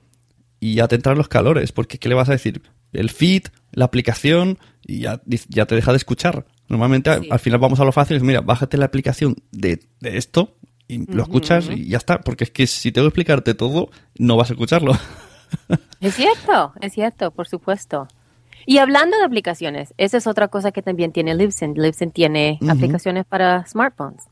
Y 0.58 0.74
ya 0.76 0.88
te 0.88 0.94
entran 0.96 1.18
los 1.18 1.28
calores, 1.28 1.72
porque 1.72 1.98
¿qué 1.98 2.08
le 2.08 2.14
vas 2.14 2.28
a 2.28 2.32
decir? 2.32 2.62
El 2.92 3.10
feed, 3.10 3.44
la 3.72 3.84
aplicación, 3.86 4.58
y 4.84 5.00
ya, 5.00 5.20
ya 5.48 5.66
te 5.66 5.74
deja 5.74 5.92
de 5.92 5.96
escuchar. 5.98 6.46
Normalmente 6.72 7.14
Sí. 7.20 7.28
al 7.30 7.38
final 7.38 7.60
vamos 7.60 7.78
a 7.80 7.84
lo 7.84 7.92
fácil, 7.92 8.16
es, 8.16 8.22
mira, 8.22 8.40
bájate 8.40 8.78
la 8.78 8.86
aplicación 8.86 9.36
de, 9.52 9.78
de 10.00 10.16
esto 10.16 10.56
y 10.88 11.04
lo 11.12 11.22
escuchas 11.22 11.68
y 11.70 11.86
ya 11.86 11.98
está, 11.98 12.20
porque 12.20 12.44
es 12.44 12.50
que 12.50 12.66
si 12.66 12.90
tengo 12.90 13.04
que 13.04 13.08
explicarte 13.10 13.52
todo, 13.54 13.90
no 14.18 14.36
vas 14.36 14.50
a 14.50 14.54
escucharlo. 14.54 14.92
Es 16.00 16.14
cierto, 16.14 16.72
es 16.80 16.94
cierto, 16.94 17.30
por 17.30 17.46
supuesto. 17.46 18.08
Y 18.64 18.78
hablando 18.78 19.18
de 19.18 19.24
aplicaciones, 19.24 19.92
esa 19.98 20.16
es 20.16 20.26
otra 20.26 20.48
cosa 20.48 20.72
que 20.72 20.80
también 20.80 21.12
tiene 21.12 21.34
Libsyn. 21.34 21.74
Libsyn 21.74 22.10
tiene 22.10 22.58
aplicaciones 22.68 23.26
para 23.26 23.66
smartphones 23.66 24.24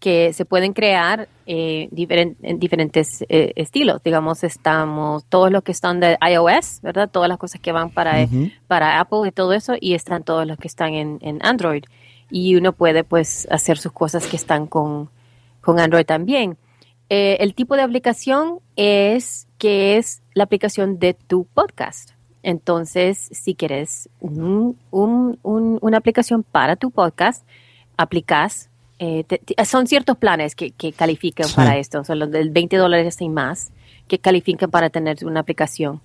que 0.00 0.32
se 0.32 0.44
pueden 0.44 0.72
crear 0.74 1.28
eh, 1.46 1.88
en 2.42 2.58
diferentes 2.60 3.24
eh, 3.28 3.52
estilos. 3.56 4.00
Digamos, 4.04 4.44
estamos 4.44 5.24
todos 5.24 5.50
los 5.50 5.62
que 5.64 5.72
están 5.72 5.98
de 6.00 6.16
iOS, 6.20 6.80
¿verdad? 6.82 7.10
Todas 7.10 7.28
las 7.28 7.38
cosas 7.38 7.60
que 7.60 7.72
van 7.72 7.90
para, 7.90 8.22
Ujú. 8.24 8.48
para 8.68 9.00
Apple 9.00 9.26
y 9.26 9.32
todo 9.32 9.52
eso, 9.52 9.74
y 9.80 9.94
están 9.94 10.22
todos 10.22 10.46
los 10.46 10.56
que 10.56 10.68
están 10.68 10.94
en, 10.94 11.18
en 11.20 11.38
Android. 11.44 11.82
Y 12.30 12.54
uno 12.56 12.72
puede, 12.72 13.02
pues, 13.04 13.48
hacer 13.50 13.78
sus 13.78 13.90
cosas 13.92 14.26
que 14.26 14.36
están 14.36 14.66
con, 14.66 15.10
con 15.60 15.80
Android 15.80 16.04
también. 16.04 16.56
Eh, 17.10 17.38
el 17.40 17.54
tipo 17.54 17.74
de 17.74 17.82
aplicación 17.82 18.60
es 18.76 19.48
que 19.58 19.96
es 19.96 20.22
la 20.34 20.44
aplicación 20.44 20.98
de 20.98 21.14
tu 21.14 21.44
podcast. 21.46 22.10
Entonces, 22.44 23.18
si 23.32 23.54
quieres 23.56 24.08
un- 24.20 24.78
un- 24.90 25.38
un- 25.42 25.78
una 25.80 25.96
aplicación 25.98 26.44
para 26.44 26.76
tu 26.76 26.90
podcast, 26.92 27.44
aplicas. 27.96 28.67
Eh, 28.98 29.24
te- 29.24 29.38
te- 29.38 29.64
son 29.64 29.86
ciertos 29.86 30.16
planes 30.18 30.54
que, 30.54 30.70
que 30.72 30.92
califican 30.92 31.46
Sí. 31.48 31.54
para 31.56 31.76
esto, 31.78 32.04
son 32.04 32.18
los 32.18 32.30
del 32.30 32.50
20 32.50 32.76
dólares 32.76 33.20
y 33.20 33.28
más, 33.28 33.70
que 34.06 34.18
califican 34.18 34.70
para 34.70 34.90
tener 34.90 35.24
una 35.24 35.40
aplicación. 35.40 36.00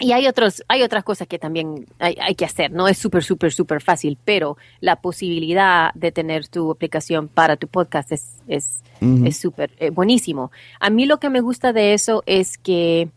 Y 0.00 0.12
hay 0.12 0.26
otros, 0.26 0.64
hay 0.68 0.82
otras 0.82 1.04
cosas 1.04 1.28
que 1.28 1.38
también 1.38 1.86
hay, 1.98 2.16
hay 2.20 2.34
que 2.34 2.44
hacer. 2.44 2.72
No 2.72 2.88
es 2.88 2.98
súper, 2.98 3.22
súper, 3.22 3.52
súper 3.52 3.80
fácil, 3.80 4.18
pero 4.24 4.56
la 4.80 4.96
posibilidad 4.96 5.92
de 5.94 6.10
tener 6.10 6.48
tu 6.48 6.70
aplicación 6.70 7.28
para 7.28 7.56
tu 7.56 7.68
podcast 7.68 8.10
es, 8.10 8.38
es, 8.48 8.80
Ujú. 9.00 9.26
es 9.26 9.36
súper 9.36 9.70
eh, 9.78 9.90
buenísimo. 9.90 10.50
A 10.80 10.90
mí 10.90 11.06
lo 11.06 11.18
que 11.18 11.30
me 11.30 11.40
gusta 11.40 11.72
de 11.72 11.94
eso 11.94 12.22
es 12.26 12.58
que, 12.58 13.10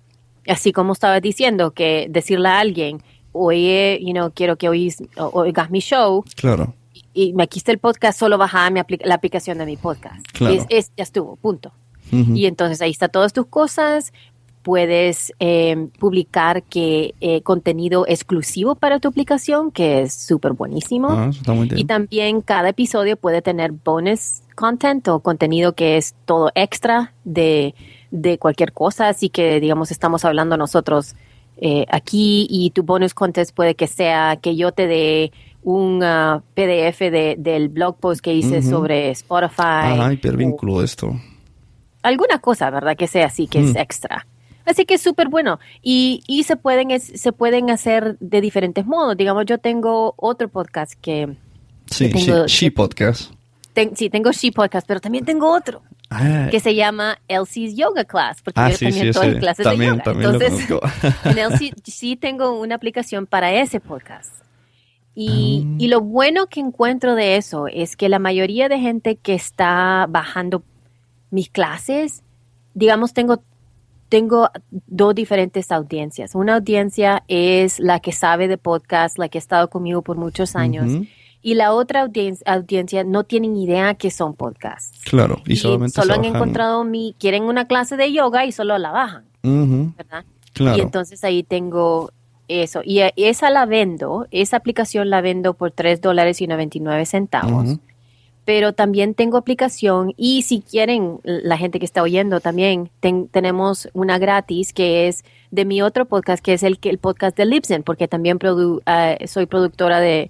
así 0.48 0.72
como 0.74 0.94
estaba 0.94 1.20
diciendo, 1.22 1.72
que 1.72 2.08
decirle 2.10 2.50
a 2.50 2.60
alguien, 2.60 3.02
oye, 3.32 4.00
you 4.02 4.12
know, 4.14 4.32
quiero 4.34 4.58
que 4.58 4.70
oís, 4.70 4.98
oigas 5.18 5.72
mi 5.72 5.80
show, 5.80 6.24
Claro. 6.36 6.74
Y 7.16 7.34
me 7.34 7.44
aquí 7.44 7.58
está 7.58 7.72
el 7.72 7.80
podcast, 7.80 8.20
solo 8.20 8.38
baja 8.38 8.70
mi 8.70 8.82
la 9.04 9.16
aplicación 9.16 9.58
de 9.58 9.66
mi 9.66 9.78
podcast. 9.78 10.24
Claro. 10.34 10.54
Es, 10.54 10.66
es- 10.70 10.92
ya 10.96 11.04
estuvo, 11.04 11.36
punto. 11.38 11.72
Y 12.12 12.46
entonces 12.46 12.80
ahí 12.82 12.92
está 12.92 13.08
todas 13.08 13.34
tus 13.34 13.48
cosas. 13.48 14.14
Puedes 14.62 15.32
eh, 15.40 15.90
publicar 16.00 16.64
que 16.64 17.14
eh, 17.22 17.42
contenido 17.42 18.06
exclusivo 18.08 18.74
para 18.76 19.00
tu 19.00 19.08
aplicación, 19.10 19.70
que 19.72 20.02
es 20.02 20.14
súper 20.14 20.54
buenísimo. 20.54 21.10
Ah, 21.12 21.28
eso 21.30 21.40
está 21.42 21.54
muy 21.54 21.68
bien. 21.68 21.80
Y 21.80 21.86
también 21.86 22.42
cada 22.42 22.70
episodio 22.70 23.16
puede 23.16 23.42
tener 23.44 23.72
bonus 23.72 24.42
content 24.56 25.08
o 25.08 25.20
contenido 25.20 25.74
que 25.74 25.98
es 25.98 26.16
todo 26.26 26.52
extra 26.56 27.14
de, 27.26 27.76
de 28.10 28.40
cualquier 28.40 28.72
cosa. 28.74 29.08
Así 29.08 29.30
que, 29.30 29.60
digamos, 29.60 29.92
estamos 29.92 30.26
hablando 30.26 30.58
nosotros 30.58 31.16
eh, 31.58 31.86
aquí 31.90 32.48
y 32.50 32.72
tu 32.72 32.82
bonus 32.84 33.14
content 33.14 33.52
puede 33.52 33.76
que 33.76 33.86
sea 33.88 34.38
que 34.42 34.56
yo 34.56 34.72
te 34.72 34.88
dé 34.88 35.32
un 35.66 36.02
ah, 36.04 36.42
PDF 36.54 37.10
de- 37.12 37.36
del 37.38 37.70
blog 37.70 37.98
post 38.00 38.22
que 38.22 38.34
hice 38.34 38.60
Ujú. 38.60 38.70
sobre 38.70 39.10
Spotify. 39.12 39.98
Ah, 40.00 40.06
o- 40.08 40.12
hipervínculo 40.12 40.82
esto. 40.84 41.20
alguna 42.04 42.38
cosa, 42.40 42.70
¿verdad? 42.70 42.96
Que 42.96 43.08
sea 43.08 43.26
así, 43.26 43.48
que 43.48 43.60
es 43.60 43.74
Mm. 43.74 43.78
extra. 43.78 44.28
Así 44.66 44.86
que 44.86 44.94
es 44.96 45.02
súper 45.02 45.28
bueno. 45.28 45.60
Y, 45.82 46.22
y 46.28 46.44
se, 46.44 46.56
pueden, 46.56 46.92
es- 46.92 47.12
se 47.16 47.32
pueden 47.32 47.70
hacer 47.72 48.16
de 48.20 48.42
diferentes 48.42 48.86
modos. 48.86 49.18
Digamos, 49.18 49.46
yo 49.48 49.58
tengo 49.58 50.14
otro 50.18 50.48
podcast 50.48 50.94
que... 51.02 51.36
Sí, 51.88 52.10
Yo 52.10 52.14
tengo- 52.20 52.46
She, 52.48 52.66
She 52.68 52.72
Podcast. 52.72 53.32
ten- 53.74 53.96
sí, 53.96 54.10
tengo 54.10 54.32
She 54.32 54.52
Podcast, 54.52 54.88
pero 54.88 55.00
también 55.00 55.26
tengo 55.26 55.52
otro 55.52 55.82
Ah, 56.12 56.48
que 56.52 56.60
se 56.60 56.76
llama 56.76 57.18
Elsie's 57.28 57.76
Yoga 57.76 58.06
Class, 58.06 58.42
porque 58.44 58.60
ah, 58.62 58.70
yo 58.70 58.78
sí, 58.78 58.86
también 58.86 59.14
sí, 59.14 59.20
doy 59.20 59.34
sí. 59.34 59.40
clases 59.40 59.64
También, 59.64 59.92
de 59.94 59.98
yoga. 59.98 60.04
también 60.04 60.32
Entonces, 60.32 60.70
en 61.26 61.38
Elsie 61.40 61.74
sí 61.84 62.16
tengo 62.16 62.60
una 62.60 62.76
aplicación 62.76 63.26
para 63.26 63.52
ese 63.54 63.80
podcast. 63.80 64.32
Y, 65.16 65.64
Ah. 65.66 65.76
y 65.80 65.88
lo 65.88 66.02
bueno 66.02 66.48
que 66.48 66.60
encuentro 66.60 67.16
de 67.16 67.38
eso 67.38 67.68
es 67.68 67.96
que 67.96 68.10
la 68.10 68.20
mayoría 68.20 68.68
de 68.70 68.80
gente 68.80 69.16
que 69.16 69.34
está 69.34 70.06
bajando 70.10 70.62
mis 71.32 71.50
clases, 71.50 72.22
digamos, 72.74 73.14
tengo, 73.14 73.42
tengo 74.10 74.50
dos 74.70 75.16
diferentes 75.16 75.72
audiencias. 75.72 76.36
Una 76.36 76.56
audiencia 76.56 77.24
es 77.28 77.80
la 77.80 78.00
que 78.02 78.12
sabe 78.12 78.48
de 78.48 78.58
podcast, 78.58 79.18
la 79.18 79.30
que 79.30 79.38
ha 79.38 79.40
estado 79.40 79.70
conmigo 79.70 80.02
por 80.02 80.18
muchos 80.18 80.56
años. 80.56 80.92
Y 81.42 81.54
la 81.54 81.74
otra 81.74 82.02
audien- 82.06 82.42
audiencia 82.46 83.04
no 83.04 83.24
tienen 83.24 83.56
idea 83.56 83.94
que 83.94 84.10
son 84.12 84.34
podcasts. 84.34 85.00
Claro, 85.06 85.42
y, 85.46 85.54
Y 85.54 85.56
solamente 85.58 86.02
solo 86.02 86.14
han 86.16 86.22
bajan. 86.22 86.36
encontrado 86.36 86.84
mi, 86.84 87.16
quieren 87.20 87.44
una 87.44 87.68
clase 87.68 87.98
de 87.98 88.12
yoga 88.12 88.46
y 88.46 88.52
solo 88.52 88.78
la 88.80 88.92
bajan, 88.92 89.26
¿verdad? 89.44 90.26
Claro. 90.54 90.78
Y 90.78 90.82
entonces 90.82 91.24
ahí 91.24 91.44
tengo 91.44 92.10
eso. 92.48 92.82
Y 92.84 93.00
eh, 93.00 93.14
esa 93.16 93.50
la 93.50 93.66
vendo, 93.66 94.28
esa 94.32 94.58
aplicación 94.58 95.10
la 95.10 95.22
vendo 95.22 95.54
por 95.54 95.72
3 95.72 96.02
dólares 96.02 96.42
y 96.42 96.48
99 96.48 97.06
centavos. 97.06 97.66
Ujú. 97.72 97.80
Pero 98.46 98.74
también 98.74 99.16
tengo 99.16 99.38
aplicación 99.38 100.14
y 100.18 100.44
si 100.44 100.62
quieren, 100.62 101.20
la 101.24 101.58
gente 101.58 101.80
que 101.80 101.86
está 101.86 102.04
oyendo 102.04 102.42
también, 102.42 102.92
ten- 103.00 103.28
tenemos 103.28 103.90
una 103.94 104.20
gratis 104.20 104.72
que 104.72 105.08
es 105.08 105.26
de 105.50 105.66
mi 105.66 105.82
otro 105.82 106.06
podcast, 106.06 106.44
que 106.46 106.54
es 106.54 106.62
el, 106.62 106.78
que- 106.78 106.92
el 106.92 107.00
podcast 107.00 107.36
de 107.36 107.46
Libsyn, 107.46 107.82
porque 107.82 108.08
también 108.08 108.38
produ- 108.38 108.82
eh, 108.86 109.28
soy 109.28 109.48
productora 109.48 110.00
de 110.00 110.30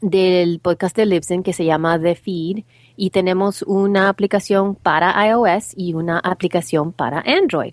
del 0.00 0.60
podcast 0.60 0.96
de 0.96 1.04
Libsyn 1.06 1.42
que 1.42 1.52
se 1.52 1.64
llama 1.64 2.00
The 2.00 2.14
Feed 2.14 2.64
y 3.02 3.08
tenemos 3.10 3.62
una 3.62 4.10
aplicación 4.10 4.74
para 4.74 5.14
iOS 5.26 5.72
y 5.74 5.94
una 5.94 6.18
aplicación 6.18 6.92
para 6.92 7.24
Android. 7.26 7.72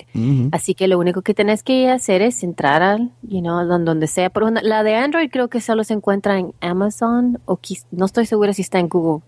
Así 0.53 0.73
que 0.73 0.87
lo 0.87 0.97
único 0.99 1.21
que 1.21 1.33
tenés 1.33 1.63
que 1.63 1.89
hacer 1.89 2.21
es 2.21 2.43
entrar 2.43 2.81
al, 2.81 3.11
you 3.23 3.41
know, 3.41 3.65
don- 3.65 3.83
donde 3.83 4.07
sea. 4.07 4.29
Por 4.29 4.43
una- 4.43 4.61
la 4.61 4.83
de 4.83 4.95
Android 4.95 5.29
creo 5.29 5.49
que 5.49 5.59
solo 5.59 5.83
se 5.83 5.93
encuentra 5.93 6.39
en 6.39 6.53
Amazon 6.61 7.39
o 7.45 7.59
no 7.91 8.05
estoy 8.05 8.25
segura 8.25 8.53
si 8.53 8.61
está 8.61 8.79
en 8.79 8.87
Google, 8.87 9.21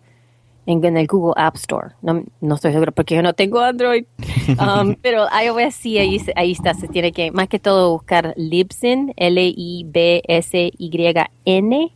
en, 0.66 0.86
en 0.86 0.96
el 0.98 1.08
Google 1.08 1.34
App 1.36 1.56
Store. 1.58 1.90
No, 2.02 2.24
no 2.40 2.56
estoy 2.56 2.72
segura 2.72 2.92
porque 2.94 3.16
yo 3.16 3.22
no 3.22 3.34
tengo 3.34 3.60
Android. 3.60 4.06
Um, 4.50 4.96
pero 5.00 5.28
iOS 5.46 5.76
sí, 5.76 6.00
ahí, 6.00 6.20
ahí 6.36 6.54
está. 6.54 6.74
Se 6.74 6.88
tiene 6.88 7.12
que, 7.12 7.30
más 7.32 7.48
que 7.48 7.60
todo, 7.60 7.92
buscar 7.92 8.34
Libsyn, 8.36 9.14
L-I-B-S-Y-N. 10.50 11.92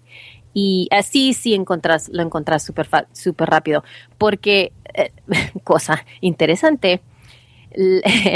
Y 0.53 0.87
así 0.91 1.33
sí 1.33 1.53
encontrás, 1.53 2.09
lo 2.09 2.21
encontrás 2.21 2.63
súper 2.63 2.87
súper 3.13 3.49
rápido. 3.49 3.83
Porque, 4.17 4.71
eh, 4.93 5.11
cosa 5.63 6.05
interesante, 6.21 7.01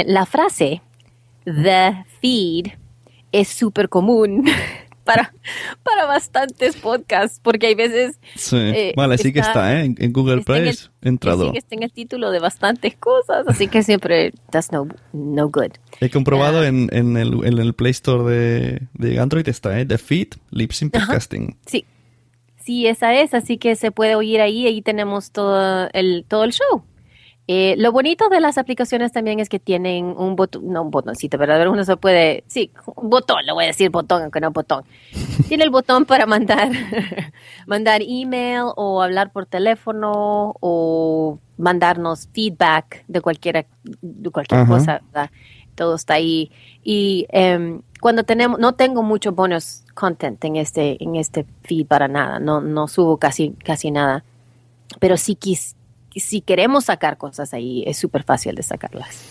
la 0.06 0.26
frase 0.26 0.82
the 1.44 2.04
feed 2.20 2.66
es 3.32 3.48
súper 3.48 3.88
común 3.88 4.44
para, 5.04 5.32
para 5.82 6.04
bastantes 6.06 6.76
podcasts, 6.76 7.40
porque 7.42 7.68
hay 7.68 7.74
veces 7.74 8.18
Sí. 8.34 8.56
eh, 8.56 8.92
vale, 8.96 9.16
sí 9.16 9.32
que 9.32 9.38
está- 9.40 9.50
está, 9.72 9.80
¿eh? 9.80 9.84
En, 9.84 9.94
en 9.98 10.12
Google 10.12 10.40
está 10.40 10.52
Play 10.54 10.74
entrado. 11.02 11.46
sí 11.46 11.52
que 11.52 11.58
está 11.58 11.74
en 11.76 11.82
el 11.84 11.92
título 11.92 12.30
de 12.30 12.40
bastantes 12.40 12.94
cosas, 12.96 13.46
así 13.48 13.68
que 13.68 13.82
siempre 13.82 14.32
that's 14.50 14.70
no, 14.72 14.88
no 15.12 15.48
good. 15.48 15.72
He 16.00 16.10
comprobado 16.10 16.60
Ah. 16.60 16.66
en, 16.66 16.88
en, 16.92 17.16
el, 17.16 17.32
en 17.46 17.58
el 17.58 17.72
Play 17.74 17.92
Store 17.92 18.30
de, 18.30 18.82
de 18.94 19.18
Android 19.20 19.48
está, 19.48 19.78
¿eh? 19.80 19.86
The 19.86 19.96
Feed, 19.98 20.28
Lipsync 20.50 20.94
Ajá. 20.96 21.06
Podcasting. 21.06 21.56
Sí, 21.66 21.86
sí, 22.68 22.86
esa 22.86 23.14
es, 23.14 23.32
así 23.32 23.56
que 23.56 23.76
se 23.76 23.90
puede 23.92 24.14
oír 24.14 24.42
ahí, 24.42 24.66
ahí 24.66 24.82
tenemos 24.82 25.30
todo 25.30 25.88
el, 25.94 26.26
todo 26.28 26.44
el 26.44 26.52
show. 26.52 26.82
Eh, 27.46 27.76
lo 27.78 27.92
bonito 27.92 28.28
de 28.28 28.42
las 28.42 28.58
aplicaciones 28.58 29.10
también 29.10 29.40
es 29.40 29.48
que 29.48 29.58
tienen 29.58 30.04
un 30.04 30.36
botón, 30.36 30.68
no 30.70 30.82
un 30.82 30.90
botoncito, 30.90 31.38
¿verdad? 31.38 31.66
Uno 31.66 31.82
se 31.82 31.96
puede, 31.96 32.44
sí, 32.46 32.70
un 32.94 33.08
botón, 33.08 33.46
le 33.46 33.54
voy 33.54 33.64
a 33.64 33.68
decir 33.68 33.88
botón, 33.88 34.20
aunque 34.20 34.38
no 34.38 34.50
botón. 34.50 34.84
Tiene 35.48 35.64
el 35.64 35.70
botón 35.70 36.04
para 36.04 36.26
mandar, 36.26 36.70
mandar 37.66 38.02
email 38.06 38.64
o 38.76 39.00
hablar 39.00 39.32
por 39.32 39.46
teléfono 39.46 40.54
o 40.60 41.38
mandarnos 41.56 42.28
feedback 42.34 43.02
de 43.08 43.22
cualquier, 43.22 43.66
de 44.02 44.28
cualquier 44.28 44.60
Ajá. 44.60 44.70
cosa, 44.70 45.00
¿verdad? 45.06 45.30
Todo 45.74 45.94
está 45.94 46.14
ahí. 46.14 46.50
Y 46.84 47.26
em, 47.30 47.80
cuando 48.00 48.22
tenemos, 48.24 48.58
no 48.58 48.74
tengo 48.74 49.02
mucho 49.02 49.32
bonus 49.32 49.82
content 49.94 50.42
en 50.44 50.56
este, 50.56 51.02
en 51.02 51.16
este 51.16 51.44
feed 51.64 51.86
para 51.86 52.08
nada, 52.08 52.38
no, 52.38 52.60
no 52.60 52.88
subo 52.88 53.16
casi, 53.18 53.50
casi 53.64 53.90
nada. 53.90 54.24
Pero 55.00 55.16
sí 55.16 55.34
quis, 55.34 55.76
si 56.14 56.40
queremos 56.40 56.84
sacar 56.86 57.18
cosas 57.18 57.52
ahí, 57.54 57.84
es 57.86 57.96
súper 57.98 58.22
fácil 58.24 58.54
de 58.54 58.62
sacarlas. 58.62 59.22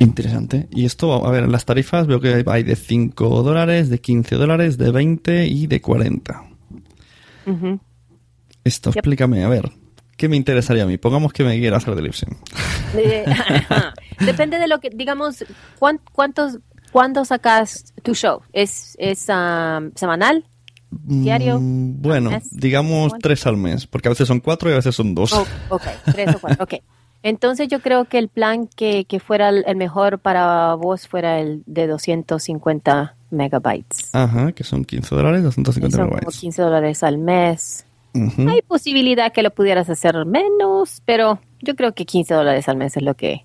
Interesante. 0.00 0.66
Y 0.70 0.84
esto, 0.84 1.24
a 1.26 1.30
ver, 1.30 1.48
las 1.48 1.64
tarifas 1.64 2.06
veo 2.06 2.20
que 2.20 2.44
hay 2.46 2.62
de 2.62 2.76
5 2.76 3.42
dólares, 3.42 3.88
de 3.88 4.00
15 4.00 4.34
dólares, 4.36 4.78
de 4.78 4.90
20 4.90 5.46
y 5.46 5.66
de 5.66 5.80
40. 5.80 6.44
Ujú. 7.46 7.80
Esto, 8.64 8.90
Yep. 8.90 8.96
explícame, 8.98 9.44
a 9.44 9.48
ver, 9.48 9.70
¿qué 10.16 10.28
me 10.28 10.36
interesaría 10.36 10.82
a 10.82 10.86
mí? 10.86 10.98
Pongamos 10.98 11.32
que 11.32 11.44
me 11.44 11.56
quiera 11.58 11.76
hacer 11.76 11.94
de 11.94 12.02
Lipsyn. 12.02 12.36
Eh, 12.96 13.24
Depende 14.20 14.58
de 14.58 14.66
lo 14.66 14.80
que, 14.80 14.90
digamos, 14.90 15.44
¿cuán- 15.78 16.00
¿cuántos, 16.12 16.58
¿cuándo 16.92 17.24
sacas 17.24 17.92
tu 18.02 18.14
show? 18.14 18.40
¿Es, 18.52 18.96
es 18.98 19.26
um, 19.28 19.90
semanal? 19.94 20.44
¿Diario? 20.90 21.58
Mm, 21.60 22.00
Bueno, 22.00 22.30
¿Mes? 22.30 22.48
digamos 22.50 23.10
¿Cuánto? 23.10 23.28
tres 23.28 23.46
al 23.46 23.56
mes, 23.56 23.86
porque 23.86 24.08
a 24.08 24.10
veces 24.10 24.28
son 24.28 24.40
cuatro 24.40 24.70
y 24.70 24.72
a 24.72 24.76
veces 24.76 24.94
son 24.94 25.14
dos. 25.14 25.32
Oh, 25.32 25.46
ok, 25.70 25.82
tres 26.12 26.34
o 26.34 26.38
cuatro, 26.38 26.64
ok. 26.64 26.74
Entonces 27.22 27.68
yo 27.68 27.80
creo 27.80 28.04
que 28.04 28.18
el 28.18 28.28
plan 28.28 28.68
que, 28.68 29.04
que 29.04 29.18
fuera 29.18 29.48
el 29.48 29.64
el 29.66 29.76
mejor 29.76 30.20
para 30.20 30.74
vos 30.74 31.08
fuera 31.08 31.40
el 31.40 31.64
de 31.66 31.86
250 31.88 33.16
megabytes. 33.30 34.14
Ajá, 34.14 34.52
que 34.52 34.62
son 34.64 34.84
15 34.84 35.14
dólares, 35.14 35.42
250 35.42 35.96
Son 35.96 36.04
como 36.06 36.14
megabytes. 36.16 36.40
15 36.40 36.62
dólares 36.62 37.02
al 37.02 37.18
mes. 37.18 37.84
Hay 38.14 38.62
posibilidad 38.62 39.32
que 39.32 39.42
lo 39.42 39.50
pudieras 39.50 39.90
hacer 39.90 40.24
menos, 40.24 41.02
pero 41.04 41.38
yo 41.60 41.74
creo 41.76 41.92
que 41.92 42.06
15 42.06 42.32
dólares 42.32 42.66
al 42.68 42.76
mes 42.76 42.96
es 42.96 43.02
lo 43.02 43.14
que 43.14 43.44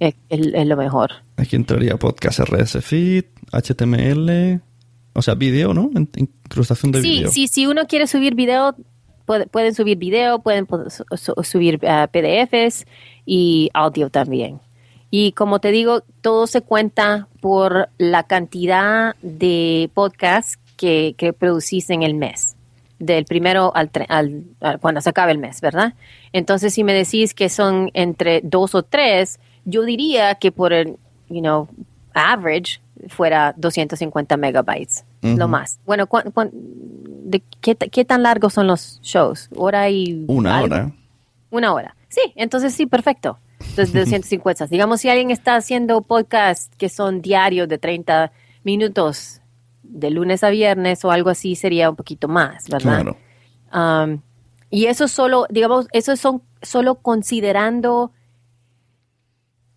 Es, 0.00 0.14
es- 0.28 0.46
es 0.54 0.66
lo 0.66 0.76
mejor. 0.76 1.10
Aquí 1.36 1.56
entraría 1.56 1.96
podcast 1.96 2.40
RS 2.40 2.80
Feed, 2.82 3.24
HTML, 3.52 4.60
o 5.14 5.22
sea, 5.22 5.34
vídeo, 5.34 5.74
¿no? 5.74 5.90
In- 5.94 6.08
Incrustación 6.16 6.92
de 6.92 7.02
Sí, 7.02 7.10
vídeo. 7.10 7.30
sí, 7.30 7.48
si 7.48 7.66
uno 7.66 7.86
quiere 7.86 8.06
subir 8.06 8.34
video, 8.34 8.74
puede- 9.26 9.46
pueden 9.46 9.74
subir 9.74 9.98
video, 9.98 10.40
pueden 10.40 10.66
su- 11.16 11.34
subir 11.42 11.80
ah, 11.86 12.08
PDFs 12.12 12.86
y 13.26 13.70
audio 13.74 14.10
también. 14.10 14.60
Y 15.10 15.32
como 15.32 15.60
te 15.60 15.70
digo, 15.70 16.02
todo 16.20 16.46
se 16.46 16.60
cuenta 16.62 17.28
por 17.40 17.88
la 17.98 18.24
cantidad 18.24 19.14
de 19.22 19.88
podcasts 19.94 20.58
que, 20.76 21.14
que 21.16 21.32
producís 21.32 21.88
en 21.90 22.02
el 22.02 22.14
mes, 22.14 22.56
del 22.98 23.24
primero 23.24 23.70
al, 23.76 23.90
al, 24.08 24.42
al- 24.60 24.80
cuando 24.80 25.00
se 25.00 25.10
acabe 25.10 25.30
el 25.32 25.38
mes, 25.38 25.60
¿verdad? 25.60 25.94
Entonces, 26.32 26.74
si 26.74 26.82
me 26.82 26.92
decís 26.92 27.32
que 27.32 27.48
son 27.48 27.90
entre 27.94 28.40
dos 28.42 28.74
o 28.74 28.82
tres, 28.82 29.38
yo 29.64 29.82
diría 29.84 30.34
que 30.36 30.52
por 30.52 30.72
el, 30.72 30.96
you 31.28 31.40
know, 31.40 31.68
average 32.14 32.80
fuera 33.08 33.54
250 33.56 34.36
megabytes, 34.36 35.04
lo 35.22 35.32
Ujú. 35.34 35.48
más. 35.48 35.78
Bueno, 35.86 36.06
¿cuán- 36.06 36.30
cuán- 36.30 36.50
de 36.52 37.42
qué, 37.60 37.74
qué 37.76 38.04
tan 38.04 38.22
largos 38.22 38.52
son 38.54 38.66
los 38.66 39.00
shows? 39.02 39.48
¿Hora 39.56 39.88
y 39.90 40.24
Una 40.28 40.58
algo? 40.58 40.66
hora. 40.74 40.92
Una 41.50 41.72
hora. 41.74 41.96
Sí, 42.08 42.20
entonces 42.36 42.74
sí, 42.74 42.86
perfecto. 42.86 43.38
Desde 43.76 44.00
250. 44.04 44.66
Digamos, 44.66 45.00
si 45.00 45.08
alguien 45.08 45.30
está 45.30 45.56
haciendo 45.56 46.00
podcast 46.02 46.72
que 46.76 46.88
son 46.88 47.22
diarios 47.22 47.68
de 47.68 47.78
30 47.78 48.30
minutos 48.62 49.40
de 49.82 50.10
lunes 50.10 50.44
a 50.44 50.50
viernes 50.50 51.04
o 51.04 51.10
algo 51.10 51.30
así, 51.30 51.56
sería 51.56 51.90
un 51.90 51.96
poquito 51.96 52.28
más, 52.28 52.68
¿verdad? 52.68 53.02
Claro. 53.02 53.16
Um, 54.04 54.20
y 54.70 54.86
eso 54.86 55.08
solo, 55.08 55.46
digamos, 55.50 55.86
eso 55.92 56.16
son 56.16 56.42
solo 56.62 56.96
considerando 56.96 58.12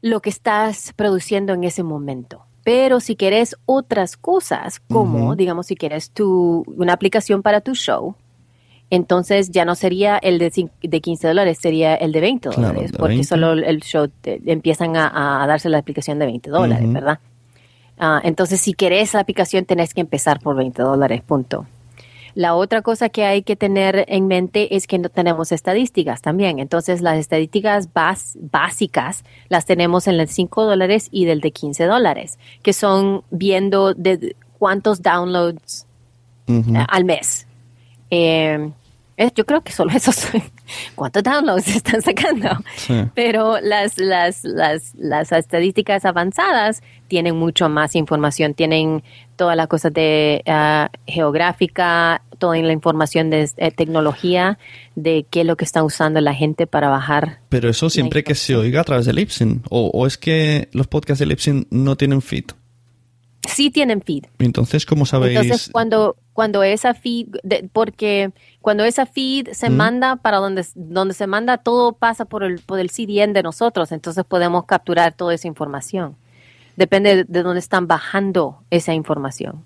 lo 0.09 0.21
que 0.21 0.29
estás 0.29 0.93
produciendo 0.95 1.53
en 1.53 1.63
ese 1.63 1.83
momento. 1.83 2.43
Pero 2.63 2.99
si 2.99 3.15
quieres 3.15 3.55
otras 3.65 4.17
cosas, 4.17 4.79
como, 4.79 5.35
digamos, 5.35 5.67
si 5.67 5.75
quieres 5.75 6.11
tu, 6.11 6.63
una 6.75 6.93
aplicación 6.93 7.41
para 7.41 7.61
tu 7.61 7.75
show, 7.75 8.15
entonces 8.89 9.51
ya 9.51 9.65
no 9.65 9.75
sería 9.75 10.17
el 10.17 10.37
de, 10.39 10.69
de 10.81 11.01
15 11.01 11.27
dólares, 11.27 11.57
sería 11.61 11.95
el 11.95 12.11
de 12.11 12.21
20 12.21 12.49
Claro, 12.49 12.67
dólares, 12.73 12.91
porque 12.97 13.15
20. 13.15 13.23
solo 13.27 13.51
el 13.53 13.81
show 13.81 14.07
te- 14.21 14.41
empiezan 14.45 14.95
a, 14.97 15.43
a 15.43 15.47
darse 15.47 15.69
la 15.69 15.77
aplicación 15.77 16.19
de 16.19 16.25
20 16.25 16.49
dólares. 16.49 16.91
¿verdad? 16.91 17.19
Ah, 17.97 18.21
entonces, 18.23 18.61
si 18.61 18.73
querés 18.73 19.13
la 19.13 19.21
aplicación, 19.21 19.65
tenés 19.65 19.93
que 19.93 20.01
empezar 20.01 20.39
por 20.39 20.55
20 20.55 20.81
dólares, 20.81 21.21
punto. 21.21 21.65
La 22.37 22.53
otra 22.53 22.83
cosa 22.83 23.09
que 23.09 23.25
hay 23.25 23.41
que 23.41 23.55
tener 23.55 24.05
en 24.09 24.27
mente 24.27 24.75
es 24.75 24.85
que 24.85 24.99
no 24.99 25.09
tenemos 25.09 25.51
estadísticas 25.51 26.21
también. 26.21 26.59
Entonces, 26.59 27.01
las 27.01 27.17
estadísticas 27.17 27.91
bas- 27.95 28.37
básicas 28.39 29.23
las 29.49 29.65
tenemos 29.65 30.07
en 30.07 30.19
el 30.19 30.27
5 30.27 30.65
dólares 30.65 31.07
y 31.09 31.25
del 31.25 31.41
de 31.41 31.49
15 31.51 31.85
dólares, 31.85 32.37
que 32.61 32.73
son 32.73 33.23
viendo 33.31 33.95
de 33.95 34.35
cuántos 34.59 35.01
downloads 35.01 35.87
eh, 36.47 36.63
al 36.87 37.05
mes. 37.05 37.47
Eh, 38.11 38.69
es- 39.17 39.33
yo 39.33 39.43
creo 39.47 39.61
que 39.61 39.71
solo 39.71 39.91
eso 39.93 40.11
son 40.11 40.43
cuántos 40.95 41.23
downloads 41.23 41.67
están 41.75 42.03
sacando. 42.03 42.49
Sí. 42.75 43.03
Pero 43.15 43.59
las, 43.61 43.97
las, 43.97 44.43
las, 44.43 44.93
las 44.93 45.31
estadísticas 45.31 46.05
avanzadas 46.05 46.83
tienen 47.07 47.35
mucho 47.35 47.67
más 47.67 47.95
información, 47.95 48.53
tienen 48.53 49.01
todas 49.37 49.55
las 49.55 49.67
cosas 49.67 49.93
de 49.93 50.43
ah, 50.47 50.89
geográfica, 51.05 52.21
toda 52.37 52.57
la 52.57 52.73
información 52.73 53.29
de 53.29 53.49
eh, 53.57 53.71
tecnología, 53.71 54.59
de 54.95 55.25
qué 55.29 55.41
es 55.41 55.45
lo 55.47 55.55
que 55.55 55.63
está 55.63 55.83
usando 55.83 56.19
la 56.19 56.33
gente 56.33 56.67
para 56.67 56.89
bajar. 56.89 57.39
Pero 57.47 57.69
eso 57.69 57.89
siempre 57.89 58.23
que 58.23 58.35
se 58.35 58.55
oiga 58.55 58.81
a 58.81 58.83
través 58.83 59.05
de 59.05 59.13
Lipsyn. 59.13 59.63
O, 59.69 59.89
o 59.93 60.05
es 60.05 60.17
que 60.17 60.67
los 60.73 60.87
podcasts 60.87 61.19
de 61.19 61.25
Lipsyn 61.27 61.67
no 61.71 61.95
tienen 61.95 62.21
feed. 62.21 62.45
Sí 63.47 63.69
tienen 63.69 64.01
feed. 64.01 64.25
Entonces, 64.39 64.85
¿cómo 64.85 65.05
sabéis? 65.05 65.39
Entonces, 65.39 65.69
cuando, 65.71 66.17
cuando 66.33 66.63
esa 66.63 66.93
feed, 66.93 67.27
de- 67.43 67.69
porque 67.71 68.31
cuando 68.61 68.83
esa 68.83 69.05
feed 69.05 69.49
se 69.53 69.69
manda 69.69 70.17
para 70.17 70.37
donde, 70.37 70.65
donde 70.75 71.13
se 71.13 71.27
manda, 71.27 71.57
todo 71.57 71.93
pasa 71.93 72.25
por 72.25 72.43
el, 72.43 72.59
por 72.59 72.79
el 72.79 72.89
CDN 72.89 73.31
de 73.31 73.43
nosotros, 73.43 73.93
entonces 73.93 74.25
podemos 74.25 74.65
capturar 74.65 75.13
toda 75.13 75.33
esa 75.33 75.47
información. 75.47 76.17
Depende 76.77 77.15
de, 77.17 77.23
de 77.25 77.43
dónde 77.43 77.59
están 77.59 77.87
bajando 77.87 78.59
esa 78.69 78.93
información. 78.93 79.65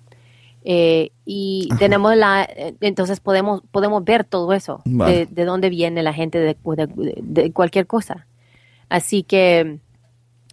Eh, 0.64 1.10
y 1.24 1.68
tenemos 1.78 2.16
la, 2.16 2.48
entonces 2.80 3.20
podemos, 3.20 3.62
podemos 3.70 4.02
ver 4.04 4.24
todo 4.24 4.52
eso, 4.52 4.80
Vale. 4.84 5.12
de, 5.12 5.26
de 5.26 5.44
dónde 5.44 5.70
viene 5.70 6.02
la 6.02 6.12
gente 6.12 6.38
de, 6.38 6.56
de- 6.64 7.14
de 7.22 7.52
cualquier 7.52 7.86
cosa. 7.86 8.26
Así 8.88 9.22
que, 9.24 9.78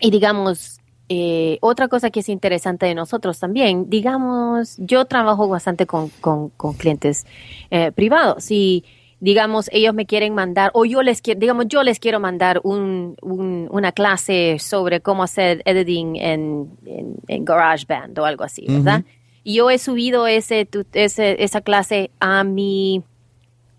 y 0.01 0.09
digamos, 0.11 0.79
eh, 1.09 1.57
otra 1.61 1.87
cosa 1.87 2.09
que 2.09 2.19
es 2.21 2.29
interesante 2.29 2.85
de 2.87 2.93
nosotros 2.95 3.39
también, 3.39 3.89
digamos, 3.89 4.75
yo 4.79 5.05
trabajo 5.05 5.47
bastante 5.47 5.85
con, 5.85 6.09
con- 6.21 6.49
con 6.49 6.73
clientes 6.73 7.25
eh, 7.71 7.91
privados 7.91 8.51
y 8.51 8.83
digamos, 9.21 9.69
ellos 9.73 9.93
me 9.93 10.05
quieren 10.05 10.33
mandar, 10.33 10.71
o 10.73 10.85
yo 10.85 11.01
les 11.03 11.21
quiero, 11.21 11.39
digamos, 11.39 11.65
yo 11.67 11.83
les 11.83 11.99
quiero 11.99 12.19
mandar 12.19 12.61
un, 12.63 13.15
un- 13.21 13.67
una 13.71 13.91
clase 13.91 14.57
sobre 14.59 15.01
cómo 15.01 15.23
hacer 15.23 15.61
editing 15.65 16.15
en, 16.15 16.69
en, 16.85 17.15
en 17.27 17.45
GarageBand 17.45 18.17
o 18.19 18.25
algo 18.25 18.43
así, 18.45 18.65
¿verdad? 18.67 19.03
Y 19.43 19.55
yo 19.55 19.69
he 19.69 19.77
subido 19.77 20.25
ese, 20.27 20.65
tu- 20.65 20.85
ese, 20.93 21.43
esa 21.43 21.61
clase 21.61 22.11
a 22.19 22.43
mi, 22.43 23.03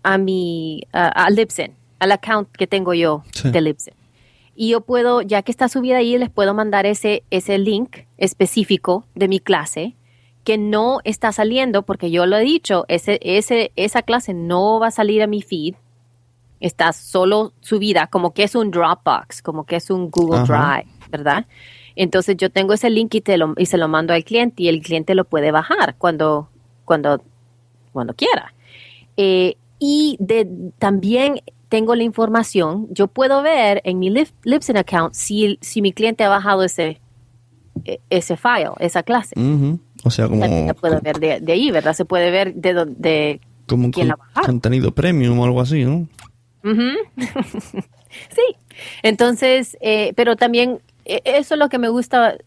a 0.03 0.17
mi, 0.17 0.83
a, 0.93 1.07
a 1.07 1.29
Libsyn, 1.29 1.73
al 1.99 2.11
account 2.11 2.49
que 2.51 2.67
tengo 2.67 2.93
yo 2.93 3.23
Sí. 3.31 3.49
de 3.51 3.61
Libsyn. 3.61 3.93
Y 4.55 4.69
yo 4.69 4.81
puedo, 4.81 5.21
ya 5.21 5.41
que 5.43 5.51
está 5.51 5.69
subida 5.69 5.97
ahí, 5.97 6.17
les 6.17 6.29
puedo 6.29 6.53
mandar 6.53 6.85
ese, 6.85 7.23
ese 7.31 7.57
link 7.57 7.99
específico 8.17 9.05
de 9.15 9.27
mi 9.27 9.39
clase 9.39 9.95
que 10.43 10.57
no 10.57 10.99
está 11.03 11.31
saliendo 11.31 11.83
porque 11.83 12.11
yo 12.11 12.25
lo 12.25 12.37
he 12.37 12.43
dicho, 12.43 12.85
ese, 12.87 13.19
ese, 13.21 13.71
esa 13.75 14.01
clase 14.01 14.33
no 14.33 14.79
va 14.79 14.87
a 14.87 14.91
salir 14.91 15.21
a 15.21 15.27
mi 15.27 15.41
feed. 15.41 15.75
Está 16.59 16.93
solo 16.93 17.53
subida, 17.59 18.07
como 18.07 18.33
que 18.33 18.43
es 18.43 18.55
un 18.55 18.69
Dropbox, 18.71 19.41
como 19.41 19.65
que 19.65 19.77
es 19.77 19.89
un 19.89 20.11
Google 20.11 20.41
Ajá. 20.41 20.83
Drive, 20.83 20.91
¿verdad? 21.09 21.45
Entonces 21.95 22.37
yo 22.37 22.49
tengo 22.49 22.73
ese 22.73 22.89
link 22.89 23.13
y, 23.15 23.21
te 23.21 23.37
lo, 23.37 23.53
y 23.57 23.65
se 23.65 23.77
lo 23.77 23.87
mando 23.87 24.13
al 24.13 24.23
cliente 24.23 24.63
y 24.63 24.67
el 24.67 24.81
cliente 24.81 25.15
lo 25.15 25.25
puede 25.25 25.51
bajar 25.51 25.95
cuando, 25.97 26.49
cuando, 26.85 27.21
cuando 27.91 28.13
quiera. 28.13 28.53
Eh, 29.17 29.55
y 29.79 30.17
de, 30.19 30.47
también 30.77 31.41
tengo 31.67 31.95
la 31.95 32.03
información, 32.03 32.87
yo 32.91 33.07
puedo 33.07 33.41
ver 33.41 33.81
en 33.83 33.97
mi 33.97 34.09
Lip- 34.09 34.33
Libsyn 34.43 34.77
account 34.77 35.13
si, 35.13 35.57
si 35.61 35.81
mi 35.81 35.93
cliente 35.93 36.23
ha 36.23 36.29
bajado 36.29 36.63
ese, 36.63 36.99
ese 38.09 38.37
file, 38.37 38.71
esa 38.79 39.03
clase. 39.03 39.35
O 40.03 40.09
sea, 40.09 40.27
como, 40.27 40.41
También 40.41 40.67
la 40.67 40.73
puedo 40.73 40.99
ver 41.01 41.19
de, 41.19 41.39
de 41.39 41.51
ahí, 41.53 41.71
¿verdad? 41.71 41.93
Se 41.93 42.05
puede 42.05 42.31
ver 42.31 42.53
de 42.55 42.73
dónde... 42.73 43.41
como 43.67 43.91
quién 43.91 44.07
la 44.07 44.15
bajaron. 44.15 44.45
contenido 44.45 44.91
premium 44.91 45.39
o 45.39 45.45
algo 45.45 45.61
así, 45.61 45.83
¿no? 45.83 46.07
Sí. 48.29 48.41
Entonces, 49.03 49.77
eh, 49.81 50.13
pero 50.15 50.35
también 50.35 50.81
eh, 51.05 51.21
eso 51.23 51.55
es 51.55 51.59
lo 51.59 51.69
que 51.69 51.77
me 51.77 51.89
gusta. 51.89 52.37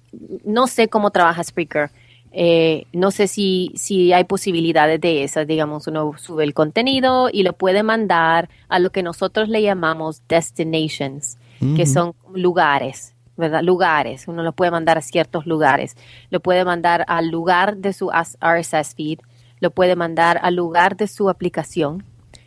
No 0.44 0.66
sé 0.66 0.88
cómo 0.88 1.10
trabaja 1.10 1.42
Spreaker. 1.42 1.90
Eh, 2.32 2.86
no 2.92 3.12
sé 3.12 3.28
si, 3.28 3.72
si 3.76 4.12
hay 4.12 4.24
posibilidades 4.24 5.00
de 5.00 5.24
esas. 5.24 5.46
Digamos, 5.46 5.86
uno 5.86 6.12
sube 6.18 6.44
el 6.44 6.52
contenido 6.52 7.28
y 7.32 7.44
lo 7.44 7.52
puede 7.52 7.82
mandar 7.82 8.48
a 8.68 8.78
lo 8.78 8.90
que 8.90 9.02
nosotros 9.02 9.48
le 9.48 9.62
llamamos 9.62 10.22
destinations, 10.28 11.38
que 11.76 11.86
son 11.86 12.14
lugares, 12.34 13.13
¿verdad? 13.36 13.62
Lugares. 13.62 14.28
Uno 14.28 14.42
lo 14.42 14.52
puede 14.52 14.70
mandar 14.70 14.98
a 14.98 15.02
ciertos 15.02 15.46
lugares. 15.46 15.96
Lo 16.30 16.40
puede 16.40 16.64
mandar 16.64 17.04
al 17.08 17.28
lugar 17.28 17.76
de 17.78 17.92
su 17.92 18.10
RSS 18.10 18.94
feed. 18.94 19.18
Lo 19.60 19.70
puede 19.70 19.96
mandar 19.96 20.38
al 20.42 20.54
lugar 20.56 20.96
de 20.96 21.06
su 21.08 21.28
aplicación 21.30 22.04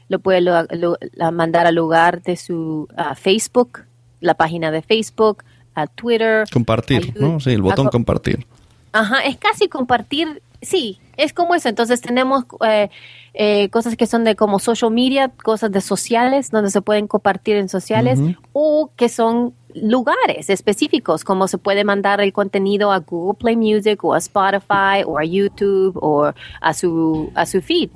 lo 0.10 0.20
puede 0.20 0.40
lo- 0.40 0.64
lo- 0.70 0.98
la- 1.16 1.32
mandar 1.32 1.68
al 1.68 1.76
lugar 1.76 2.22
de 2.22 2.38
su 2.38 2.88
ah, 2.96 3.14
Facebook, 3.14 3.80
la 4.22 4.36
página 4.36 4.72
de 4.72 4.82
Facebook, 4.82 5.44
a 5.76 5.86
Twitter. 5.88 6.46
Compartir, 6.54 7.14
a 7.18 7.20
¿no? 7.20 7.40
Sí, 7.42 7.52
el 7.52 7.62
botón 7.62 7.88
co- 7.88 7.92
compartir. 7.92 8.48
Ajá, 8.94 9.20
es 9.26 9.36
casi 9.36 9.68
compartir, 9.68 10.42
sí, 10.62 11.02
es 11.18 11.34
como 11.34 11.56
eso. 11.56 11.68
Entonces 11.68 12.00
tenemos 12.00 12.46
eh, 12.66 12.90
eh, 13.34 13.68
cosas 13.70 13.98
que 13.98 14.08
son 14.08 14.24
de 14.24 14.38
como 14.38 14.60
social 14.60 14.92
media, 14.92 15.28
cosas 15.44 15.74
de 15.74 15.82
sociales, 15.82 16.52
donde 16.52 16.72
se 16.72 16.82
pueden 16.82 17.08
compartir 17.08 17.58
en 17.58 17.68
sociales, 17.68 18.18
o 18.54 18.92
que 18.96 19.10
son 19.10 19.54
lugares 19.82 20.50
específicos, 20.50 21.24
como 21.24 21.48
se 21.48 21.58
puede 21.58 21.84
mandar 21.84 22.22
el 22.22 22.34
contenido 22.34 22.92
a 22.92 23.00
Google 23.00 23.38
Play 23.40 23.56
Music 23.56 24.04
o 24.04 24.14
a 24.14 24.18
Spotify 24.18 25.04
o 25.06 25.18
a 25.18 25.24
YouTube 25.26 25.98
o 26.02 26.32
a 26.62 26.74
su, 26.74 27.32
a 27.36 27.46
su 27.46 27.62
feed. 27.62 27.90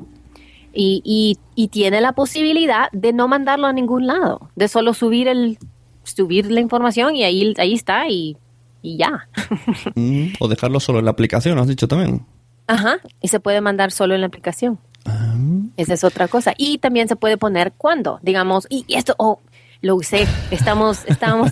Y, 0.74 1.02
y, 1.04 1.38
y 1.56 1.68
tiene 1.68 2.00
la 2.00 2.14
posibilidad 2.14 2.90
de 2.94 3.12
no 3.12 3.28
mandarlo 3.28 3.68
a 3.68 3.74
ningún 3.74 4.08
lado, 4.08 4.50
de 4.56 4.68
solo 4.70 4.94
subir 4.94 5.28
el 5.28 5.58
subir 6.04 6.50
la 6.52 6.62
información 6.62 7.16
y 7.16 7.24
ahí, 7.24 7.54
ahí 7.58 7.74
está 7.74 8.08
y, 8.10 8.38
y 8.82 8.98
ya. 8.98 9.28
Mm, 9.96 10.34
O 10.40 10.48
dejarlo 10.48 10.80
solo 10.80 11.00
en 11.00 11.06
la 11.06 11.12
aplicación, 11.12 11.58
has 11.60 11.68
dicho 11.68 11.88
también. 11.88 12.26
Ajá, 12.68 13.00
y 13.22 13.28
se 13.28 13.40
puede 13.42 13.60
mandar 13.62 13.92
solo 13.92 14.16
en 14.16 14.22
la 14.22 14.28
aplicación. 14.28 14.80
Ah, 15.06 15.36
Esa 15.78 15.94
es 15.96 16.04
otra 16.04 16.28
cosa. 16.28 16.54
Y 16.58 16.78
también 16.78 17.08
se 17.10 17.16
puede 17.18 17.38
poner 17.38 17.74
cuándo, 17.74 18.20
digamos, 18.22 18.66
y 18.70 18.86
y 18.88 18.96
esto, 18.96 19.14
oh, 19.18 19.40
lo 19.82 19.96
usé, 19.96 20.28
estamos, 20.52 21.06
estábamos, 21.08 21.52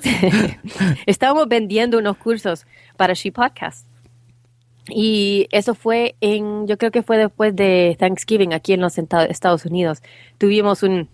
estábamos 1.05 1.47
vendiendo 1.47 1.97
unos 1.97 2.17
cursos 2.17 2.65
para 2.97 3.13
She 3.13 3.31
Podcast. 3.31 3.87
Y 4.91 5.47
eso 5.51 5.75
fue 5.75 6.15
en, 6.19 6.65
yo 6.67 6.77
creo 6.77 6.91
que 6.91 7.03
fue 7.03 7.17
después 7.17 7.55
de 7.55 7.95
Thanksgiving 7.99 8.53
aquí 8.53 8.73
en 8.73 8.81
los 8.81 8.97
Estados 8.97 9.65
Unidos. 9.65 10.01
Tuvimos 10.39 10.81
un, 10.81 11.07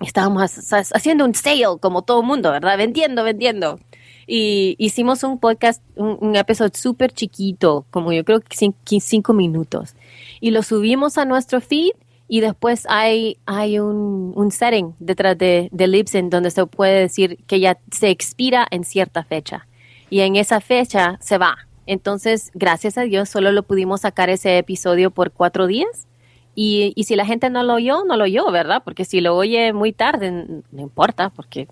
estábamos 0.00 0.72
ha- 0.72 0.76
ha- 0.78 0.84
haciendo 0.94 1.24
un 1.24 1.34
sale 1.34 1.64
como 1.80 2.02
todo 2.02 2.22
mundo, 2.22 2.50
¿verdad? 2.50 2.76
Vendiendo, 2.76 3.24
vendiendo. 3.24 3.80
Y 4.26 4.76
hicimos 4.78 5.22
un 5.24 5.40
podcast, 5.40 5.82
un, 5.96 6.18
un 6.20 6.36
episodio 6.36 6.72
súper 6.74 7.10
chiquito, 7.12 7.86
como 7.90 8.12
yo 8.12 8.22
creo 8.24 8.40
que 8.40 8.54
cinco 9.00 9.32
minutos. 9.32 9.94
Y 10.40 10.50
lo 10.50 10.62
subimos 10.62 11.16
a 11.16 11.24
nuestro 11.24 11.60
feed 11.62 11.92
y 12.32 12.38
después 12.38 12.86
hay, 12.88 13.38
hay 13.44 13.80
un, 13.80 14.32
un 14.36 14.52
setting 14.52 14.94
detrás 15.00 15.36
de, 15.36 15.68
de 15.72 15.88
Libsyn 15.88 16.30
donde 16.30 16.52
se 16.52 16.64
puede 16.64 17.00
decir 17.00 17.38
que 17.48 17.58
ya 17.58 17.76
se 17.90 18.08
expira 18.08 18.68
en 18.70 18.84
cierta 18.84 19.24
fecha. 19.24 19.66
Y 20.10 20.20
en 20.20 20.36
esa 20.36 20.60
fecha 20.60 21.18
se 21.20 21.38
va. 21.38 21.56
Entonces, 21.86 22.52
gracias 22.54 22.96
a 22.98 23.02
Dios, 23.02 23.28
solo 23.28 23.50
lo 23.50 23.64
pudimos 23.64 24.02
sacar 24.02 24.30
ese 24.30 24.58
episodio 24.58 25.10
por 25.10 25.32
cuatro 25.32 25.66
días. 25.66 26.06
Y, 26.54 26.92
y 26.94 27.02
si 27.02 27.16
la 27.16 27.26
gente 27.26 27.50
no 27.50 27.64
lo 27.64 27.74
oyó, 27.74 28.04
no 28.04 28.16
lo 28.16 28.22
oyó, 28.22 28.48
¿verdad? 28.52 28.82
Porque 28.84 29.04
si 29.04 29.20
lo 29.20 29.34
oye 29.34 29.72
muy 29.72 29.92
tarde, 29.92 30.30
no 30.30 30.80
importa, 30.80 31.30
porque 31.30 31.66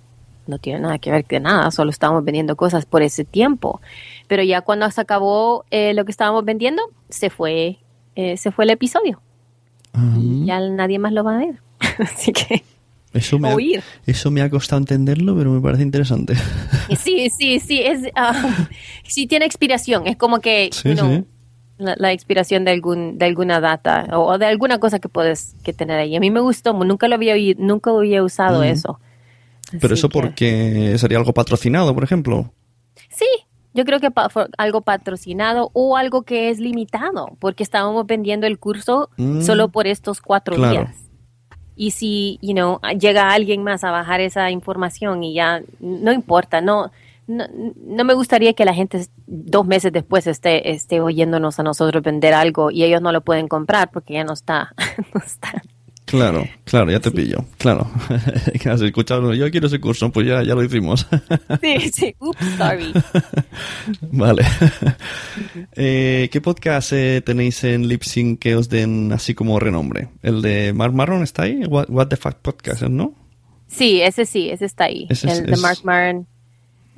no 0.49 0.59
tiene 0.59 0.81
nada 0.81 0.99
que 0.99 1.13
ver 1.13 1.25
con 1.25 1.45
nada, 1.45 1.71
solo 1.71 1.91
estábamos 1.91 2.25
vendiendo 2.25 2.57
cosas 2.57 2.85
por 2.85 3.03
ese 3.03 3.25
tiempo. 3.25 3.81
Pero 4.27 4.43
ya 4.43 4.63
cuando 4.63 4.91
se 4.91 5.01
acabó 5.01 5.65
eh, 5.71 5.95
lo 5.95 6.05
que 6.05 6.11
estábamos 6.11 6.45
vendiendo, 6.45 6.83
se 7.11 7.31
fue, 7.31 7.79
eh, 8.17 8.37
se 8.37 8.51
fue 8.51 8.65
el 8.65 8.71
episodio. 8.71 9.23
Y 10.19 10.45
ya 10.47 10.61
nadie 10.61 10.99
más 10.99 11.13
lo 11.13 11.25
va 11.25 11.37
a 11.37 11.39
ver. 11.39 11.61
Así 11.99 12.33
que, 12.33 12.63
Eso 13.13 13.39
me, 13.39 13.49
ha, 13.51 13.55
Oír. 13.55 13.83
eso 14.07 14.31
me 14.31 14.43
ha 14.43 14.51
costado 14.51 14.79
entenderlo, 14.81 15.37
pero 15.37 15.51
me 15.51 15.61
parece 15.61 15.83
interesante. 15.83 16.35
sí, 16.97 17.31
sí, 17.37 17.61
sí, 17.61 17.81
es, 17.83 18.03
ah, 18.15 18.69
sí 19.05 19.27
tiene 19.27 19.45
expiración, 19.47 20.07
es 20.07 20.17
como 20.17 20.41
que, 20.41 20.71
Sí, 20.73 20.91
you 20.91 20.95
know, 20.95 21.11
sí. 21.17 21.25
la, 21.79 21.95
la 21.99 22.13
expiración 22.13 22.65
de 22.65 22.73
algún 22.73 23.19
de 23.19 23.27
alguna 23.27 23.61
data 23.61 24.07
o, 24.13 24.33
o 24.33 24.39
de 24.39 24.47
alguna 24.47 24.79
cosa 24.79 24.99
que 24.99 25.09
puedes 25.09 25.55
que 25.65 25.73
tener 25.73 25.99
ahí. 25.99 26.15
A 26.17 26.21
mí 26.21 26.31
me 26.31 26.41
gustó, 26.41 26.73
nunca 26.73 27.09
lo 27.09 27.15
había 27.15 27.35
oí- 27.35 27.57
nunca 27.59 27.91
había 27.91 28.23
usado 28.23 28.63
eso. 28.63 29.01
Pero 29.81 29.95
Así 29.95 30.01
eso 30.01 30.09
que- 30.09 30.21
porque 30.21 30.95
sería 30.99 31.19
algo 31.19 31.33
patrocinado, 31.33 31.95
por 31.95 32.05
ejemplo. 32.05 32.53
Sí, 33.11 33.27
yo 33.79 33.85
creo 33.85 34.01
que 34.01 34.11
pa- 34.11 34.29
algo 34.59 34.81
patrocinado 34.81 35.71
o 35.73 35.97
algo 35.97 36.23
que 36.23 36.51
es 36.51 36.59
limitado, 36.59 37.37
porque 37.39 37.63
estábamos 37.63 38.05
vendiendo 38.07 38.47
el 38.49 38.59
curso 38.59 39.09
Mm. 39.17 39.43
solo 39.43 39.69
por 39.69 39.87
estos 39.87 40.21
cuatro 40.21 40.57
Claro. 40.57 40.73
días. 40.73 40.97
Y 41.77 41.93
si, 41.93 42.41
you 42.43 42.55
know, 42.55 42.81
llega 42.99 43.31
alguien 43.31 43.63
más 43.63 43.85
a 43.85 43.93
bajar 43.93 44.21
esa 44.21 44.51
información 44.51 45.23
y 45.23 45.33
ya 45.35 45.63
no 45.79 46.11
importa, 46.13 46.61
no, 46.61 46.91
no, 47.29 47.45
no 47.87 48.05
me 48.05 48.15
gustaría 48.15 48.53
que 48.55 48.65
la 48.65 48.75
gente 48.75 49.07
dos 49.29 49.65
meses 49.65 49.93
después 49.93 50.27
esté, 50.27 50.73
esté 50.73 51.01
oyéndonos 51.01 51.61
a 51.61 51.63
nosotros 51.63 52.03
vender 52.03 52.35
algo 52.35 52.73
y 52.73 52.83
ellos 52.83 53.01
no 53.01 53.13
lo 53.13 53.21
pueden 53.21 53.47
comprar 53.47 53.91
porque 53.93 54.15
ya 54.15 54.25
no 54.25 54.33
está, 54.33 54.75
no 55.15 55.21
está. 55.25 55.63
Claro, 56.09 56.47
claro, 56.65 56.91
ya 56.91 57.01
te 57.01 57.11
pillo. 57.11 57.45
Claro. 57.59 57.87
Has 58.71 58.81
escuchado, 58.81 59.35
yo 59.35 59.51
quiero 59.51 59.67
ese 59.67 59.79
curso, 59.79 60.11
pues 60.11 60.27
ya, 60.27 60.43
ya 60.43 60.55
lo 60.55 60.63
hicimos. 60.65 61.07
Sí, 61.61 61.91
sí, 61.93 62.15
oops, 62.19 62.39
sorry. 62.57 62.93
vale. 64.13 64.43
Eh, 65.73 66.29
¿Qué 66.33 66.41
podcast 66.41 66.93
eh, 66.93 67.23
tenéis 67.25 67.63
en 67.65 67.89
Lipsync 67.89 68.39
que 68.39 68.55
os 68.57 68.69
den 68.69 69.13
así 69.13 69.35
como 69.35 69.59
renombre? 69.59 70.09
¿El 70.23 70.41
de 70.43 70.73
Mark 70.73 70.95
Maron 70.95 71.23
está 71.23 71.43
ahí? 71.43 71.65
What, 71.67 71.87
What 71.91 72.09
the 72.09 72.17
Fuck 72.17 72.37
Podcast, 72.37 72.83
¿no? 72.83 73.15
Sí, 73.67 74.01
ese 74.01 74.25
sí, 74.25 74.49
ese 74.51 74.65
está 74.65 74.85
ahí. 74.85 75.07
Ese 75.11 75.29
es- 75.31 75.39
el 75.41 75.47
de 75.47 75.57
Mark 75.59 75.79
Maron. 75.85 76.27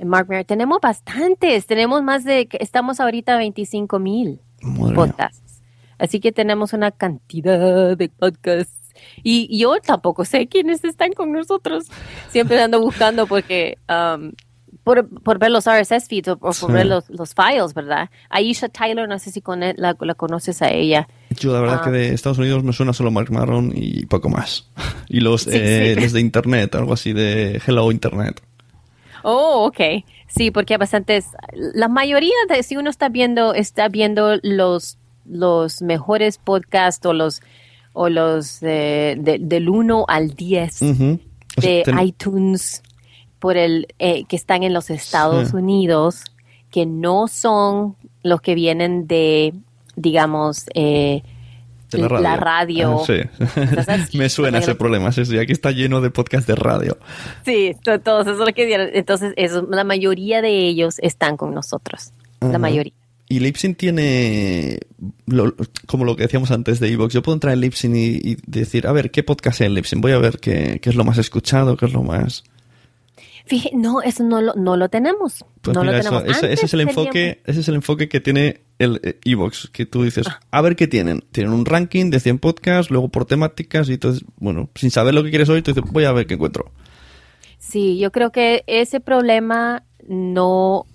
Mark 0.04 0.26
Maron. 0.28 0.44
Tenemos 0.44 0.78
bastantes, 0.80 1.66
tenemos 1.66 2.02
más 2.02 2.24
de, 2.24 2.48
estamos 2.60 3.00
ahorita 3.00 3.34
a 3.34 3.38
25 3.38 3.98
mil 3.98 4.40
mía. 4.62 4.94
podcasts. 4.94 5.62
Así 5.98 6.20
que 6.20 6.32
tenemos 6.32 6.72
una 6.72 6.90
cantidad 6.92 7.96
de 7.96 8.08
podcasts. 8.08 8.79
Y 9.22 9.58
yo 9.58 9.76
tampoco 9.80 10.24
sé 10.24 10.46
quiénes 10.46 10.84
están 10.84 11.12
con 11.12 11.32
nosotros. 11.32 11.84
Siempre 12.30 12.60
ando 12.62 12.80
buscando 12.80 13.26
porque, 13.26 13.76
um, 13.88 14.32
por, 14.82 15.08
por 15.22 15.38
ver 15.38 15.50
los 15.50 15.66
RSS 15.66 16.08
feeds 16.08 16.28
o, 16.28 16.38
por 16.38 16.54
Sí. 16.54 16.66
ver 16.72 16.86
los, 16.86 17.10
los 17.10 17.34
files, 17.34 17.74
¿verdad? 17.74 18.08
Aisha 18.30 18.68
Tyler, 18.68 19.06
no 19.08 19.18
sé 19.18 19.30
si 19.30 19.40
con 19.42 19.62
él- 19.62 19.74
la, 19.78 19.94
la 20.00 20.14
conoces 20.14 20.62
a 20.62 20.70
ella. 20.70 21.06
Yo 21.38 21.52
la 21.52 21.60
verdad 21.60 21.78
Ah. 21.80 21.84
que 21.84 21.90
de 21.90 22.14
Estados 22.14 22.38
Unidos 22.38 22.64
me 22.64 22.72
suena 22.72 22.92
solo 22.92 23.10
Mark 23.10 23.30
Maron 23.30 23.72
y 23.74 24.06
poco 24.06 24.28
más. 24.28 24.70
Y 25.08 25.20
los, 25.20 25.42
Sí, 25.42 25.50
eh, 25.52 25.94
sí. 25.96 26.00
los 26.02 26.12
de 26.12 26.20
Internet, 26.20 26.74
algo 26.76 26.92
así 26.94 27.12
de 27.12 27.60
Hello 27.66 27.90
Internet. 27.92 28.40
Oh, 29.22 29.66
ok. 29.66 30.04
Sí, 30.28 30.50
porque 30.50 30.74
hay 30.74 30.78
bastantes. 30.78 31.26
La 31.52 31.88
mayoría 31.88 32.32
de, 32.48 32.62
si 32.62 32.76
uno 32.76 32.88
está 32.90 33.08
viendo, 33.08 33.52
está 33.54 33.88
viendo 33.88 34.36
los, 34.42 34.98
los 35.26 35.82
mejores 35.82 36.38
podcasts 36.38 37.04
o 37.04 37.12
los, 37.12 37.42
o 38.02 38.08
los 38.08 38.62
eh, 38.62 39.14
de- 39.18 39.38
del 39.38 39.68
1 39.68 40.06
al 40.08 40.30
10 40.30 40.80
Ujú. 40.80 41.18
O 41.56 41.60
sea, 41.60 41.70
de 41.70 41.82
ten- 41.84 41.98
iTunes 42.00 42.82
por 43.38 43.58
el 43.58 43.86
eh, 43.98 44.24
que 44.26 44.36
están 44.36 44.62
en 44.62 44.72
los 44.72 44.88
Estados 44.88 45.50
Sí. 45.50 45.56
Unidos, 45.56 46.22
que 46.70 46.86
no 46.86 47.28
son 47.28 47.96
los 48.22 48.40
que 48.40 48.54
vienen 48.54 49.06
de, 49.06 49.52
digamos, 49.96 50.64
eh, 50.74 51.22
de 51.90 51.98
la 51.98 52.36
radio. 52.36 52.36
radio. 52.36 53.00
Ah, 53.00 53.04
sí. 53.06 53.58
Entonces, 53.60 54.14
me 54.14 54.28
suena 54.30 54.58
ese 54.58 54.74
problema. 54.76 55.10
Sí, 55.12 55.22
aquí 55.38 55.52
está 55.52 55.70
lleno 55.72 56.00
de 56.00 56.10
podcast 56.10 56.46
de 56.46 56.54
radio. 56.54 56.96
Sí, 57.44 57.72
to- 57.84 58.00
todos 58.00 58.26
esos 58.28 58.38
lo 58.46 58.54
que. 58.54 58.90
Entonces, 58.94 59.34
eso, 59.36 59.66
la 59.70 59.84
mayoría 59.84 60.40
de 60.40 60.68
ellos 60.68 60.94
están 61.02 61.36
con 61.36 61.52
nosotros. 61.52 62.12
Ajá. 62.40 62.52
La 62.52 62.58
mayoría. 62.58 62.92
Y 63.30 63.38
Lipsyn 63.38 63.76
tiene, 63.76 64.80
lo- 65.26 65.54
como 65.86 66.04
lo 66.04 66.16
que 66.16 66.24
decíamos 66.24 66.50
antes 66.50 66.80
de 66.80 66.88
Evox, 66.88 67.14
yo 67.14 67.22
puedo 67.22 67.34
entrar 67.36 67.54
en 67.54 67.60
Lipsyn 67.60 67.94
y, 67.94 68.16
y 68.16 68.36
decir, 68.46 68.86
a 68.88 68.92
ver, 68.92 69.10
¿qué 69.12 69.22
podcast 69.22 69.60
hay 69.60 69.68
en 69.68 69.74
Lipsyn? 69.74 70.00
Voy 70.00 70.10
a 70.12 70.18
ver 70.18 70.38
qué, 70.40 70.80
qué 70.82 70.90
es 70.90 70.96
lo 70.96 71.04
más 71.04 71.16
escuchado, 71.16 71.76
qué 71.76 71.86
es 71.86 71.92
lo 71.92 72.02
más... 72.02 72.42
Fíjate, 73.46 73.74
no, 73.76 74.00
eso 74.02 74.22
no 74.22 74.40
lo, 74.40 74.54
no 74.54 74.76
lo 74.76 74.88
tenemos. 74.88 75.44
Pues 75.62 75.74
no 75.74 75.80
mira, 75.82 75.94
lo 75.94 75.98
eso- 76.00 76.10
tenemos. 76.22 76.36
ese, 76.38 76.52
ese 76.52 76.66
es 76.66 76.74
el 76.74 76.80
teníamos- 76.80 76.98
enfoque, 77.06 77.40
ese 77.46 77.60
es 77.60 77.68
el 77.68 77.74
enfoque 77.76 78.08
que 78.08 78.20
tiene 78.20 78.60
el 78.78 79.16
Evox, 79.24 79.70
que 79.72 79.86
tú 79.86 80.02
dices, 80.04 80.26
Ah. 80.28 80.40
a 80.50 80.60
ver 80.60 80.76
qué 80.76 80.86
tienen. 80.88 81.24
Tienen 81.32 81.52
un 81.52 81.64
ranking 81.66 82.10
de 82.10 82.20
100 82.20 82.38
podcasts, 82.40 82.90
luego 82.90 83.08
por 83.08 83.24
temáticas, 83.26 83.88
y 83.88 83.94
entonces, 83.94 84.24
bueno, 84.38 84.70
sin 84.74 84.90
saber 84.90 85.14
lo 85.14 85.22
que 85.24 85.30
quieres 85.30 85.48
hoy, 85.48 85.62
tú 85.62 85.72
dices, 85.72 85.90
voy 85.92 86.04
a 86.04 86.12
ver 86.12 86.26
qué 86.26 86.34
encuentro. 86.34 86.70
Sí, 87.58 87.98
yo 87.98 88.10
creo 88.12 88.30
que 88.32 88.62
ese 88.66 89.00
problema 89.00 89.84
no 90.08 90.86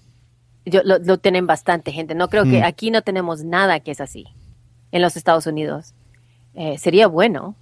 yo, 0.65 0.81
lo, 0.83 0.99
lo 0.99 1.17
tienen 1.19 1.47
bastante 1.47 1.91
gente. 1.91 2.15
No 2.15 2.27
creo 2.29 2.43
que 2.43 2.59
Mm. 2.61 2.63
aquí 2.63 2.91
no 2.91 3.01
tenemos 3.01 3.43
nada 3.43 3.79
que 3.79 3.91
es 3.91 4.01
así 4.01 4.25
en 4.91 5.01
los 5.01 5.15
Estados 5.17 5.45
Unidos. 5.47 5.93
Eh, 6.53 6.77
sería 6.77 7.07
bueno, 7.07 7.55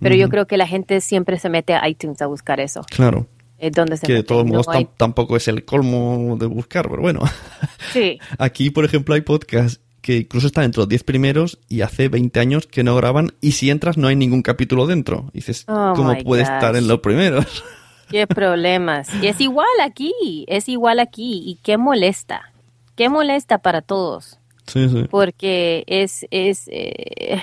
pero 0.00 0.14
yo 0.14 0.28
creo 0.28 0.46
que 0.46 0.56
la 0.56 0.66
gente 0.66 1.00
siempre 1.00 1.38
se 1.38 1.48
mete 1.48 1.74
a 1.74 1.88
iTunes 1.88 2.20
a 2.22 2.26
buscar 2.26 2.60
eso. 2.60 2.82
Claro, 2.90 3.26
eh, 3.58 3.70
donde 3.70 3.96
se 3.96 4.06
que 4.06 4.12
de 4.12 4.22
todos 4.22 4.44
modos 4.46 4.68
hay- 4.68 4.88
tampoco 4.96 5.36
es 5.36 5.48
el 5.48 5.64
colmo 5.64 6.36
de 6.38 6.46
buscar, 6.46 6.88
pero 6.88 7.02
bueno. 7.02 7.20
Sí, 7.92 8.18
Aquí, 8.38 8.70
por 8.70 8.84
ejemplo, 8.84 9.14
hay 9.14 9.22
podcasts 9.22 9.80
que 10.02 10.18
incluso 10.18 10.46
están 10.46 10.64
entre 10.64 10.80
los 10.80 10.88
10 10.88 11.02
primeros 11.02 11.58
y 11.68 11.80
hace 11.80 12.08
20 12.08 12.38
años 12.38 12.66
que 12.68 12.84
no 12.84 12.94
graban 12.94 13.32
y 13.40 13.52
si 13.52 13.70
entras 13.70 13.96
no 13.96 14.06
hay 14.06 14.14
ningún 14.14 14.42
capítulo 14.42 14.86
dentro. 14.86 15.30
Y 15.32 15.38
dices, 15.38 15.64
Oh 15.66 15.92
¿cómo 15.96 16.16
puede 16.22 16.42
gosh. 16.44 16.52
estar 16.52 16.76
en 16.76 16.86
los 16.86 17.00
primeros? 17.00 17.64
qué 18.10 18.26
problemas. 18.26 19.08
Y 19.22 19.26
es 19.26 19.40
igual 19.40 19.66
aquí, 19.82 20.44
es 20.48 20.68
igual 20.68 20.98
aquí. 21.00 21.42
Y 21.44 21.58
qué 21.62 21.76
molesta, 21.78 22.52
qué 22.94 23.08
molesta 23.08 23.58
para 23.58 23.82
todos. 23.82 24.38
sí, 24.66 24.88
sí. 24.88 25.04
porque 25.10 25.84
es, 25.86 26.26
es, 26.30 26.64
eh, 26.68 27.40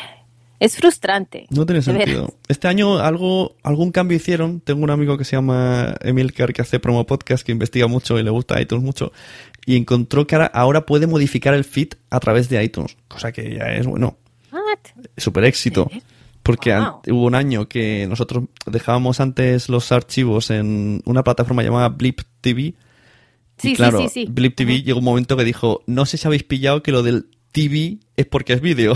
Es 0.60 0.78
frustrante. 0.78 1.46
No 1.50 1.66
tiene 1.66 1.82
sentido. 1.82 2.34
Este 2.48 2.70
año 2.70 3.00
algo, 3.00 3.56
algún 3.64 3.92
cambio 3.92 4.16
hicieron. 4.16 4.62
Tengo 4.62 4.84
un 4.84 4.92
amigo 4.92 5.18
que 5.18 5.26
se 5.26 5.36
llama 5.36 5.96
Emilcar 6.02 6.54
que 6.54 6.62
hace 6.62 6.80
promo 6.80 7.06
podcast, 7.06 7.46
que 7.46 7.52
investiga 7.52 7.88
mucho 7.88 8.18
y 8.18 8.24
le 8.24 8.30
gusta 8.30 8.62
iTunes 8.62 8.84
mucho. 8.84 9.12
Y 9.66 9.76
encontró 9.76 10.26
que 10.26 10.36
ahora, 10.36 10.48
ahora 10.54 10.86
puede 10.86 11.08
modificar 11.08 11.54
el 11.54 11.66
feed 11.66 11.90
a 12.10 12.20
través 12.22 12.48
de 12.48 12.64
iTunes. 12.64 12.96
Cosa 13.10 13.32
que 13.34 13.56
ya 13.56 13.74
es, 13.74 13.86
bueno, 13.88 14.16
What? 14.52 14.80
súper 15.18 15.44
éxito. 15.46 15.90
Porque 16.44 16.76
Wow. 16.76 17.02
hubo 17.10 17.26
un 17.26 17.36
año 17.36 17.68
que 17.70 18.06
nosotros 18.08 18.44
dejábamos 18.66 19.20
antes 19.22 19.70
los 19.70 19.92
archivos 19.92 20.50
en 20.52 21.02
una 21.06 21.24
plataforma 21.24 21.64
llamada 21.64 21.90
Blip 21.90 22.22
TV. 22.42 22.62
Y 22.62 22.76
Sí, 23.58 23.76
claro, 23.76 24.02
sí, 24.02 24.08
sí, 24.10 24.26
sí. 24.26 24.32
Blip 24.32 24.56
TV 24.56 24.82
llegó 24.84 25.00
un 25.00 25.06
momento 25.06 25.38
que 25.38 25.44
dijo, 25.46 25.82
no 25.88 26.06
sé 26.06 26.18
si 26.18 26.28
habéis 26.28 26.44
pillado 26.44 26.84
que 26.84 26.92
lo 26.92 27.02
del 27.04 27.28
TV 27.54 28.00
es 28.18 28.26
porque 28.26 28.54
es 28.54 28.62
vídeo. 28.62 28.94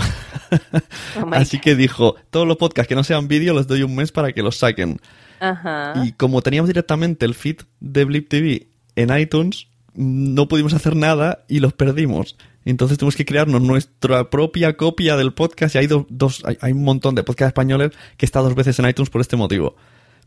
Oh 1.22 1.28
Así 1.32 1.58
que 1.58 1.74
dijo, 1.74 2.16
todos 2.30 2.46
los 2.46 2.56
podcasts 2.56 2.88
que 2.88 2.94
no 2.96 3.04
sean 3.04 3.28
vídeo 3.28 3.54
les 3.54 3.66
doy 3.66 3.82
un 3.82 3.94
mes 3.94 4.12
para 4.12 4.32
que 4.32 4.42
los 4.42 4.56
saquen. 4.56 5.00
Ajá. 5.40 5.94
Y 6.04 6.12
como 6.12 6.42
teníamos 6.42 6.68
directamente 6.68 7.24
el 7.24 7.34
feed 7.34 7.58
de 7.80 8.04
Blip 8.04 8.28
TV 8.28 8.66
en 8.96 9.16
iTunes, 9.16 9.68
no 9.94 10.48
pudimos 10.48 10.74
hacer 10.74 10.96
nada 10.96 11.44
y 11.48 11.60
los 11.60 11.72
perdimos. 11.72 12.36
Entonces 12.70 12.98
tuvimos 12.98 13.16
que 13.16 13.24
crearnos 13.24 13.60
nuestra 13.62 14.28
propia 14.30 14.76
copia 14.76 15.16
del 15.16 15.32
podcast 15.32 15.74
y 15.74 15.78
hay, 15.78 15.86
do- 15.86 16.06
dos, 16.10 16.42
hay, 16.44 16.58
hay 16.60 16.72
un 16.72 16.84
montón 16.84 17.14
de 17.14 17.22
podcasts 17.22 17.48
españoles 17.50 17.92
que 18.16 18.26
está 18.26 18.40
dos 18.40 18.54
veces 18.54 18.78
en 18.78 18.88
iTunes 18.88 19.10
por 19.10 19.20
este 19.20 19.36
motivo. 19.36 19.74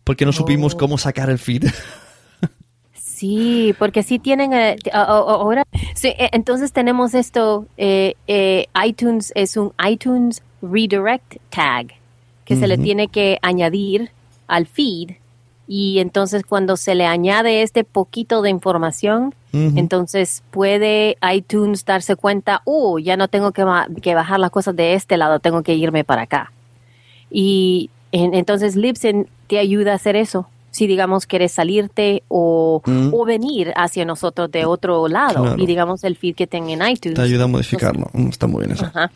Porque 0.03 0.25
no 0.25 0.31
supimos 0.33 0.73
Oh. 0.73 0.77
cómo 0.77 0.97
sacar 0.97 1.29
el 1.29 1.37
feed. 1.39 1.65
Sí, 2.93 3.75
porque 3.77 4.01
sí 4.01 4.17
tienen 4.17 4.51
eh, 4.53 4.77
ahora. 4.93 5.63
sí, 5.93 6.07
eh, 6.07 6.29
entonces 6.31 6.71
tenemos 6.73 7.13
esto. 7.13 7.67
eh, 7.77 8.15
eh, 8.25 8.65
iTunes 8.83 9.31
es 9.35 9.57
un 9.57 9.73
iTunes 9.87 10.41
Redirect 10.63 11.35
Tag 11.51 11.93
que 12.45 12.55
se 12.55 12.67
le 12.67 12.77
tiene 12.79 13.07
que 13.07 13.37
añadir 13.43 14.09
al 14.47 14.65
feed. 14.65 15.11
Y 15.73 15.99
entonces 15.99 16.43
cuando 16.45 16.75
se 16.75 16.95
le 16.95 17.05
añade 17.05 17.61
este 17.61 17.85
poquito 17.85 18.41
de 18.41 18.49
información, 18.49 19.33
entonces 19.53 20.43
puede 20.51 21.15
iTunes 21.33 21.85
darse 21.85 22.17
cuenta, 22.17 22.61
oh, 22.65 22.99
ya 22.99 23.15
no 23.15 23.29
tengo 23.29 23.53
que, 23.53 23.63
que 24.01 24.13
bajar 24.13 24.39
las 24.41 24.51
cosas 24.51 24.75
de 24.75 24.95
este 24.95 25.15
lado, 25.15 25.39
tengo 25.39 25.63
que 25.63 25.73
irme 25.75 26.03
para 26.03 26.23
acá. 26.23 26.51
Y 27.29 27.89
en- 28.11 28.33
entonces 28.33 28.75
Libsyn 28.75 29.27
te 29.47 29.59
ayuda 29.59 29.93
a 29.93 29.95
hacer 29.95 30.17
eso. 30.17 30.47
Si 30.71 30.87
digamos 30.87 31.25
quieres 31.25 31.53
salirte 31.53 32.23
o, 32.27 32.81
Mm. 32.85 33.13
o 33.13 33.23
venir 33.25 33.71
hacia 33.77 34.03
nosotros 34.03 34.51
de 34.51 34.65
otro 34.65 35.07
lado 35.07 35.41
Claro. 35.43 35.61
y 35.63 35.65
digamos 35.65 36.03
el 36.03 36.17
feed 36.17 36.35
que 36.35 36.47
tenga 36.47 36.71
en 36.73 36.81
iTunes. 36.91 37.15
Te 37.15 37.21
ayuda 37.21 37.45
a 37.45 37.47
modificarlo. 37.47 38.07
Mm, 38.13 38.27
Está 38.27 38.47
muy 38.47 38.61
bien 38.65 38.73
eso. 38.73 38.85
Ajá. 38.87 39.09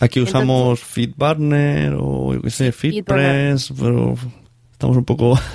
Aquí 0.00 0.20
usamos 0.20 0.80
FeedBurner 0.80 1.96
o 1.98 2.34
yo 2.34 2.42
qué 2.42 2.50
sé. 2.50 2.70
FeedPress, 2.72 3.72
pero 3.78 4.14
estamos 4.80 4.96
un 4.96 5.04
poco... 5.04 5.38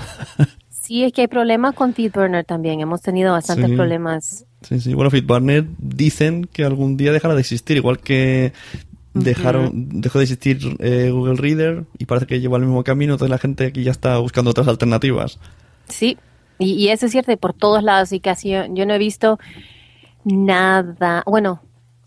Sí, 0.70 1.04
es 1.04 1.14
que 1.14 1.22
hay 1.22 1.28
problemas 1.28 1.74
con 1.74 1.96
FeedBurner 1.96 2.46
también. 2.46 2.80
Hemos 2.80 3.02
tenido 3.02 3.32
bastantes 3.32 3.72
Sí. 3.72 3.76
problemas. 3.76 4.46
Sí, 4.62 4.80
sí. 4.80 4.94
Bueno, 4.94 5.10
FeedBurner 5.10 5.66
dicen 5.80 6.46
que 6.46 6.64
algún 6.64 6.96
día 6.96 7.12
dejará 7.12 7.34
de 7.34 7.40
existir, 7.42 7.76
igual 7.76 7.98
que 7.98 8.54
dejaron, 9.16 9.72
dejó 10.00 10.20
de 10.20 10.26
existir 10.26 10.60
eh, 10.78 11.10
Google 11.12 11.38
Reader 11.38 11.86
y 11.98 12.06
parece 12.06 12.28
que 12.28 12.40
lleva 12.40 12.58
el 12.58 12.66
mismo 12.66 12.84
camino, 12.84 13.14
entonces 13.14 13.32
la 13.32 13.40
gente 13.40 13.66
aquí 13.66 13.84
ya 13.84 13.90
está 13.90 14.20
buscando 14.20 14.52
otras 14.52 14.68
alternativas. 14.68 15.40
Sí, 15.90 16.20
y, 16.60 16.74
y 16.74 16.90
eso 16.90 17.08
es 17.08 17.12
cierto, 17.14 17.32
y 17.32 17.36
por 17.38 17.54
todos 17.54 17.82
lados, 17.82 18.12
y 18.14 18.20
casi 18.20 18.52
yo, 18.52 18.66
yo 18.72 18.86
no 18.86 18.94
he 18.94 19.00
visto 19.00 19.40
nada. 20.24 21.24
Bueno, 21.26 21.62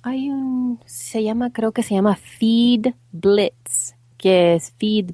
hay 0.04 0.30
un, 0.30 0.78
se 0.86 1.24
llama, 1.24 1.50
creo 1.52 1.72
que 1.72 1.82
se 1.82 1.96
llama 1.96 2.14
Feed 2.14 2.92
Blitz, 3.10 3.94
que 4.16 4.54
es 4.54 4.72
Feed 4.78 5.10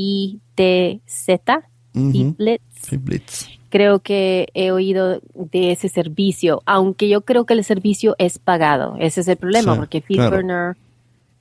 B-L-I-T-Z, 0.00 1.62
Ujú. 1.94 2.12
Feed 2.12 2.34
Blitz. 2.36 2.62
Feedblitz. 2.88 3.48
Creo 3.68 4.00
que 4.00 4.48
he 4.54 4.72
oído 4.72 5.20
de 5.34 5.72
ese 5.72 5.88
servicio, 5.88 6.62
aunque 6.66 7.08
yo 7.08 7.20
creo 7.22 7.46
que 7.46 7.54
el 7.54 7.62
servicio 7.64 8.16
es 8.18 8.38
pagado. 8.38 8.96
Ese 8.98 9.20
es 9.20 9.28
el 9.28 9.36
problema, 9.36 9.74
Sí, 9.74 9.78
porque 9.78 10.02
claro. 10.02 10.30
FeedBurner 10.30 10.76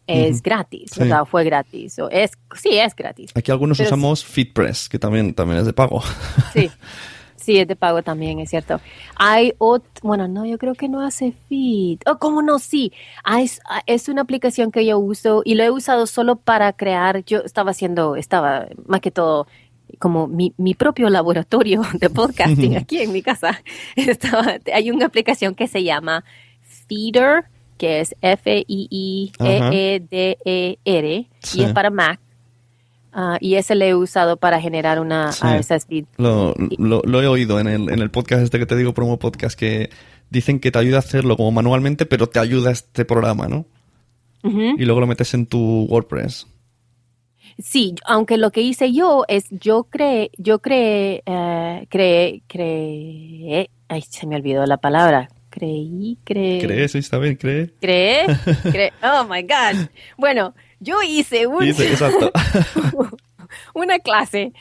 es 0.05 0.34
Ujú. 0.36 0.41
gratis, 0.43 0.91
Sí. 0.93 1.01
o 1.01 1.05
sea, 1.05 1.26
fue 1.26 1.43
gratis. 1.43 1.97
O 1.99 2.10
es, 2.10 2.32
sí, 2.55 2.78
es 2.78 2.95
gratis. 2.95 3.32
Aquí 3.36 3.51
algunos 3.51 3.78
Pero 3.78 3.88
usamos 3.89 4.24
FeedPress, 4.26 4.89
que 4.89 4.99
también, 4.99 5.34
también 5.34 5.60
es 5.60 5.66
de 5.66 5.74
pago. 5.74 6.01
Sí, 6.53 6.70
sí, 7.41 7.57
es 7.59 7.67
de 7.67 7.75
pago 7.75 8.01
también, 8.03 8.39
es 8.39 8.49
cierto. 8.49 8.79
Hay 9.15 9.53
otro, 9.57 9.89
bueno, 10.03 10.27
no, 10.27 10.45
yo 10.45 10.57
creo 10.57 10.73
que 10.75 10.87
no 10.89 11.01
hace 11.01 11.33
feed. 11.47 11.99
Oh, 12.05 12.17
¿cómo 12.19 12.41
no? 12.41 12.59
Sí, 12.59 12.91
Ah, 13.23 13.41
es, 13.41 13.59
ah, 13.69 13.81
es 13.85 14.07
una 14.09 14.21
aplicación 14.21 14.71
que 14.71 14.85
yo 14.85 14.99
uso 14.99 15.41
y 15.45 15.55
lo 15.55 15.63
he 15.63 15.71
usado 15.71 16.05
solo 16.07 16.35
para 16.37 16.73
crear, 16.73 17.23
yo 17.25 17.39
estaba 17.39 17.71
haciendo, 17.71 18.15
estaba 18.15 18.67
más 18.87 19.01
que 19.01 19.11
todo 19.11 19.47
como 19.97 20.27
mi, 20.27 20.53
mi 20.57 20.75
propio 20.75 21.09
laboratorio 21.09 21.81
de 21.99 22.09
podcasting 22.09 22.77
aquí 22.77 22.99
en 22.99 23.11
mi 23.11 23.21
casa. 23.23 23.61
Estaba, 23.95 24.57
hay 24.71 24.91
una 24.91 25.05
aplicación 25.07 25.55
que 25.55 25.67
se 25.67 25.83
llama 25.83 26.23
Feeder, 26.87 27.45
que 27.77 27.99
es 28.01 28.13
E 28.21 28.33
F-I-I-E-E-D-E-R, 29.99 31.27
Sí. 31.41 31.59
y 31.59 31.63
es 31.63 31.73
para 31.73 31.89
Mac. 31.89 32.19
Ah, 33.12 33.38
y 33.41 33.55
ese 33.55 33.74
le 33.76 33.89
he 33.89 33.95
usado 33.95 34.38
para 34.38 34.62
generar 34.62 34.99
una 34.99 35.32
Sí. 35.32 35.45
RSS 35.45 35.86
feed. 35.88 36.05
Lo, 36.18 36.53
lo- 36.78 37.01
lo 37.03 37.22
he 37.22 37.28
oído 37.28 37.60
en 37.60 37.68
el, 37.68 37.89
en 37.89 37.99
el 37.99 38.12
podcast 38.12 38.43
este 38.43 38.60
que 38.60 38.66
te 38.66 38.76
digo, 38.76 38.93
promo 38.93 39.18
podcast, 39.18 39.57
que 39.57 39.89
dicen 40.30 40.60
que 40.60 40.72
te 40.72 40.78
ayuda 40.80 40.97
a 40.97 40.99
hacerlo 40.99 41.36
como 41.36 41.51
manualmente, 41.51 42.05
pero 42.05 42.28
te 42.28 42.39
ayuda 42.39 42.70
este 42.72 43.05
programa, 43.05 43.47
¿no? 43.47 43.66
Y 44.43 44.86
luego 44.86 45.01
lo 45.01 45.07
metes 45.07 45.34
en 45.34 45.47
tu 45.47 45.86
WordPress. 45.89 46.47
Sí, 47.62 47.95
aunque 48.05 48.38
lo 48.38 48.51
que 48.51 48.62
hice 48.62 48.93
yo 48.93 49.26
es, 49.28 49.45
yo 49.49 49.84
creé, 49.86 50.32
yo 50.38 50.60
creé, 50.60 51.24
eh, 51.26 51.86
creé, 51.89 52.41
creé, 52.47 53.70
ay, 53.89 54.01
se 54.03 54.26
me 54.28 54.36
olvidó 54.38 54.66
la 54.66 54.78
palabra. 54.78 55.30
Creí, 55.49 56.18
creé. 56.24 56.62
¿Crees? 56.62 56.91
Sí, 56.93 56.99
está 56.99 57.18
bien, 57.18 57.36
cree. 57.36 57.74
Creé, 57.82 58.28
creé. 58.72 58.93
Oh 59.03 59.26
my 59.26 59.41
God. 59.41 59.88
Bueno, 60.18 60.53
yo 60.80 61.01
hice 61.03 61.47
un, 61.47 61.63
una 63.73 63.99
clase 63.99 64.53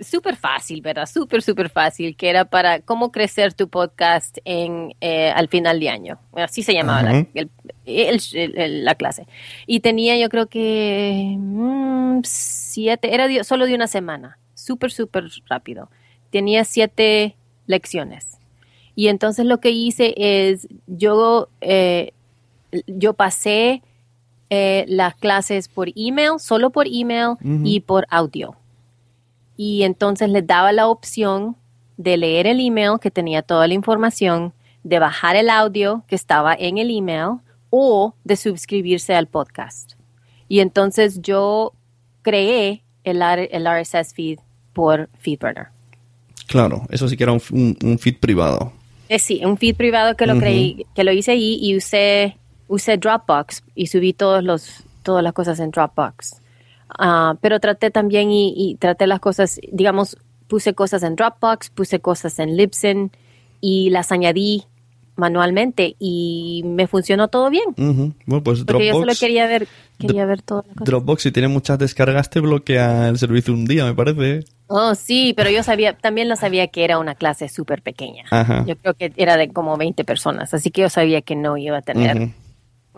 súper 0.00 0.36
fácil, 0.36 0.80
¿verdad? 0.82 1.06
Súper, 1.06 1.42
súper 1.42 1.70
fácil, 1.70 2.16
que 2.16 2.30
era 2.30 2.44
para 2.46 2.80
cómo 2.80 3.12
crecer 3.12 3.52
tu 3.54 3.68
podcast 3.68 4.38
en 4.44 4.94
eh, 5.00 5.30
al 5.30 5.48
final 5.48 5.78
de 5.78 5.88
año. 5.88 6.18
Así 6.34 6.62
se 6.62 6.72
llamaba 6.74 7.02
la, 7.02 7.10
Ajá. 7.10 7.26
el- 7.34 7.50
el- 7.84 8.20
el- 8.58 8.84
la 8.84 8.94
clase. 8.94 9.26
Y 9.66 9.80
tenía 9.80 10.16
yo 10.18 10.28
creo 10.30 10.46
que 10.48 11.34
mm, 11.38 12.20
siete, 12.24 13.14
era 13.14 13.28
de- 13.28 13.44
solo 13.44 13.66
de 13.66 13.74
una 13.74 13.86
semana, 13.86 14.38
súper, 14.54 14.90
súper 14.90 15.24
rápido. 15.48 15.90
Tenía 16.30 16.64
siete 16.64 17.36
lecciones. 17.66 18.38
Y 18.96 19.08
entonces 19.08 19.46
lo 19.46 19.60
que 19.60 19.70
hice 19.70 20.14
es, 20.16 20.66
yo, 20.86 21.48
eh, 21.60 22.12
yo 22.86 23.14
pasé 23.14 23.82
eh, 24.50 24.84
las 24.88 25.14
clases 25.14 25.68
por 25.68 25.88
email, 25.96 26.32
solo 26.38 26.70
por 26.70 26.86
email 26.90 27.36
y 27.64 27.80
por 27.80 28.06
audio. 28.10 28.56
Y 29.56 29.82
entonces 29.82 30.28
les 30.30 30.46
daba 30.46 30.72
la 30.72 30.88
opción 30.88 31.56
de 31.96 32.16
leer 32.16 32.46
el 32.46 32.60
email 32.60 32.98
que 33.00 33.10
tenía 33.10 33.42
toda 33.42 33.66
la 33.68 33.74
información, 33.74 34.52
de 34.82 34.98
bajar 34.98 35.36
el 35.36 35.50
audio 35.50 36.02
que 36.08 36.14
estaba 36.16 36.54
en 36.54 36.78
el 36.78 36.90
email 36.90 37.40
o 37.68 38.14
de 38.24 38.36
suscribirse 38.36 39.14
al 39.14 39.26
podcast. 39.26 39.92
Y 40.48 40.60
entonces 40.60 41.20
yo 41.22 41.72
creé 42.22 42.82
el, 43.04 43.20
el 43.22 43.66
RSS 43.66 44.14
feed 44.14 44.38
por 44.72 45.08
FeedBurner. 45.18 45.66
Claro, 46.46 46.82
eso 46.90 47.06
sí 47.08 47.16
que 47.16 47.22
era 47.24 47.32
un, 47.32 47.42
un- 47.52 47.76
un 47.84 47.98
feed 47.98 48.16
privado. 48.18 48.72
Eh, 49.08 49.18
sí, 49.18 49.44
un 49.44 49.56
feed 49.58 49.76
privado 49.76 50.16
que 50.16 50.26
lo 50.26 50.34
creí, 50.40 50.86
que 50.94 51.04
lo 51.04 51.12
hice 51.12 51.32
ahí 51.32 51.58
y 51.60 51.76
usé, 51.76 52.36
usé 52.70 52.96
Dropbox 52.96 53.64
y 53.74 53.88
subí 53.88 54.12
todos 54.12 54.44
los, 54.44 54.84
todas 55.02 55.24
las 55.24 55.32
cosas 55.32 55.58
en 55.58 55.72
Dropbox. 55.72 56.40
Ah, 56.88 57.34
pero 57.40 57.58
traté 57.58 57.90
también 57.90 58.30
y, 58.30 58.54
y 58.56 58.76
traté 58.76 59.08
las 59.08 59.18
cosas, 59.18 59.60
digamos, 59.72 60.16
puse 60.46 60.72
cosas 60.72 61.02
en 61.02 61.16
Dropbox, 61.16 61.70
puse 61.70 62.00
cosas 62.00 62.38
en 62.38 62.56
Libsyn 62.56 63.10
y 63.60 63.90
las 63.90 64.12
añadí 64.12 64.66
manualmente 65.16 65.96
y 65.98 66.62
me 66.64 66.86
funcionó 66.86 67.28
todo 67.28 67.50
bien. 67.50 67.74
Bueno, 67.76 68.42
pues 68.42 68.64
Porque 68.64 68.86
yo 68.86 68.94
solo 68.94 69.12
quería 69.18 69.46
ver, 69.46 69.68
quería 69.98 70.24
ver 70.24 70.42
todas 70.42 70.66
las 70.66 70.76
cosas. 70.76 70.86
Dropbox, 70.86 71.22
si 71.22 71.32
tiene 71.32 71.48
muchas 71.48 71.78
descargas, 71.78 72.30
te 72.30 72.40
bloquea 72.40 73.08
el 73.08 73.18
servicio 73.18 73.52
un 73.52 73.66
día, 73.66 73.84
me 73.84 73.94
parece. 73.94 74.44
Oh, 74.66 74.94
sí, 74.94 75.34
pero 75.36 75.50
yo 75.50 75.62
sabía, 75.62 75.96
también 75.96 76.28
lo 76.28 76.36
sabía 76.36 76.68
que 76.68 76.84
era 76.84 76.98
una 76.98 77.14
clase 77.14 77.48
súper 77.48 77.82
pequeña. 77.82 78.24
Ajá. 78.30 78.64
Yo 78.66 78.76
creo 78.76 78.94
que 78.94 79.12
era 79.16 79.36
de 79.36 79.52
como 79.52 79.76
20 79.76 80.04
personas, 80.04 80.54
así 80.54 80.70
que 80.70 80.82
yo 80.82 80.88
sabía 80.88 81.20
que 81.22 81.36
no 81.36 81.56
iba 81.56 81.78
a 81.78 81.82
tener. 81.82 82.30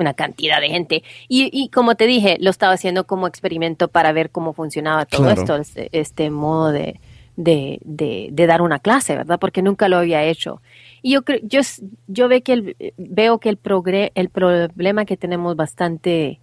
Una 0.03 0.14
cantidad 0.14 0.61
de 0.61 0.68
gente. 0.68 1.03
Y, 1.28 1.48
y 1.53 1.68
como 1.70 1.94
te 1.94 2.07
dije, 2.07 2.36
lo 2.40 2.50
estaba 2.50 2.74
haciendo 2.74 3.07
como 3.07 3.26
experimento 3.26 3.88
para 3.88 4.12
ver 4.12 4.30
cómo 4.30 4.53
funcionaba 4.53 5.07
todo 5.07 5.22
Claro. 5.22 5.40
esto, 5.40 5.57
este, 5.57 5.88
este 5.92 6.30
modo 6.30 6.70
de, 6.72 7.00
de, 7.36 7.78
de, 7.84 8.28
de 8.30 8.46
dar 8.46 8.61
una 8.61 8.78
clase, 8.78 9.16
¿verdad? 9.16 9.38
Porque 9.40 9.62
nunca 9.62 9.88
lo 9.88 9.96
había 9.96 10.22
hecho. 10.24 10.61
Y 11.00 11.12
yo 11.12 11.22
creo, 11.22 11.40
yo, 11.42 11.61
yo 12.07 12.28
ve 12.28 12.42
que 12.42 12.53
el, 12.53 12.76
veo 12.98 13.38
que 13.38 13.48
el, 13.48 13.57
progre, 13.57 14.12
el 14.14 14.28
problema 14.28 15.05
que 15.05 15.16
tenemos 15.16 15.57
bastante 15.57 16.38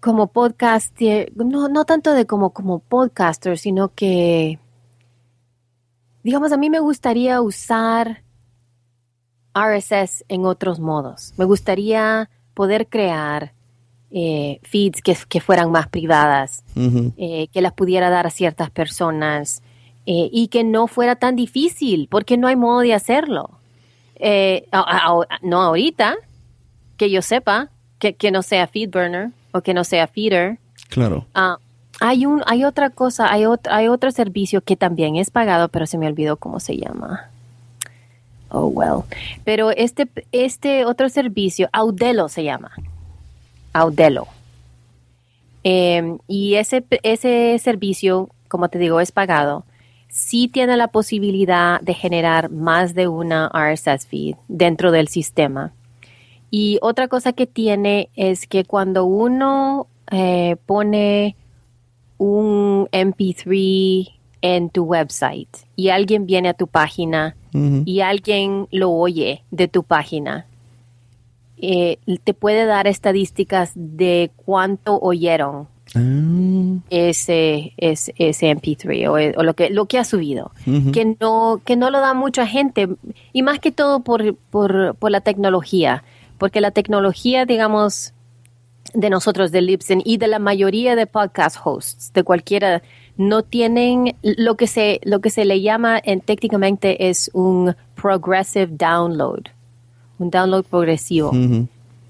como 0.00 0.28
podcaster, 0.28 1.32
no, 1.36 1.68
no 1.68 1.84
tanto 1.84 2.12
de 2.14 2.24
como, 2.26 2.50
como 2.50 2.78
podcaster, 2.78 3.58
sino 3.58 3.88
que, 3.94 4.58
digamos, 6.22 6.52
a 6.52 6.56
mí 6.56 6.70
me 6.70 6.80
gustaría 6.80 7.40
usar 7.42 8.22
RSS 9.56 10.24
en 10.28 10.44
otros 10.44 10.78
modos. 10.80 11.32
Me 11.36 11.44
gustaría 11.44 12.28
poder 12.54 12.86
crear 12.88 13.52
eh, 14.10 14.60
feeds 14.62 15.02
que, 15.02 15.16
que, 15.28 15.40
fueran 15.40 15.70
más 15.72 15.88
privadas, 15.88 16.64
eh, 17.16 17.48
que 17.52 17.60
las 17.60 17.72
pudiera 17.72 18.08
dar 18.10 18.26
a 18.26 18.30
ciertas 18.30 18.70
personas 18.70 19.62
eh, 20.06 20.28
y 20.32 20.48
que 20.48 20.62
no 20.64 20.86
fuera 20.86 21.16
tan 21.16 21.34
difícil, 21.36 22.06
porque 22.10 22.36
no 22.36 22.46
hay 22.48 22.56
modo 22.56 22.80
de 22.80 22.94
hacerlo. 22.94 23.50
Eh, 24.14 24.66
a- 24.72 24.78
a- 24.80 25.10
a- 25.12 25.38
no 25.42 25.60
ahorita, 25.62 26.14
que 26.96 27.10
yo 27.10 27.20
sepa, 27.22 27.70
que, 27.98 28.14
que 28.14 28.30
no 28.30 28.42
sea 28.42 28.66
FeedBurner 28.66 29.30
o 29.52 29.60
que 29.62 29.74
no 29.74 29.84
sea 29.84 30.06
Feeder. 30.06 30.58
Claro. 30.88 31.26
Ah, 31.34 31.58
hay 32.00 32.24
un, 32.26 32.42
hay 32.46 32.64
otra 32.64 32.90
cosa, 32.90 33.30
hay 33.32 33.44
otro, 33.46 33.72
hay 33.72 33.88
otro 33.88 34.10
servicio 34.12 34.60
que 34.60 34.76
también 34.76 35.16
es 35.16 35.30
pagado, 35.30 35.68
pero 35.68 35.86
se 35.86 35.98
me 35.98 36.06
olvidó 36.06 36.36
cómo 36.36 36.60
se 36.60 36.76
llama. 36.76 37.30
Oh 38.50 38.66
well. 38.66 39.02
Pero 39.44 39.70
este, 39.70 40.08
este 40.32 40.84
otro 40.84 41.08
servicio, 41.08 41.68
Audelo 41.72 42.28
se 42.28 42.44
llama. 42.44 42.72
Audelo. 43.72 44.28
Eh, 45.64 46.16
y 46.28 46.54
ese, 46.54 46.84
ese 47.02 47.58
servicio, 47.58 48.30
como 48.48 48.68
te 48.68 48.78
digo, 48.78 49.00
es 49.00 49.10
pagado. 49.12 49.64
Sí 50.08 50.48
tiene 50.48 50.76
la 50.76 50.88
posibilidad 50.88 51.80
de 51.80 51.92
generar 51.92 52.50
más 52.50 52.94
de 52.94 53.08
una 53.08 53.50
RSS 53.52 54.06
feed 54.06 54.36
dentro 54.48 54.92
del 54.92 55.08
sistema. 55.08 55.72
Y 56.50 56.78
otra 56.80 57.08
cosa 57.08 57.32
que 57.32 57.46
tiene 57.46 58.08
es 58.14 58.46
que 58.46 58.64
cuando 58.64 59.04
uno 59.04 59.88
eh, 60.10 60.56
pone 60.64 61.36
un 62.18 62.88
MP3 62.92 64.12
en 64.54 64.70
tu 64.70 64.84
website 64.84 65.48
y 65.74 65.88
alguien 65.88 66.26
viene 66.26 66.50
a 66.50 66.54
tu 66.54 66.66
página 66.66 67.36
y 67.86 68.00
alguien 68.00 68.68
lo 68.70 68.90
oye 68.90 69.42
de 69.50 69.66
tu 69.66 69.82
página, 69.82 70.44
eh, 71.56 71.96
te 72.22 72.34
puede 72.34 72.66
dar 72.66 72.86
estadísticas 72.86 73.72
de 73.74 74.30
cuánto 74.36 74.98
oyeron 75.00 75.66
Ah, 75.94 76.80
ese, 76.90 77.72
ese, 77.76 78.12
ese 78.18 78.50
MP3 78.50 79.06
o, 79.08 79.40
o 79.40 79.42
lo 79.44 79.54
que 79.54 79.70
lo 79.70 79.86
que 79.86 79.98
ha 79.98 80.04
subido 80.04 80.50
que 80.92 81.16
no 81.20 81.60
que 81.64 81.76
no 81.76 81.90
lo 81.90 82.00
da 82.00 82.12
mucha 82.12 82.44
gente 82.44 82.88
y 83.32 83.42
más 83.42 83.60
que 83.60 83.70
todo 83.70 84.00
por, 84.00 84.34
por, 84.34 84.96
por 84.96 85.10
la 85.12 85.20
tecnología 85.20 86.02
porque 86.38 86.60
la 86.60 86.72
tecnología 86.72 87.46
digamos 87.46 88.14
de 88.94 89.10
nosotros 89.10 89.52
de 89.52 89.62
Libsyn 89.62 90.02
y 90.04 90.18
de 90.18 90.26
la 90.26 90.40
mayoría 90.40 90.96
de 90.96 91.06
podcast 91.06 91.56
hosts 91.62 92.12
de 92.12 92.24
cualquiera 92.24 92.82
no 93.16 93.42
tienen 93.42 94.14
lo 94.22 94.56
que 94.56 94.66
se 94.66 95.00
lo 95.04 95.20
que 95.20 95.30
se 95.30 95.44
le 95.44 95.60
llama 95.62 95.98
en, 96.02 96.20
técnicamente 96.20 97.08
es 97.08 97.30
un 97.32 97.74
progressive 97.94 98.68
download 98.70 99.44
un 100.18 100.30
download 100.30 100.64
progresivo 100.64 101.32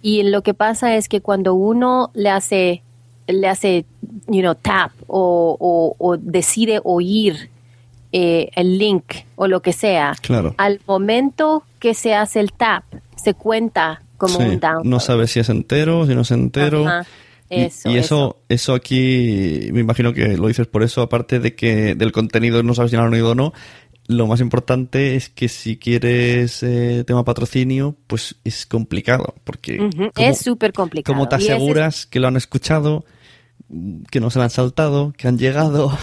y 0.02 0.22
lo 0.24 0.42
que 0.42 0.54
pasa 0.54 0.94
es 0.96 1.08
que 1.08 1.20
cuando 1.20 1.54
uno 1.54 2.10
le 2.14 2.30
hace, 2.30 2.82
le 3.26 3.48
hace, 3.48 3.84
you 4.28 4.40
know, 4.40 4.54
tap 4.54 4.92
o, 5.08 5.56
o- 5.58 5.96
o 5.98 6.16
decide 6.16 6.80
oír 6.84 7.50
eh, 8.12 8.50
el 8.54 8.78
link 8.78 9.04
o 9.34 9.48
lo 9.48 9.60
que 9.62 9.72
sea, 9.72 10.14
Claro. 10.22 10.54
al 10.58 10.80
momento 10.86 11.64
que 11.80 11.94
se 11.94 12.14
hace 12.14 12.38
el 12.40 12.52
tap, 12.52 12.84
se 13.16 13.34
cuenta 13.34 14.00
como 14.16 14.38
Sí, 14.38 14.44
un 14.44 14.60
download. 14.60 14.84
No 14.84 15.00
sabes 15.00 15.32
si 15.32 15.40
es 15.40 15.48
entero, 15.48 16.06
si 16.06 16.14
no 16.14 16.20
es 16.20 16.30
entero. 16.30 16.86
Ajá, 16.86 17.04
Eso, 17.50 17.90
y, 17.90 17.96
eso, 17.98 18.36
eso 18.48 18.74
aquí, 18.74 19.68
me 19.72 19.80
imagino 19.80 20.12
que 20.12 20.36
lo 20.36 20.48
dices 20.48 20.66
por 20.66 20.82
eso, 20.82 21.02
aparte 21.02 21.38
de 21.38 21.54
que 21.54 21.94
del 21.94 22.12
contenido 22.12 22.62
no 22.62 22.74
sabes 22.74 22.90
si 22.90 22.96
lo 22.96 23.02
han 23.04 23.12
oído 23.12 23.30
o 23.30 23.34
no, 23.34 23.52
lo 24.08 24.26
más 24.26 24.40
importante 24.40 25.16
es 25.16 25.28
que 25.28 25.48
si 25.48 25.76
quieres 25.78 26.62
eh, 26.62 27.04
tema 27.06 27.24
patrocinio, 27.24 27.96
pues 28.06 28.36
es 28.44 28.66
complicado, 28.66 29.34
porque 29.44 29.80
Ujú, 29.80 30.10
¿cómo- 30.14 30.28
es 30.30 30.38
súper 30.38 30.72
complicado. 30.72 31.14
¿cómo 31.14 31.28
te 31.28 31.36
es- 31.36 31.42
aseguras 31.44 32.06
que 32.06 32.20
lo 32.20 32.28
han 32.28 32.36
escuchado, 32.36 33.04
que 34.10 34.20
no 34.20 34.30
se 34.30 34.38
lo 34.38 34.44
han 34.44 34.50
saltado, 34.50 35.12
que 35.16 35.26
han 35.28 35.38
llegado? 35.38 35.96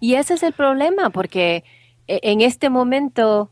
Y 0.00 0.14
ese 0.14 0.34
es 0.34 0.42
el 0.42 0.52
problema, 0.52 1.10
porque 1.10 1.64
eh, 2.06 2.20
en 2.22 2.40
este 2.42 2.70
momento, 2.70 3.50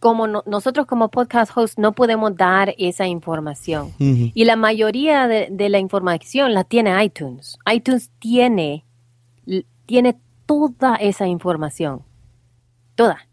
como 0.00 0.26
no- 0.26 0.42
nosotros 0.46 0.86
como 0.86 1.08
podcast 1.08 1.56
host 1.56 1.78
no 1.78 1.92
podemos 1.92 2.34
dar 2.36 2.74
esa 2.78 3.06
información. 3.06 3.92
Y 4.34 4.44
la 4.44 4.56
mayoría 4.56 5.28
de, 5.28 5.48
de 5.50 5.68
la 5.68 5.78
información 5.78 6.52
la 6.54 6.64
tiene 6.64 7.04
iTunes. 7.04 7.58
iTunes 7.72 8.10
tiene, 8.18 8.84
tiene 9.86 10.16
toda 10.46 10.96
esa 10.96 11.26
información. 11.28 12.02
Toda. 12.94 13.26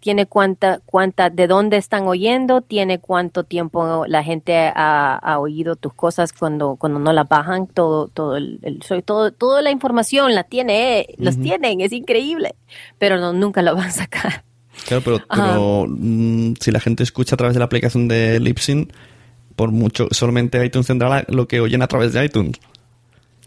Tiene 0.00 0.26
cuánta, 0.26 0.80
cuánta, 0.84 1.30
de 1.30 1.46
dónde 1.46 1.76
están 1.76 2.08
oyendo, 2.08 2.60
tiene 2.60 2.98
cuánto 2.98 3.44
tiempo 3.44 4.04
la 4.08 4.24
gente 4.24 4.56
ha, 4.74 5.14
ha 5.14 5.38
oído 5.38 5.76
tus 5.76 5.94
cosas 5.94 6.32
cuando, 6.32 6.74
cuando 6.74 6.98
no 6.98 7.12
las 7.12 7.28
bajan, 7.28 7.68
todo, 7.68 8.08
todo 8.08 8.36
el, 8.36 8.58
todo, 9.04 9.30
toda 9.32 9.62
la 9.62 9.70
información 9.70 10.34
la 10.34 10.42
tiene, 10.42 11.06
los 11.18 11.36
tienen, 11.40 11.80
es 11.80 11.92
increíble. 11.92 12.56
Pero 12.98 13.18
no, 13.18 13.32
nunca 13.32 13.62
lo 13.62 13.76
van 13.76 13.86
a 13.86 13.90
sacar. 13.92 14.44
Claro, 14.86 15.02
pero, 15.04 15.20
pero 15.28 15.86
mm, 15.88 16.54
si 16.60 16.70
la 16.70 16.80
gente 16.80 17.02
escucha 17.02 17.34
a 17.34 17.38
través 17.38 17.54
de 17.54 17.58
la 17.60 17.66
aplicación 17.66 18.08
de 18.08 18.40
Libsyn, 18.40 18.92
por 19.56 19.70
mucho, 19.70 20.08
solamente 20.10 20.64
iTunes 20.64 20.86
tendrá 20.86 21.24
lo 21.28 21.46
que 21.46 21.60
oyen 21.60 21.82
a 21.82 21.86
través 21.88 22.12
de 22.12 22.24
iTunes. 22.24 22.58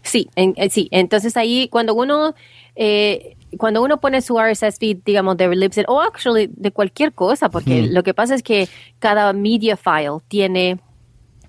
Sí, 0.02 0.28
en- 0.36 0.54
eh, 0.56 0.70
sí. 0.70 0.88
Entonces 0.92 1.36
ahí 1.36 1.68
cuando 1.68 1.94
uno 1.94 2.34
eh, 2.76 3.36
cuando 3.58 3.82
uno 3.82 3.98
pone 4.00 4.20
su 4.22 4.38
RSS 4.38 4.78
feed, 4.78 4.98
digamos 5.04 5.36
de 5.36 5.48
Libsyn 5.54 5.84
o 5.88 6.00
actually 6.00 6.48
de 6.54 6.70
cualquier 6.72 7.12
cosa, 7.12 7.48
porque 7.48 7.82
lo 7.82 8.02
que 8.02 8.12
pasa 8.14 8.34
es 8.34 8.42
que 8.42 8.68
cada 8.98 9.32
media 9.32 9.76
file 9.76 10.18
tiene 10.28 10.78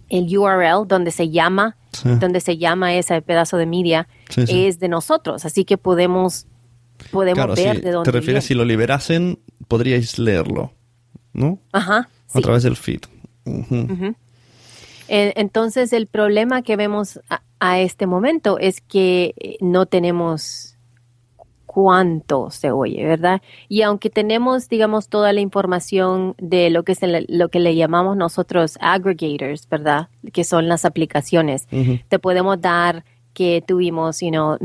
el 0.10 0.38
URL 0.38 0.88
donde 0.88 1.12
se 1.12 1.30
llama, 1.30 1.76
Sí. 1.92 2.10
donde 2.20 2.40
se 2.40 2.58
llama 2.58 2.94
ese 2.96 3.22
pedazo 3.22 3.58
de 3.58 3.66
media 3.66 4.08
Sí, 4.30 4.46
sí. 4.48 4.66
es 4.68 4.80
de 4.80 4.88
nosotros, 4.88 5.46
así 5.46 5.66
que 5.66 5.78
podemos 5.78 6.46
podemos 7.12 7.36
Claro, 7.36 7.56
ver 7.56 7.76
si 7.78 7.82
de 7.82 7.92
dónde 7.92 8.12
te 8.12 8.18
refieres 8.18 8.46
si 8.46 8.54
lo 8.54 8.66
liberasen, 8.66 9.40
podríais 9.68 10.18
leerlo, 10.20 10.74
¿no? 11.34 11.60
Ajá. 11.72 12.10
sí. 12.28 12.40
A 12.40 12.42
través 12.42 12.64
del 12.64 12.76
feed. 12.76 13.02
Eh, 15.10 15.34
Entonces, 15.38 15.94
el 15.94 16.08
problema 16.08 16.62
que 16.62 16.76
vemos 16.76 17.20
a, 17.30 17.42
a 17.60 17.80
este 17.80 18.08
momento 18.08 18.60
es 18.60 18.82
que 18.82 19.34
eh, 19.38 19.58
no 19.62 19.86
tenemos 19.86 20.78
cuánto 21.66 22.50
se 22.50 22.72
oye, 22.72 23.06
¿verdad? 23.06 23.42
Y 23.70 23.84
aunque 23.84 24.10
tenemos, 24.10 24.68
digamos, 24.68 25.10
toda 25.10 25.32
la 25.32 25.42
información 25.42 26.34
de 26.40 26.72
lo 26.72 26.84
que, 26.84 26.96
le, 27.06 27.26
lo 27.30 27.50
que 27.50 27.60
le 27.60 27.76
llamamos 27.76 28.18
nosotros 28.18 28.78
aggregators, 28.82 29.70
¿verdad? 29.70 30.10
Que 30.34 30.44
son 30.44 30.68
las 30.68 30.86
aplicaciones, 30.86 31.68
te 32.10 32.18
podemos 32.20 32.60
dar 32.60 33.06
que 33.38 33.64
tuvimos, 33.66 34.20
you 34.22 34.32
know, 34.32 34.58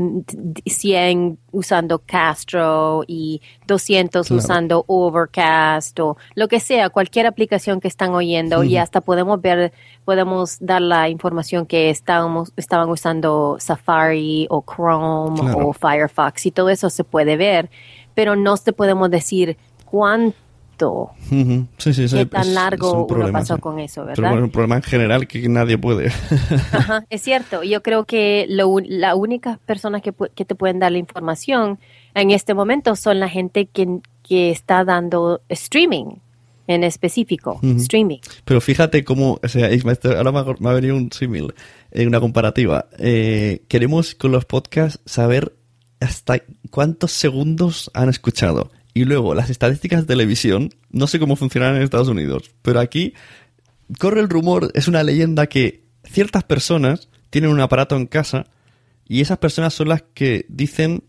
100 0.65 1.37
usando 1.51 1.99
Castro 1.99 3.03
y 3.05 3.39
200 3.67 4.27
Claro. 4.27 4.39
usando 4.39 4.83
Overcast 4.87 5.99
o 5.99 6.17
lo 6.33 6.47
que 6.47 6.59
sea, 6.59 6.89
cualquier 6.89 7.27
aplicación 7.27 7.79
que 7.79 7.87
están 7.87 8.15
oyendo 8.15 8.63
y 8.63 8.77
hasta 8.77 8.99
podemos 9.01 9.39
ver, 9.39 9.73
podemos 10.05 10.57
dar 10.59 10.81
la 10.81 11.07
información 11.09 11.67
que 11.67 11.91
estábamos, 11.91 12.51
estaban 12.57 12.89
usando 12.89 13.57
Safari 13.59 14.47
o 14.49 14.63
Chrome 14.65 15.39
Claro. 15.39 15.67
o 15.67 15.73
Firefox 15.73 16.47
y 16.47 16.51
todo 16.51 16.69
eso 16.69 16.89
se 16.89 17.03
puede 17.03 17.37
ver, 17.37 17.69
pero 18.15 18.35
no 18.35 18.57
te 18.57 18.73
podemos 18.73 19.11
decir 19.11 19.55
cuánto, 19.85 20.35
Ujú. 21.31 21.67
Sí, 21.77 21.93
sí, 21.93 22.07
sí, 22.07 22.15
qué 22.15 22.21
es- 22.23 22.29
tan 22.29 22.53
largo 22.53 23.05
un 23.05 23.13
uno 23.17 23.31
pasó 23.31 23.57
con 23.59 23.79
eso, 23.79 24.05
¿verdad? 24.05 24.35
es 24.37 24.43
un 24.43 24.49
problema 24.49 24.75
en 24.77 24.83
general 24.83 25.27
que 25.27 25.47
nadie 25.49 25.77
puede. 25.77 26.07
Ajá, 26.71 27.05
es 27.09 27.21
cierto. 27.21 27.63
Yo 27.63 27.81
creo 27.83 28.05
que 28.05 28.45
lo, 28.49 28.67
un- 28.67 28.85
la 28.87 29.15
única 29.15 29.59
personas 29.65 30.01
que, 30.01 30.11
te 30.45 30.55
pueden 30.55 30.79
dar 30.79 30.91
la 30.91 30.97
información 30.97 31.79
en 32.15 32.31
este 32.31 32.53
momento 32.53 32.95
son 32.95 33.19
la 33.19 33.29
gente 33.29 33.65
que, 33.67 33.99
que 34.23 34.51
está 34.51 34.83
dando 34.83 35.41
streaming 35.49 36.15
en 36.67 36.83
específico. 36.83 37.59
Streaming. 37.61 38.19
Pero 38.45 38.61
fíjate 38.61 39.03
cómo, 39.03 39.39
o 39.43 39.47
sea, 39.47 39.69
esto- 39.69 40.15
ahora 40.15 40.31
me 40.31 40.39
ha, 40.39 40.45
me 40.59 40.69
ha 40.69 40.73
venido 40.73 40.95
un 40.95 41.11
símil, 41.11 41.53
eh, 41.91 42.07
una 42.07 42.19
comparativa. 42.19 42.85
Eh, 42.99 43.63
queremos 43.67 44.15
con 44.15 44.31
los 44.31 44.45
podcasts 44.45 44.99
saber 45.05 45.53
hasta 45.99 46.41
cuántos 46.71 47.11
segundos 47.11 47.91
han 47.93 48.09
escuchado. 48.09 48.71
Y 48.93 49.05
luego, 49.05 49.33
las 49.33 49.49
estadísticas 49.49 50.01
de 50.01 50.07
televisión, 50.07 50.69
no 50.91 51.07
sé 51.07 51.19
cómo 51.19 51.35
funcionan 51.35 51.75
en 51.75 51.81
Estados 51.81 52.09
Unidos, 52.09 52.51
pero 52.61 52.79
aquí 52.79 53.13
corre 53.97 54.21
el 54.21 54.29
rumor, 54.29 54.71
es 54.75 54.87
una 54.87 55.03
leyenda 55.03 55.47
que 55.47 55.83
ciertas 56.03 56.43
personas 56.43 57.09
tienen 57.29 57.51
un 57.51 57.59
aparato 57.59 57.95
en 57.95 58.05
casa 58.05 58.45
y 59.07 59.21
esas 59.21 59.39
personas 59.39 59.73
son 59.73 59.89
las 59.89 60.03
que 60.13 60.45
dicen 60.49 61.03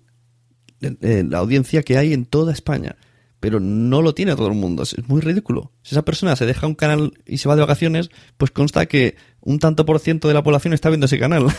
eh, 0.80 0.96
eh, 1.00 1.24
la 1.28 1.38
audiencia 1.38 1.82
que 1.82 1.98
hay 1.98 2.12
en 2.12 2.24
toda 2.24 2.52
España. 2.52 2.96
Pero 3.40 3.60
no 3.60 4.00
lo 4.00 4.14
tiene 4.14 4.34
todo 4.36 4.48
el 4.48 4.54
mundo. 4.54 4.82
Es 4.82 4.94
es 4.94 5.06
muy 5.06 5.20
ridículo. 5.20 5.70
Si 5.82 5.94
esa 5.94 6.02
persona 6.02 6.34
se 6.34 6.46
deja 6.46 6.66
un 6.66 6.74
canal 6.74 7.12
y 7.26 7.36
se 7.38 7.48
va 7.48 7.56
de 7.56 7.60
vacaciones, 7.60 8.10
pues 8.38 8.50
consta 8.50 8.86
que 8.86 9.16
un 9.40 9.58
tanto 9.58 9.84
por 9.84 10.00
ciento 10.00 10.28
de 10.28 10.34
la 10.34 10.42
población 10.42 10.72
está 10.72 10.88
viendo 10.88 11.04
ese 11.06 11.18
canal. 11.18 11.46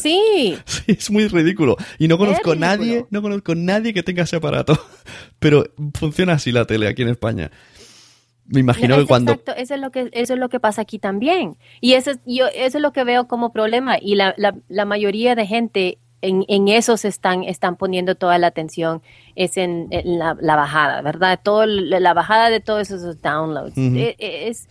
Sí. 0.00 0.56
Sí, 0.66 0.82
es 0.86 1.10
muy 1.10 1.26
ridículo. 1.28 1.76
Y 1.98 2.08
no 2.08 2.18
conozco 2.18 2.54
nadie, 2.54 3.06
no 3.10 3.22
conozco 3.22 3.54
nadie 3.54 3.92
que 3.92 4.02
tenga 4.02 4.22
ese 4.22 4.36
aparato. 4.36 4.78
Pero 5.38 5.64
funciona 5.94 6.34
así 6.34 6.52
la 6.52 6.64
tele 6.64 6.88
aquí 6.88 7.02
en 7.02 7.08
España. 7.08 7.50
Me 8.46 8.60
imagino 8.60 8.96
que 8.96 9.06
cuando... 9.06 9.32
Exacto, 9.32 9.52
eso 9.56 9.74
es 9.74 9.80
lo 9.80 9.90
que 9.90 10.10
eso 10.12 10.34
es 10.34 10.38
lo 10.38 10.48
que 10.48 10.58
pasa 10.58 10.82
aquí 10.82 10.98
también. 10.98 11.56
Y 11.80 11.92
eso 11.92 12.10
es, 12.10 12.18
yo 12.26 12.46
eso 12.48 12.78
es 12.78 12.82
lo 12.82 12.92
que 12.92 13.04
veo 13.04 13.28
como 13.28 13.52
problema 13.52 13.96
y 14.00 14.16
la, 14.16 14.34
la, 14.36 14.56
la 14.68 14.84
mayoría 14.84 15.34
de 15.34 15.46
gente 15.46 15.98
en, 16.22 16.44
en 16.48 16.68
eso 16.68 16.96
se 16.96 17.08
están 17.08 17.44
están 17.44 17.76
poniendo 17.76 18.14
toda 18.14 18.38
la 18.38 18.48
atención 18.48 19.02
es 19.36 19.56
en, 19.56 19.88
en 19.90 20.18
la, 20.18 20.36
la 20.40 20.56
bajada, 20.56 21.00
¿verdad? 21.02 21.40
Todo 21.42 21.64
la, 21.66 22.12
bajada 22.12 22.50
de 22.50 22.60
todos 22.60 22.90
esos 22.90 23.22
downloads. 23.22 23.76
Eh, 23.76 24.16
eh, 24.18 24.48
es 24.48 24.68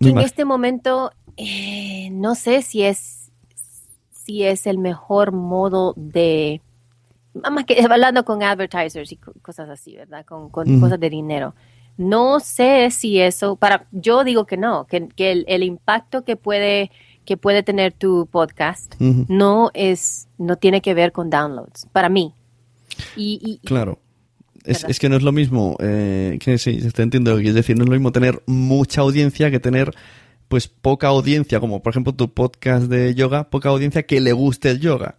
en 0.00 0.18
este 0.18 0.44
momento 0.44 1.12
eh, 1.36 2.08
no 2.12 2.34
sé 2.34 2.62
si 2.62 2.82
es 2.82 3.21
si 4.24 4.44
es 4.44 4.66
el 4.66 4.78
mejor 4.78 5.32
modo 5.32 5.94
de 5.96 6.60
más 7.50 7.64
que 7.64 7.80
hablando 7.90 8.24
con 8.24 8.42
advertisers 8.42 9.10
y 9.12 9.16
co- 9.16 9.32
cosas 9.42 9.68
así, 9.68 9.96
¿verdad? 9.96 10.24
Con, 10.24 10.50
con 10.50 10.80
cosas 10.80 11.00
de 11.00 11.10
dinero. 11.10 11.54
No 11.98 12.40
sé 12.40 12.90
si 12.90 13.20
eso, 13.20 13.56
para, 13.56 13.86
yo 13.92 14.24
digo 14.24 14.46
que 14.46 14.56
no, 14.56 14.86
que, 14.86 15.08
que 15.08 15.30
el, 15.32 15.44
el 15.46 15.62
impacto 15.62 16.24
que 16.24 16.36
puede, 16.36 16.90
que 17.24 17.36
puede 17.36 17.62
tener 17.62 17.92
tu 17.92 18.26
podcast 18.26 18.94
no 18.98 19.70
es, 19.74 20.28
no 20.38 20.56
tiene 20.56 20.80
que 20.80 20.94
ver 20.94 21.12
con 21.12 21.28
downloads, 21.30 21.86
para 21.92 22.08
mí. 22.08 22.32
Y, 23.16 23.40
y- 23.42 23.66
Claro. 23.66 23.98
Es, 24.64 24.84
es 24.84 25.00
que 25.00 25.08
no 25.08 25.16
es 25.16 25.22
lo 25.24 25.32
mismo, 25.32 25.76
eh, 25.80 26.38
que 26.40 26.56
sí, 26.56 26.88
te 26.92 27.02
entiendo 27.02 27.34
quieres 27.34 27.54
decir, 27.56 27.76
no 27.76 27.82
es 27.82 27.88
lo 27.88 27.94
mismo 27.96 28.12
tener 28.12 28.42
mucha 28.46 29.00
audiencia 29.00 29.50
que 29.50 29.58
tener 29.58 29.92
pues 30.52 30.68
poca 30.68 31.06
audiencia, 31.08 31.60
como 31.60 31.82
por 31.82 31.94
ejemplo 31.94 32.12
tu 32.14 32.30
podcast 32.34 32.84
de 32.84 33.14
yoga, 33.14 33.48
poca 33.48 33.70
audiencia 33.70 34.02
que 34.02 34.20
le 34.20 34.34
guste 34.34 34.68
el 34.68 34.80
yoga. 34.80 35.16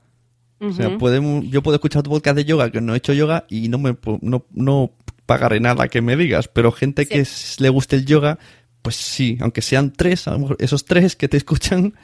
O 0.60 0.72
sea, 0.72 0.96
podemos, 1.00 1.44
yo 1.50 1.64
puedo 1.64 1.74
escuchar 1.78 2.04
tu 2.04 2.12
podcast 2.12 2.36
de 2.36 2.46
yoga 2.46 2.70
que 2.70 2.82
no 2.82 2.94
he 2.94 2.98
hecho 2.98 3.14
yoga 3.14 3.46
y 3.50 3.68
no 3.68 3.80
me 3.80 3.98
no, 4.22 4.46
no 4.52 4.92
pagaré 5.26 5.60
nada 5.60 5.88
que 5.88 6.04
me 6.04 6.16
digas, 6.16 6.48
pero 6.50 6.72
gente 6.72 7.02
Sí. 7.06 7.10
que 7.10 7.20
s- 7.22 7.64
le 7.64 7.70
guste 7.70 7.96
el 7.96 8.06
yoga, 8.06 8.38
pues 8.84 8.96
sí, 8.96 9.40
aunque 9.42 9.64
sean 9.64 9.92
tres, 9.92 10.28
a 10.28 10.34
lo 10.34 10.40
mejor 10.40 10.58
esos 10.60 10.86
tres 10.86 11.16
que 11.16 11.28
te 11.28 11.38
escuchan 11.38 11.96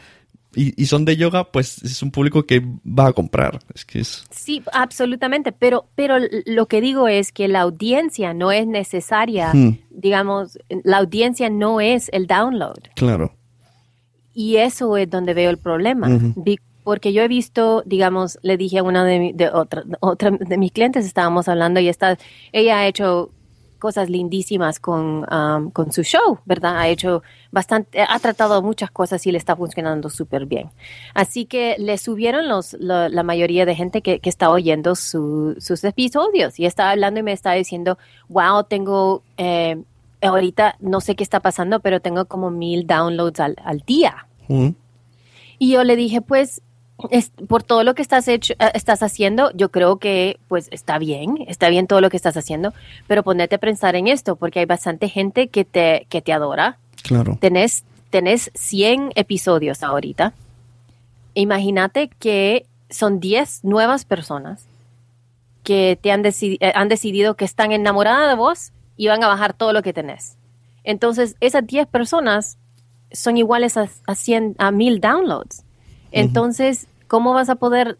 y, 0.55 0.81
y 0.81 0.85
son 0.87 1.05
de 1.05 1.15
yoga, 1.15 1.51
pues 1.51 1.81
es 1.83 2.01
un 2.01 2.11
público 2.11 2.43
que 2.43 2.61
va 2.83 3.07
a 3.07 3.13
comprar. 3.13 3.59
Es 3.75 3.85
que 3.85 3.99
es... 3.99 4.25
Sí, 4.31 4.63
absolutamente, 4.73 5.51
pero, 5.51 5.85
pero 5.95 6.15
lo 6.45 6.65
que 6.67 6.81
digo 6.81 7.07
es 7.07 7.31
que 7.31 7.47
la 7.47 7.61
audiencia 7.61 8.33
no 8.33 8.51
es 8.51 8.65
necesaria, 8.67 9.53
Hmm. 9.53 9.77
digamos, 9.91 10.57
la 10.83 10.97
audiencia 10.97 11.49
no 11.49 11.81
es 11.81 12.09
el 12.13 12.25
download. 12.27 12.79
Claro. 12.95 13.33
Y 14.33 14.57
eso 14.57 14.95
es 14.97 15.09
donde 15.09 15.33
veo 15.33 15.49
el 15.49 15.57
problema. 15.57 16.07
Porque 16.83 17.13
yo 17.13 17.21
he 17.21 17.27
visto, 17.27 17.83
digamos, 17.85 18.39
le 18.41 18.57
dije 18.57 18.79
a 18.79 18.83
una 18.83 19.03
de, 19.05 19.19
mi- 19.19 19.33
de 19.33 19.49
otra, 19.49 19.83
otra 19.99 20.31
de 20.31 20.57
mis 20.57 20.71
clientes, 20.71 21.05
estábamos 21.05 21.47
hablando 21.47 21.79
y 21.79 21.87
está, 21.87 22.17
ella 22.51 22.79
ha 22.79 22.87
hecho 22.87 23.31
cosas 23.79 24.09
lindísimas 24.09 24.79
con, 24.79 25.25
um, 25.33 25.71
con 25.71 25.91
su 25.91 26.03
show, 26.03 26.39
¿verdad? 26.45 26.77
Ha 26.77 26.87
hecho 26.89 27.23
bastante, 27.51 28.01
ha 28.01 28.19
tratado 28.19 28.61
muchas 28.61 28.91
cosas 28.91 29.25
y 29.25 29.31
le 29.31 29.37
está 29.39 29.55
funcionando 29.55 30.09
súper 30.09 30.45
bien. 30.45 30.69
Así 31.15 31.45
que 31.45 31.75
le 31.79 31.97
subieron 31.97 32.47
los, 32.47 32.73
la, 32.73 33.09
la 33.09 33.23
mayoría 33.23 33.65
de 33.65 33.73
gente 33.73 34.01
que, 34.01 34.19
que 34.19 34.29
está 34.29 34.49
oyendo 34.51 34.95
su- 34.95 35.55
sus 35.59 35.83
episodios 35.83 36.59
y 36.59 36.65
estaba 36.65 36.91
hablando 36.91 37.21
y 37.21 37.23
me 37.23 37.31
estaba 37.31 37.55
diciendo, 37.55 37.97
wow, 38.27 38.63
tengo, 38.65 39.23
eh, 39.37 39.81
ahorita 40.21 40.75
no 40.79 41.01
sé 41.01 41.15
qué 41.15 41.23
está 41.23 41.39
pasando, 41.39 41.79
pero 41.79 42.01
tengo 42.01 42.25
como 42.25 42.51
mil 42.51 42.85
downloads 42.85 43.39
al, 43.39 43.55
al 43.63 43.79
día. 43.79 44.27
Mm. 44.49 44.69
Y 45.57 45.71
yo 45.71 45.83
le 45.83 45.95
dije, 45.95 46.21
pues, 46.21 46.61
es- 47.11 47.31
por 47.47 47.63
todo 47.63 47.83
lo 47.83 47.95
que 47.95 48.01
estás, 48.01 48.27
hecho, 48.27 48.53
eh, 48.59 48.71
estás 48.73 49.01
haciendo, 49.03 49.51
yo 49.53 49.69
creo 49.69 49.97
que, 49.97 50.39
pues, 50.47 50.67
está 50.71 50.97
bien, 50.99 51.37
está 51.47 51.69
bien 51.69 51.87
todo 51.87 52.01
lo 52.01 52.09
que 52.09 52.17
estás 52.17 52.35
haciendo, 52.37 52.73
pero 53.07 53.23
ponete 53.23 53.55
a 53.55 53.59
pensar 53.59 53.95
en 53.95 54.07
esto, 54.07 54.35
porque 54.35 54.59
hay 54.59 54.65
bastante 54.65 55.09
gente 55.09 55.47
que 55.47 55.65
te, 55.65 56.05
que 56.09 56.21
te 56.21 56.33
adora. 56.33 56.77
Claro. 57.03 57.37
Tenés, 57.39 57.83
tenés 58.09 58.51
100 58.55 59.11
episodios 59.15 59.83
ahorita. 59.83 60.33
Imagínate 61.35 62.09
que 62.19 62.65
son 62.89 63.19
10 63.19 63.63
nuevas 63.63 64.03
personas 64.05 64.65
que 65.63 65.97
te 66.01 66.11
han, 66.11 66.23
decidi- 66.23 66.57
eh, 66.59 66.71
han 66.75 66.89
decidido 66.89 67.35
que 67.35 67.45
están 67.45 67.71
enamoradas 67.71 68.29
de 68.29 68.35
vos 68.35 68.71
y 68.97 69.07
van 69.07 69.23
a 69.23 69.27
bajar 69.27 69.53
todo 69.53 69.71
lo 69.73 69.81
que 69.83 69.93
tenés. 69.93 70.35
Entonces, 70.83 71.35
esas 71.39 71.65
10 71.67 71.87
personas 71.87 72.57
son 73.11 73.37
iguales 73.37 73.77
a, 73.77 73.87
a 74.07 74.15
100, 74.15 74.55
a 74.57 74.71
1000 74.71 74.99
downloads. 74.99 75.63
Entonces, 76.11 76.87
¿cómo 77.09 77.33
vas 77.33 77.49
a 77.49 77.55
poder, 77.55 77.97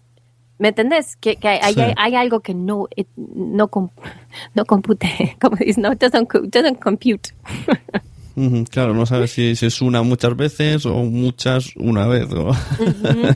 me 0.60 0.70
entendés? 0.70 1.18
Que, 1.18 1.36
que 1.36 1.49
hay, 1.49 1.74
Sí. 1.74 1.82
hay, 1.82 1.93
hay 1.97 2.16
algo 2.16 2.39
que 2.39 2.53
no, 2.53 2.88
it- 2.95 3.10
no, 3.18 3.68
com- 3.68 3.89
no 4.55 4.64
compute, 4.64 5.36
como 5.41 5.57
dices, 5.57 5.78
no, 5.78 5.91
it 5.91 5.99
doesn't, 5.99 6.32
doesn't 6.32 6.80
compute. 6.80 7.32
Claro, 8.72 8.93
no 8.93 9.05
sabes 9.05 9.32
si, 9.32 9.53
si 9.57 9.66
es 9.66 9.82
una 9.82 10.01
muchas 10.01 10.34
veces 10.38 10.86
o 10.86 10.93
muchas 11.03 11.76
una 11.76 12.07
vez. 12.07 12.32
o- 12.32 12.51
Ujú. 12.51 12.55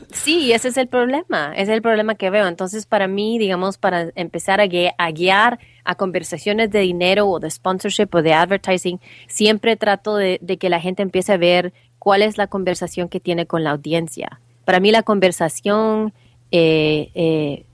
Sí, 0.14 0.50
ese 0.52 0.68
es 0.68 0.78
el 0.78 0.88
problema, 0.88 1.52
ese 1.52 1.62
es 1.64 1.68
el 1.76 1.82
problema 1.82 2.14
que 2.14 2.30
veo. 2.30 2.46
Entonces, 2.48 2.86
para 2.86 3.06
mí, 3.06 3.38
digamos, 3.38 3.76
para 3.76 4.08
empezar 4.14 4.62
a, 4.62 4.66
gui- 4.66 4.94
a 4.96 5.10
guiar 5.10 5.58
a 5.84 5.94
conversaciones 5.96 6.70
de 6.70 6.78
dinero 6.80 7.28
o 7.28 7.38
de 7.38 7.50
sponsorship 7.50 8.08
o 8.14 8.22
de 8.22 8.32
advertising, 8.32 8.98
siempre 9.28 9.76
trato 9.76 10.16
de, 10.16 10.38
de 10.40 10.56
que 10.56 10.70
la 10.70 10.80
gente 10.80 11.02
empiece 11.02 11.32
a 11.34 11.36
ver 11.36 11.74
cuál 11.98 12.22
es 12.22 12.38
la 12.38 12.46
conversación 12.46 13.10
que 13.10 13.20
tiene 13.20 13.44
con 13.44 13.62
la 13.62 13.72
audiencia. 13.72 14.40
Para 14.64 14.80
mí, 14.80 14.90
la 14.90 15.02
conversación 15.02 16.12
eh, 16.50 17.10
eh, 17.14 17.64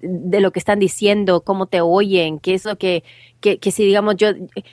de 0.00 0.40
lo 0.40 0.52
que 0.52 0.58
están 0.58 0.78
diciendo, 0.78 1.42
cómo 1.42 1.66
te 1.66 1.82
oyen, 1.82 2.38
qué 2.38 2.54
es 2.54 2.64
lo 2.64 2.76
que, 2.78 3.04
que, 3.40 3.58
que 3.58 3.70
si 3.70 3.84
digamos 3.84 4.16
yo, 4.16 4.28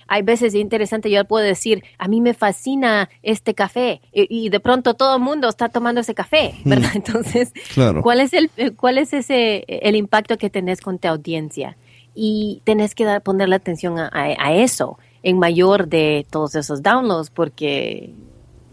hay 0.07 0.21
veces 0.21 0.55
interesante, 0.55 1.09
yo 1.11 1.25
puedo 1.25 1.43
decir, 1.43 1.83
a 1.97 2.07
mí 2.07 2.21
me 2.21 2.33
fascina 2.33 3.09
este 3.21 3.53
café 3.53 3.99
y, 4.13 4.27
y 4.45 4.47
de 4.49 4.61
pronto 4.61 4.93
todo 4.93 5.17
el 5.17 5.21
mundo 5.21 5.49
está 5.49 5.67
tomando 5.67 5.99
ese 5.99 6.13
café, 6.13 6.53
¿verdad? 6.63 6.91
Entonces, 6.95 7.51
Claro. 7.73 8.01
¿cuál 8.01 8.21
es 8.21 8.31
el, 8.33 8.49
cuál 8.77 8.97
es 8.97 9.11
ese, 9.11 9.65
el 9.67 9.97
impacto 9.97 10.37
que 10.37 10.49
tenés 10.49 10.79
con 10.79 10.99
tu 10.99 11.09
audiencia? 11.09 11.75
Y 12.15 12.61
tenés 12.63 12.95
que 12.95 13.03
dar, 13.03 13.21
ponerle 13.21 13.55
atención 13.55 13.99
a, 13.99 14.07
a- 14.07 14.35
a 14.47 14.53
eso 14.55 14.97
en 15.21 15.37
mayor 15.37 15.87
de 15.89 16.25
todos 16.29 16.55
esos 16.55 16.81
downloads 16.81 17.29
porque 17.29 18.11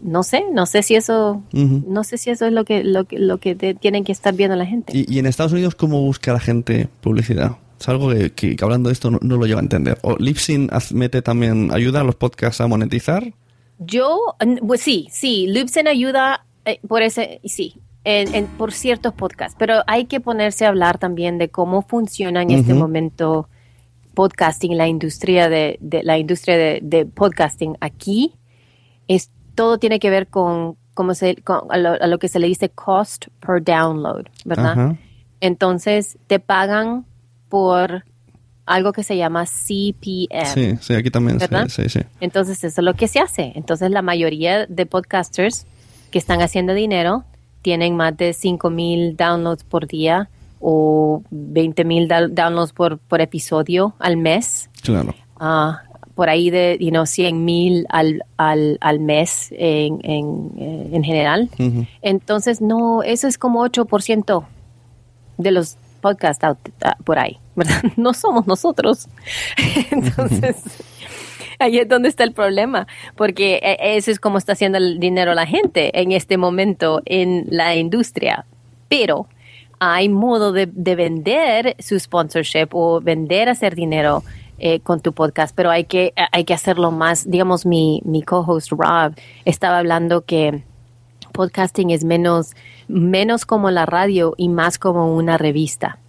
no 0.01 0.23
sé, 0.23 0.43
no 0.53 0.65
sé 0.65 0.83
si 0.83 0.95
eso, 0.95 1.41
no 1.53 2.03
sé 2.03 2.17
si 2.17 2.29
eso 2.29 2.45
es 2.45 2.53
lo 2.53 2.65
que, 2.65 2.83
lo 2.83 3.05
que, 3.05 3.17
lo 3.19 3.37
que 3.39 3.55
te- 3.55 3.73
tienen 3.73 4.03
que 4.03 4.11
estar 4.11 4.33
viendo 4.33 4.55
la 4.55 4.65
gente. 4.65 4.93
Y, 4.97 5.05
y 5.13 5.19
en 5.19 5.25
Estados 5.25 5.51
Unidos, 5.53 5.75
¿cómo 5.75 6.01
busca 6.01 6.33
la 6.33 6.39
gente 6.39 6.87
publicidad? 7.01 7.57
Es 7.79 7.87
algo 7.89 8.09
que, 8.09 8.31
que- 8.31 8.55
que 8.55 8.63
hablando 8.63 8.89
de 8.89 8.93
esto 8.93 9.11
no, 9.11 9.19
no 9.21 9.37
lo 9.37 9.45
llevo 9.45 9.59
a 9.59 9.63
entender. 9.63 9.97
¿O 10.03 10.15
Lipsyn 10.17 10.69
haz- 10.71 10.91
mete 10.93 11.21
también, 11.21 11.69
ayuda 11.73 12.01
a 12.01 12.03
los 12.03 12.15
podcasts 12.15 12.61
a 12.61 12.67
monetizar? 12.67 13.33
Yo, 13.79 14.19
pues 14.65 14.81
sí, 14.81 15.07
sí, 15.11 15.45
Libsyn 15.47 15.87
ayuda 15.87 16.45
eh, 16.65 16.79
por 16.87 17.01
ese, 17.03 17.41
sí, 17.45 17.75
en, 18.03 18.33
en- 18.33 18.45
por 18.47 18.73
ciertos 18.73 19.13
podcasts, 19.13 19.55
pero 19.59 19.83
hay 19.87 20.05
que 20.05 20.19
ponerse 20.19 20.65
a 20.65 20.69
hablar 20.69 20.97
también 20.97 21.37
de 21.37 21.49
cómo 21.49 21.81
funciona 21.83 22.41
en 22.41 22.51
este 22.51 22.73
momento 22.73 23.47
podcasting, 24.15 24.75
la 24.77 24.87
industria 24.87 25.47
de, 25.49 25.77
de- 25.79 26.03
la 26.03 26.17
industria 26.17 26.57
de, 26.57 26.79
de 26.81 27.05
podcasting 27.05 27.77
aquí. 27.81 28.33
Es, 29.07 29.29
todo 29.57 29.79
tiene 29.79 29.99
que 29.99 30.09
ver 30.11 30.27
con, 30.27 30.77
cómo 30.93 31.15
se, 31.15 31.35
con- 31.37 31.63
a, 31.69 31.77
lo, 31.77 31.89
a 32.01 32.07
lo 32.07 32.19
que 32.19 32.27
se 32.29 32.39
le 32.39 32.45
dice 32.47 32.69
cost 32.69 33.25
per 33.41 33.61
download, 33.63 34.27
¿verdad? 34.45 34.95
Entonces 35.41 36.17
te 36.27 36.39
pagan 36.39 37.05
por 37.49 38.03
algo 38.67 38.91
que 38.93 39.03
se 39.03 39.17
llama 39.17 39.45
CPM. 39.45 40.45
Sí, 40.53 40.77
sí, 40.79 40.93
aquí 40.93 41.09
también. 41.09 41.37
¿Verdad? 41.39 41.67
sí, 41.69 41.89
sí. 41.89 42.01
Entonces, 42.19 42.63
eso 42.63 42.81
es 42.81 42.85
lo 42.85 42.93
que 42.93 43.07
se 43.07 43.19
hace. 43.19 43.53
Entonces, 43.55 43.91
la 43.91 44.01
mayoría 44.01 44.65
de 44.67 44.85
podcasters 44.85 45.65
que 46.11 46.19
están 46.19 46.41
haciendo 46.41 46.73
dinero 46.73 47.23
tienen 47.61 47.95
más 47.95 48.15
de 48.17 48.33
5 48.33 48.69
mil 48.69 49.15
downloads 49.15 49.63
por 49.63 49.87
día 49.87 50.29
o 50.59 51.23
20 51.31 51.83
mil 51.85 52.07
downloads 52.07 52.73
por, 52.73 52.97
por 52.99 53.21
episodio 53.21 53.95
al 53.99 54.17
mes. 54.17 54.69
Claro. 54.83 55.15
Ah, 55.39 55.83
por 56.17 56.27
ahí 56.29 56.49
de, 56.49 56.77
you 56.81 56.89
know, 56.89 57.05
100 57.05 57.45
mil 57.45 57.85
al, 57.89 58.23
al, 58.35 58.77
al 58.81 58.99
mes 58.99 59.49
en, 59.51 59.99
en, 60.03 60.51
eh, 60.57 60.89
en 60.91 61.03
general. 61.03 61.49
Entonces, 62.01 62.59
no, 62.59 63.03
eso 63.03 63.27
es 63.27 63.37
como 63.37 63.63
8% 63.63 64.43
de 65.37 65.51
los 65.51 65.77
podcasts 66.01 66.43
out- 66.43 66.57
ah, 66.83 66.97
por 67.05 67.19
ahí, 67.19 67.37
¿verdad? 67.55 67.81
No 67.97 68.13
somos 68.13 68.47
nosotros. 68.47 69.07
Entonces, 69.91 70.55
ahí 71.59 71.77
es 71.77 71.87
donde 71.87 72.09
está 72.09 72.23
el 72.23 72.33
problema, 72.33 72.87
porque 73.15 73.59
eh, 73.61 73.77
eso 73.97 74.11
es 74.11 74.19
como 74.19 74.37
está 74.39 74.53
haciendo 74.53 74.77
el 74.79 74.99
dinero 74.99 75.33
la 75.35 75.45
gente 75.45 76.01
en 76.01 76.11
este 76.11 76.37
momento 76.37 77.01
en 77.05 77.45
la 77.49 77.75
industria. 77.75 78.45
Pero 78.89 79.27
hay 79.79 80.09
modo 80.09 80.51
de, 80.53 80.65
de 80.65 80.95
vender 80.95 81.75
su 81.77 81.99
sponsorship 81.99 82.69
o 82.71 82.99
vender 83.01 83.49
hacer 83.49 83.75
dinero 83.75 84.23
eh, 84.59 84.79
con 84.79 84.99
tu 85.01 85.13
podcast, 85.13 85.55
pero 85.55 85.69
hay 85.69 85.83
que, 85.85 86.13
hay 86.31 86.43
que 86.43 86.53
hacerlo 86.53 86.91
más. 86.91 87.29
Digamos, 87.29 87.65
mi, 87.65 88.01
mi 88.05 88.21
co-host 88.23 88.71
Rob 88.71 89.13
estaba 89.45 89.77
hablando 89.77 90.21
que 90.25 90.63
podcasting 91.33 91.91
es 91.91 92.03
menos, 92.03 92.53
menos 92.87 93.45
como 93.45 93.69
la 93.71 93.85
radio 93.85 94.33
y 94.37 94.49
más 94.49 94.77
como 94.79 95.15
una 95.15 95.37
revista. 95.37 95.99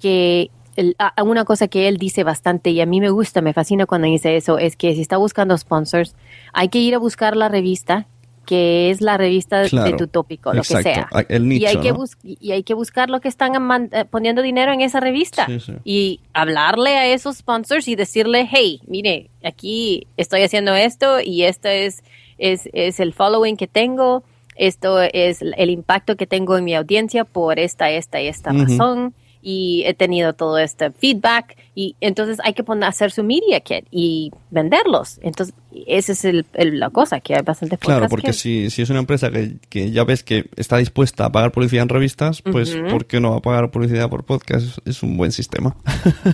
Que 0.00 0.50
el- 0.76 0.96
a- 0.98 1.22
una 1.22 1.44
cosa 1.44 1.68
que 1.68 1.88
él 1.88 1.98
dice 1.98 2.24
bastante 2.24 2.70
y 2.70 2.80
a 2.80 2.86
mí 2.86 3.00
me 3.00 3.10
gusta, 3.10 3.42
me 3.42 3.52
fascina 3.52 3.86
cuando 3.86 4.06
dice 4.06 4.36
eso, 4.36 4.58
es 4.58 4.76
que 4.76 4.94
si 4.94 5.02
está 5.02 5.16
buscando 5.18 5.56
sponsors, 5.58 6.14
hay 6.52 6.68
que 6.68 6.78
ir 6.78 6.94
a 6.94 6.98
buscar 6.98 7.36
la 7.36 7.48
revista 7.48 8.06
que 8.50 8.90
es 8.90 9.00
la 9.00 9.16
revista 9.16 9.62
Claro, 9.68 9.92
de 9.92 9.96
tu 9.96 10.08
tópico, 10.08 10.52
lo 10.52 10.58
exacto, 10.62 10.88
que 10.88 11.26
sea. 11.28 11.38
y, 11.38 11.64
hay 11.66 11.76
que 11.78 11.90
¿no? 11.90 11.98
bus- 11.98 12.16
y 12.24 12.50
hay 12.50 12.64
que 12.64 12.74
buscar 12.74 13.08
lo 13.08 13.20
que 13.20 13.28
están 13.28 13.52
eh, 13.92 14.04
poniendo 14.10 14.42
dinero 14.42 14.72
en 14.72 14.80
esa 14.80 14.98
revista 14.98 15.46
Sí, 15.46 15.60
sí. 15.60 15.72
y 15.84 16.20
hablarle 16.32 16.96
a 16.96 17.06
esos 17.06 17.36
sponsors 17.36 17.86
y 17.86 17.94
decirle, 17.94 18.48
hey, 18.50 18.80
mire, 18.88 19.30
aquí 19.44 20.08
estoy 20.16 20.42
haciendo 20.42 20.74
esto 20.74 21.20
y 21.20 21.44
esto 21.44 21.68
es, 21.68 22.02
es, 22.38 22.68
es 22.72 22.98
el 22.98 23.12
following 23.12 23.56
que 23.56 23.68
tengo, 23.68 24.24
esto 24.56 25.00
es 25.00 25.42
el 25.42 25.70
impacto 25.70 26.16
que 26.16 26.26
tengo 26.26 26.56
en 26.58 26.64
mi 26.64 26.74
audiencia 26.74 27.24
por 27.24 27.60
esta, 27.60 27.88
esta 27.90 28.20
y 28.20 28.26
esta 28.26 28.50
Ujú. 28.50 28.62
razón 28.64 29.14
y 29.42 29.82
he 29.86 29.94
tenido 29.94 30.32
todo 30.34 30.58
este 30.58 30.90
feedback 30.90 31.56
y 31.74 31.96
entonces 32.00 32.38
hay 32.44 32.52
que 32.52 32.62
poner, 32.62 32.84
hacer 32.88 33.10
su 33.10 33.22
media 33.24 33.60
kit 33.60 33.86
y 33.90 34.30
venderlos. 34.50 35.18
Entonces, 35.22 35.54
esa 35.86 36.12
es 36.12 36.24
el, 36.24 36.44
el- 36.54 36.78
la 36.78 36.90
cosa, 36.90 37.20
que 37.20 37.34
hay 37.34 37.42
bastante 37.42 37.78
Claro, 37.78 38.06
porque 38.08 38.28
que- 38.28 38.32
si, 38.34 38.68
si 38.70 38.82
es 38.82 38.90
una 38.90 38.98
empresa 38.98 39.30
que, 39.30 39.56
que 39.68 39.90
ya 39.90 40.04
ves 40.04 40.22
que 40.22 40.50
está 40.56 40.76
dispuesta 40.76 41.24
a 41.26 41.32
pagar 41.32 41.52
publicidad 41.52 41.84
en 41.84 41.88
revistas, 41.88 42.42
pues 42.42 42.74
Ujú. 42.74 42.88
¿por 42.88 43.06
qué 43.06 43.20
no 43.20 43.30
va 43.30 43.36
a 43.38 43.40
pagar 43.40 43.70
publicidad 43.70 44.10
por 44.10 44.24
podcast? 44.24 44.78
Es, 44.84 45.02
un 45.02 45.16
buen 45.16 45.32
sistema. 45.32 45.74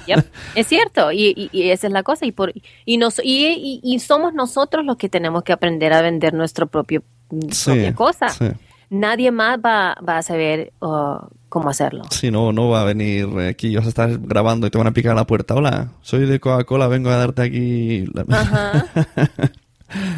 Yep, 0.07 0.25
es 0.57 0.67
cierto, 0.67 1.13
y, 1.13 1.27
y- 1.37 1.51
y 1.53 1.71
esa 1.71 1.87
es 1.87 1.93
la 1.93 2.03
cosa. 2.03 2.27
Y, 2.27 2.33
por, 2.33 2.53
y, 2.85 2.97
nos, 2.97 3.21
y, 3.23 3.47
y- 3.47 3.81
y 3.85 3.99
somos 4.01 4.35
nosotros 4.35 4.85
los 4.85 4.97
que 4.97 5.09
tenemos 5.09 5.45
que 5.45 5.53
aprender 5.53 5.93
a 5.93 6.03
vender 6.03 6.35
nuestro 6.35 6.67
propio 6.67 7.03
Sí, 7.51 7.65
propia 7.71 7.95
cosa. 7.95 8.29
sí. 8.31 8.47
Nadie 8.91 9.31
más 9.31 9.59
va, 9.59 9.97
va 10.07 10.19
a 10.19 10.23
saber 10.23 10.73
uh, 10.81 11.27
cómo 11.49 11.71
hacerlo. 11.71 12.05
Si 12.11 12.31
no, 12.31 12.53
no 12.53 12.69
va 12.69 12.83
a 12.83 12.85
venir 12.85 13.27
aquí, 13.49 13.75
vas 13.75 13.87
a 13.87 13.89
estar 13.89 14.19
grabando 14.19 14.67
y 14.67 14.71
te 14.71 14.79
van 14.79 14.87
a 14.87 14.93
picar 14.93 15.13
a 15.13 15.17
la 15.17 15.27
puerta. 15.27 15.55
Hola, 15.55 15.93
soy 16.03 16.27
de 16.27 16.39
Coca-Cola, 16.41 16.87
vengo 16.89 17.11
a 17.11 17.17
darte 17.17 17.43
aquí... 17.43 18.05
la-". 18.13 18.25
Ajá. 18.39 18.87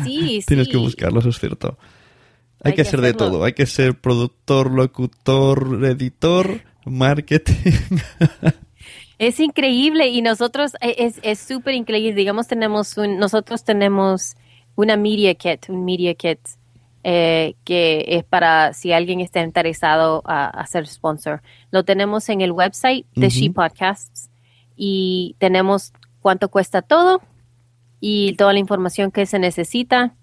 Sí, 0.03 0.43
Tienes 0.47 0.66
sí. 0.66 0.73
que 0.73 0.79
buscarlo, 0.79 1.21
eso 1.21 1.29
es 1.29 1.39
cierto. 1.39 1.77
Hay, 2.62 2.71
Hay 2.71 2.73
que, 2.73 2.85
que 2.85 2.85
ser 2.91 3.01
de 3.03 3.09
hacerlo. 3.09 3.31
todo. 3.33 3.45
Hay 3.45 3.53
que 3.53 3.66
ser 3.66 3.95
productor, 4.01 4.71
locutor, 4.73 5.85
editor, 5.85 6.62
marketing. 6.85 7.55
Es 9.19 9.41
increíble 9.41 10.07
y 10.09 10.23
nosotros 10.23 10.75
eh, 10.81 10.95
es 10.99 11.19
es 11.23 11.41
súper 11.41 11.75
increíble. 11.75 12.14
Digamos 12.14 12.47
tenemos 12.47 12.97
un 12.97 13.19
nosotros 13.19 13.64
tenemos 13.64 14.37
una 14.77 14.97
media 14.97 15.35
kit, 15.35 15.69
un 15.69 15.85
media 15.85 16.14
kit 16.14 16.39
eh, 17.05 17.55
que 17.64 18.05
es 18.09 18.24
para 18.24 18.72
si 18.72 18.92
alguien 18.92 19.20
está 19.20 19.40
interesado 19.42 20.22
a, 20.24 20.46
a 20.49 20.66
ser 20.66 20.86
sponsor. 20.86 21.42
Lo 21.70 21.84
tenemos 21.84 22.28
en 22.28 22.40
el 22.40 22.53
website 22.53 23.07
de 23.14 23.26
Ujú. 23.28 23.36
She 23.36 23.51
Podcasts 23.51 24.30
y 24.76 25.34
tenemos 25.38 25.92
cuánto 26.20 26.49
cuesta 26.49 26.82
todo 26.82 27.20
y 28.01 28.34
toda 28.34 28.53
la 28.53 28.59
información 28.59 29.11
que 29.11 29.26
se 29.26 29.38
necesita 29.38 30.14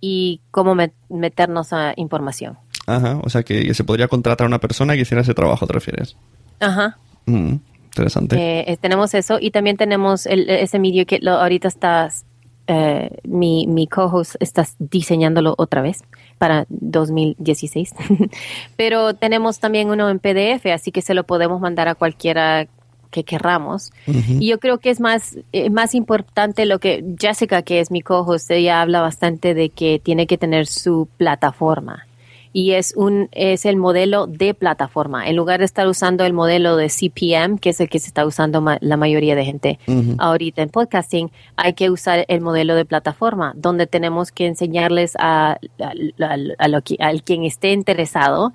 y 0.00 0.40
cómo 0.50 0.74
met- 0.74 0.94
meternos 1.08 1.72
a 1.72 1.92
información. 1.96 2.58
Ajá, 2.86 3.20
o 3.22 3.28
sea 3.28 3.42
que 3.42 3.72
se 3.74 3.84
podría 3.84 4.08
contratar 4.08 4.44
a 4.44 4.48
una 4.48 4.58
persona 4.58 4.94
que 4.94 5.02
hiciera 5.02 5.22
ese 5.22 5.34
trabajo, 5.34 5.66
¿te 5.66 5.72
refieres? 5.72 6.16
Ajá. 6.58 6.98
Mm, 7.26 7.54
interesante. 7.84 8.36
Eh, 8.36 8.64
eh, 8.72 8.76
tenemos 8.76 9.14
eso 9.14 9.38
y 9.40 9.50
también 9.52 9.76
tenemos 9.76 10.26
el, 10.26 10.48
ese 10.50 10.78
medio 10.80 11.06
que 11.06 11.18
lo, 11.20 11.32
ahorita 11.32 11.68
estás, 11.68 12.24
eh, 12.66 13.18
mi, 13.24 13.66
mi 13.66 13.86
co-host 13.86 14.36
está 14.40 14.66
diseñándolo 14.78 15.54
otra 15.58 15.82
vez 15.82 16.02
para 16.38 16.66
2016. 16.68 17.94
Pero 18.76 19.14
tenemos 19.14 19.58
también 19.58 19.90
uno 19.90 20.10
en 20.10 20.18
PDF, 20.18 20.66
así 20.72 20.92
que 20.92 21.02
se 21.02 21.14
lo 21.14 21.24
podemos 21.24 21.60
mandar 21.60 21.88
a 21.88 21.94
cualquiera 21.94 22.66
que 23.12 23.24
querramos. 23.24 23.92
Y 24.06 24.48
yo 24.48 24.58
creo 24.58 24.78
que 24.78 24.90
es 24.90 24.98
más, 24.98 25.36
eh, 25.52 25.70
más 25.70 25.94
importante 25.94 26.64
lo 26.64 26.80
que 26.80 27.04
Jessica, 27.20 27.62
que 27.62 27.78
es 27.78 27.90
mi 27.90 28.00
co-host, 28.00 28.50
ella 28.50 28.80
habla 28.80 29.02
bastante 29.02 29.54
de 29.54 29.68
que 29.68 30.00
tiene 30.02 30.26
que 30.26 30.38
tener 30.38 30.66
su 30.66 31.08
plataforma. 31.18 32.06
Y 32.54 32.72
es 32.72 32.92
un 32.96 33.28
es 33.32 33.64
el 33.64 33.76
modelo 33.76 34.26
de 34.26 34.52
plataforma. 34.52 35.26
En 35.26 35.36
lugar 35.36 35.60
de 35.60 35.64
estar 35.64 35.86
usando 35.88 36.24
el 36.24 36.32
modelo 36.34 36.76
de 36.76 36.88
CPM, 36.90 37.58
que 37.58 37.70
es 37.70 37.80
el 37.80 37.88
que 37.88 37.98
se 37.98 38.08
está 38.08 38.26
usando 38.26 38.60
ma- 38.60 38.76
la 38.82 38.96
mayoría 38.98 39.34
de 39.34 39.44
gente 39.44 39.78
ahorita 40.18 40.60
en 40.62 40.68
podcasting, 40.68 41.30
hay 41.56 41.72
que 41.72 41.88
usar 41.88 42.26
el 42.28 42.40
modelo 42.42 42.74
de 42.74 42.84
plataforma, 42.84 43.54
donde 43.56 43.86
tenemos 43.86 44.32
que 44.32 44.46
enseñarles 44.46 45.14
a, 45.18 45.52
a- 45.80 46.24
a- 46.24 46.36
a 46.58 46.68
lo 46.68 46.82
que- 46.82 46.96
al 47.00 47.22
quien 47.22 47.44
esté 47.44 47.72
interesado 47.72 48.52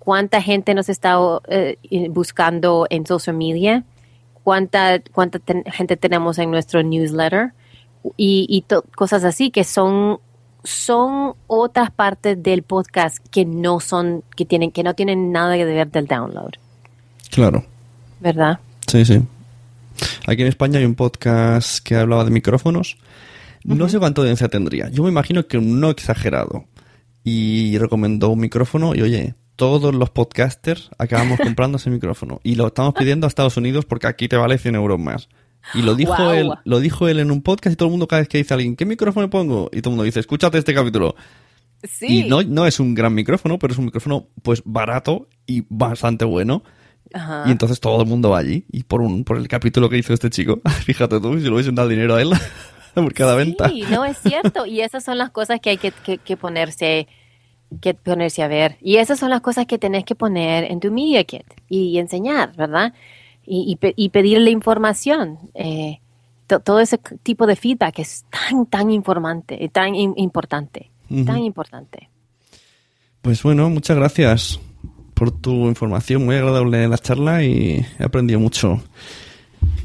cuánta 0.00 0.40
gente 0.42 0.74
nos 0.74 0.88
está 0.88 1.16
eh, 1.48 1.76
buscando 2.10 2.86
en 2.90 3.06
social 3.06 3.36
media, 3.36 3.84
cuánta, 4.42 5.00
cuánta 5.12 5.38
ten- 5.38 5.64
gente 5.64 5.96
tenemos 5.96 6.38
en 6.38 6.50
nuestro 6.50 6.82
newsletter 6.82 7.52
y, 8.16 8.46
y 8.48 8.64
cosas 8.96 9.24
así 9.24 9.50
que 9.50 9.64
son 9.64 10.18
son 10.64 11.34
otras 11.46 11.90
partes 11.90 12.42
del 12.42 12.62
podcast 12.62 13.18
que 13.30 13.44
no 13.44 13.80
son 13.80 14.22
que 14.36 14.44
tienen 14.44 14.70
que 14.70 14.82
no 14.82 14.94
tienen 14.94 15.32
nada 15.32 15.56
que 15.56 15.64
ver 15.64 15.90
del 15.90 16.06
download, 16.06 16.52
Claro. 17.30 17.64
¿verdad? 18.20 18.58
Sí, 18.86 19.04
sí. 19.04 19.20
Aquí 20.26 20.42
en 20.42 20.48
España 20.48 20.78
hay 20.78 20.84
un 20.84 20.94
podcast 20.94 21.78
que 21.84 21.96
hablaba 21.96 22.24
de 22.24 22.30
micrófonos. 22.30 22.96
No 23.64 23.88
sé 23.88 23.98
cuánta 23.98 24.20
audiencia 24.20 24.48
tendría. 24.48 24.88
Yo 24.90 25.02
me 25.02 25.08
imagino 25.10 25.46
que 25.46 25.58
no 25.60 25.90
exagerado. 25.90 26.64
Y 27.24 27.76
recomendó 27.78 28.30
un 28.30 28.40
micrófono 28.40 28.94
y 28.94 29.02
oye, 29.02 29.34
todos 29.56 29.94
los 29.94 30.10
podcasters 30.10 30.90
acabamos 30.98 31.38
comprando 31.42 31.76
ese 31.76 31.90
micrófono. 31.90 32.40
Y 32.44 32.54
lo 32.54 32.68
estamos 32.68 32.94
pidiendo 32.94 33.26
a 33.26 33.28
Estados 33.28 33.56
Unidos 33.56 33.84
porque 33.84 34.06
aquí 34.06 34.28
te 34.28 34.36
vale 34.36 34.56
100 34.58 34.74
euros 34.76 34.98
más. 34.98 35.28
Y 35.74 35.82
lo 35.82 35.94
dijo 35.94 36.32
él, 36.32 36.50
lo 36.64 36.80
dijo 36.80 37.08
él 37.08 37.18
en 37.20 37.30
un 37.30 37.42
podcast 37.42 37.74
y 37.74 37.76
todo 37.76 37.88
el 37.88 37.90
mundo 37.92 38.08
cada 38.08 38.20
vez 38.20 38.28
que 38.28 38.38
dice 38.38 38.54
a 38.54 38.56
alguien, 38.56 38.76
¿qué 38.76 38.86
micrófono 38.86 39.28
pongo? 39.30 39.68
Y 39.72 39.80
todo 39.82 39.90
el 39.90 39.96
mundo 39.96 40.04
dice, 40.04 40.20
escúchate 40.20 40.58
este 40.58 40.74
capítulo. 40.74 41.14
Sí. 41.84 42.24
Y 42.24 42.28
no, 42.28 42.42
no 42.42 42.66
es 42.66 42.80
un 42.80 42.94
gran 42.94 43.14
micrófono, 43.14 43.58
pero 43.58 43.72
es 43.72 43.78
un 43.78 43.84
micrófono 43.86 44.28
pues 44.42 44.62
barato 44.64 45.28
y 45.46 45.64
bastante 45.68 46.24
bueno. 46.24 46.62
Ajá. 47.14 47.44
Y 47.46 47.50
entonces 47.52 47.80
todo 47.80 48.02
el 48.02 48.08
mundo 48.08 48.30
va 48.30 48.38
allí. 48.38 48.64
Y 48.72 48.82
por 48.84 49.00
un 49.00 49.24
por 49.24 49.36
el 49.38 49.48
capítulo 49.48 49.88
que 49.88 49.98
hizo 49.98 50.12
este 50.12 50.30
chico, 50.30 50.60
fíjate 50.84 51.20
tú, 51.20 51.36
si 51.38 51.44
le 51.44 51.50
hubiesen 51.52 51.74
dado 51.74 51.88
dinero 51.88 52.16
a 52.16 52.22
él 52.22 52.30
por 52.94 53.14
cada 53.14 53.34
venta. 53.36 53.68
Sí, 53.68 53.84
no 53.90 54.04
es 54.04 54.18
cierto. 54.18 54.66
Y 54.66 54.80
esas 54.80 55.04
son 55.04 55.18
las 55.18 55.30
cosas 55.30 55.60
que 55.60 55.70
hay 55.70 55.76
que, 55.78 55.92
que- 55.92 56.18
que 56.18 56.36
ponerse 56.36 57.06
que 57.82 57.92
ponerse 57.94 58.42
a 58.42 58.48
ver. 58.48 58.78
Y 58.80 58.96
esas 58.96 59.18
son 59.18 59.28
las 59.30 59.42
cosas 59.42 59.66
que 59.66 59.76
tenés 59.78 60.04
que 60.04 60.14
poner 60.14 60.64
en 60.72 60.80
tu 60.80 60.90
media 60.90 61.22
kit 61.24 61.44
y, 61.68 61.98
enseñar, 61.98 62.56
¿verdad? 62.56 62.94
Y, 63.50 63.78
y 63.82 63.94
y 63.96 64.08
pedirle 64.10 64.50
información. 64.50 65.38
Eh, 65.54 66.00
to- 66.46 66.60
todo 66.60 66.80
ese 66.80 66.98
tipo 67.22 67.46
de 67.46 67.56
feedback 67.56 67.98
es 68.00 68.24
tan, 68.30 68.66
tan 68.66 68.90
informante, 68.90 69.64
eh, 69.64 69.68
tan 69.70 69.94
im- 69.94 70.12
importante, 70.16 70.90
tan 71.24 71.38
importante. 71.38 72.10
Pues 73.22 73.42
bueno, 73.42 73.70
muchas 73.70 73.96
gracias 73.96 74.60
por 75.14 75.30
tu 75.30 75.66
información. 75.66 76.24
Muy 76.26 76.36
agradable 76.36 76.86
la 76.88 76.98
charla 76.98 77.42
y 77.42 77.84
he 77.98 78.04
aprendido 78.04 78.38
mucho. 78.38 78.80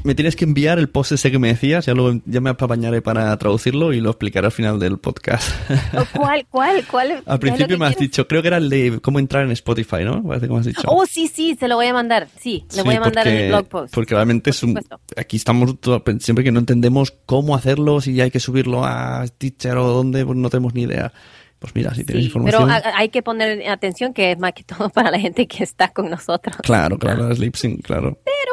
Me 0.04 0.14
tienes 0.14 0.36
que 0.36 0.44
enviar 0.44 0.78
el 0.78 0.90
post 0.90 1.12
ese 1.12 1.30
que 1.30 1.38
me 1.38 1.48
decías, 1.48 1.86
ya, 1.86 1.94
luego 1.94 2.20
ya 2.26 2.42
me 2.42 2.50
apañaré 2.50 3.00
para 3.00 3.34
traducirlo 3.38 3.94
y 3.94 4.02
lo 4.02 4.10
explicaré 4.10 4.46
al 4.46 4.52
final 4.52 4.78
del 4.78 4.98
podcast. 4.98 5.50
Oh, 5.96 6.04
¿Cuál, 6.14 6.46
cuál, 6.50 6.84
cuál? 6.90 7.08
¿Qué 7.08 7.14
es 7.20 7.26
lo 7.26 7.32
al 7.32 7.38
principio 7.38 7.78
me 7.78 7.86
has 7.86 7.96
quieres? 7.96 8.10
dicho, 8.10 8.28
creo 8.28 8.42
que 8.42 8.48
era 8.48 8.58
el 8.58 8.68
de 8.68 9.00
cómo 9.00 9.18
entrar 9.18 9.44
en 9.46 9.50
Spotify, 9.52 10.04
¿no? 10.04 10.22
Parece 10.22 10.46
que 10.46 10.52
me 10.52 10.58
has 10.60 10.66
dicho. 10.66 10.82
Oh, 10.88 11.06
sí, 11.06 11.26
sí, 11.28 11.56
se 11.58 11.68
lo 11.68 11.76
voy 11.76 11.86
a 11.86 11.94
mandar. 11.94 12.28
Sí, 12.38 12.64
le 12.72 12.76
Sí, 12.76 12.82
voy 12.84 12.96
a 12.96 13.00
mandar 13.00 13.26
en 13.26 13.32
porque- 13.32 13.44
el 13.46 13.48
blog 13.52 13.68
post. 13.68 13.94
Porque 13.94 14.14
realmente 14.14 14.50
Por 14.50 14.54
es 14.54 14.62
un, 14.62 14.78
aquí 15.16 15.36
estamos 15.38 15.74
siempre 16.20 16.44
que 16.44 16.52
no 16.52 16.58
entendemos 16.60 17.10
cómo 17.24 17.56
hacerlo, 17.56 18.02
si 18.02 18.20
hay 18.20 18.30
que 18.30 18.40
subirlo 18.40 18.84
a 18.84 19.24
Teacher 19.38 19.78
o 19.78 19.86
dónde, 19.88 20.26
pues 20.26 20.36
no 20.36 20.50
tenemos 20.50 20.74
ni 20.74 20.82
idea. 20.82 21.14
Pues 21.60 21.74
mira, 21.74 21.94
si 21.94 22.04
tienes 22.04 22.24
Sí, 22.24 22.28
información. 22.28 22.64
pero 22.68 22.74
ha- 22.74 22.98
hay 22.98 23.08
que 23.08 23.22
poner 23.22 23.66
atención 23.70 24.12
que 24.12 24.32
es 24.32 24.38
más 24.38 24.52
que 24.52 24.64
todo 24.64 24.88
para 24.90 25.10
la 25.10 25.18
gente 25.18 25.46
que 25.46 25.64
está 25.64 25.88
con 25.88 26.10
nosotros. 26.10 26.56
Claro, 26.62 26.98
claro, 26.98 27.30
es 27.30 27.38
lip 27.38 27.54
sync, 27.54 27.80
claro. 27.80 28.18
Pero 28.22 28.52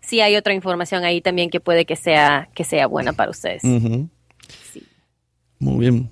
sí 0.00 0.20
hay 0.20 0.36
otra 0.36 0.54
información 0.54 1.04
ahí 1.04 1.20
también 1.20 1.50
que 1.50 1.60
puede 1.60 1.84
que 1.84 1.96
sea, 1.96 2.48
que 2.54 2.64
sea 2.64 2.86
buena 2.86 3.12
para 3.12 3.30
ustedes. 3.30 3.62
Sí. 3.62 4.82
Muy 5.58 5.78
bien. 5.78 6.10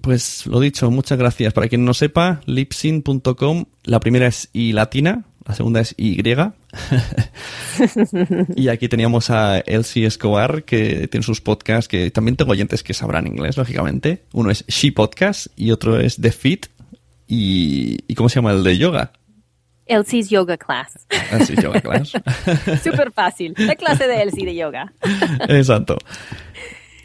Pues 0.00 0.46
lo 0.46 0.60
dicho, 0.60 0.90
muchas 0.90 1.18
gracias. 1.18 1.54
Para 1.54 1.68
quien 1.68 1.84
no 1.84 1.94
sepa, 1.94 2.40
lipsyn.com, 2.44 3.64
la 3.84 4.00
primera 4.00 4.26
es 4.26 4.50
I 4.52 4.72
latina, 4.72 5.24
la 5.46 5.54
segunda 5.54 5.80
es 5.80 5.94
Y. 5.96 6.22
y 8.56 8.68
aquí 8.68 8.88
teníamos 8.88 9.30
a 9.30 9.60
Elsie 9.60 10.06
Escobar, 10.06 10.64
que 10.64 11.08
tiene 11.08 11.24
sus 11.24 11.40
podcasts, 11.40 11.88
que 11.88 12.10
también 12.10 12.36
tengo 12.36 12.52
oyentes 12.52 12.82
que 12.82 12.92
sabrán 12.92 13.26
inglés, 13.26 13.56
lógicamente. 13.56 14.24
Uno 14.32 14.50
es 14.50 14.66
She 14.66 14.92
Podcast 14.92 15.46
y 15.56 15.70
otro 15.70 15.98
es 15.98 16.20
The 16.20 16.32
Fit. 16.32 16.66
¿Y, 17.26 17.98
¿y 18.06 18.14
cómo 18.14 18.28
se 18.28 18.36
llama 18.36 18.52
el 18.52 18.62
de 18.62 18.76
yoga? 18.76 19.12
Elsie's 19.86 20.30
Yoga 20.30 20.56
Class. 20.56 21.06
Elsie's 21.30 21.62
Yoga 21.62 21.80
Class. 21.80 22.10
Súper 22.82 23.12
fácil. 23.12 23.54
La 23.58 23.74
clase 23.76 24.06
de 24.06 24.22
Elsie 24.22 24.46
de 24.46 24.54
yoga. 24.54 24.92
Exacto. 25.48 25.96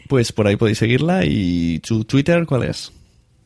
Pues 0.08 0.32
por 0.32 0.46
ahí 0.46 0.56
podéis 0.56 0.78
seguirla. 0.78 1.24
¿Y 1.24 1.80
su 1.84 2.04
Twitter 2.04 2.46
cuál 2.46 2.64
es? 2.64 2.92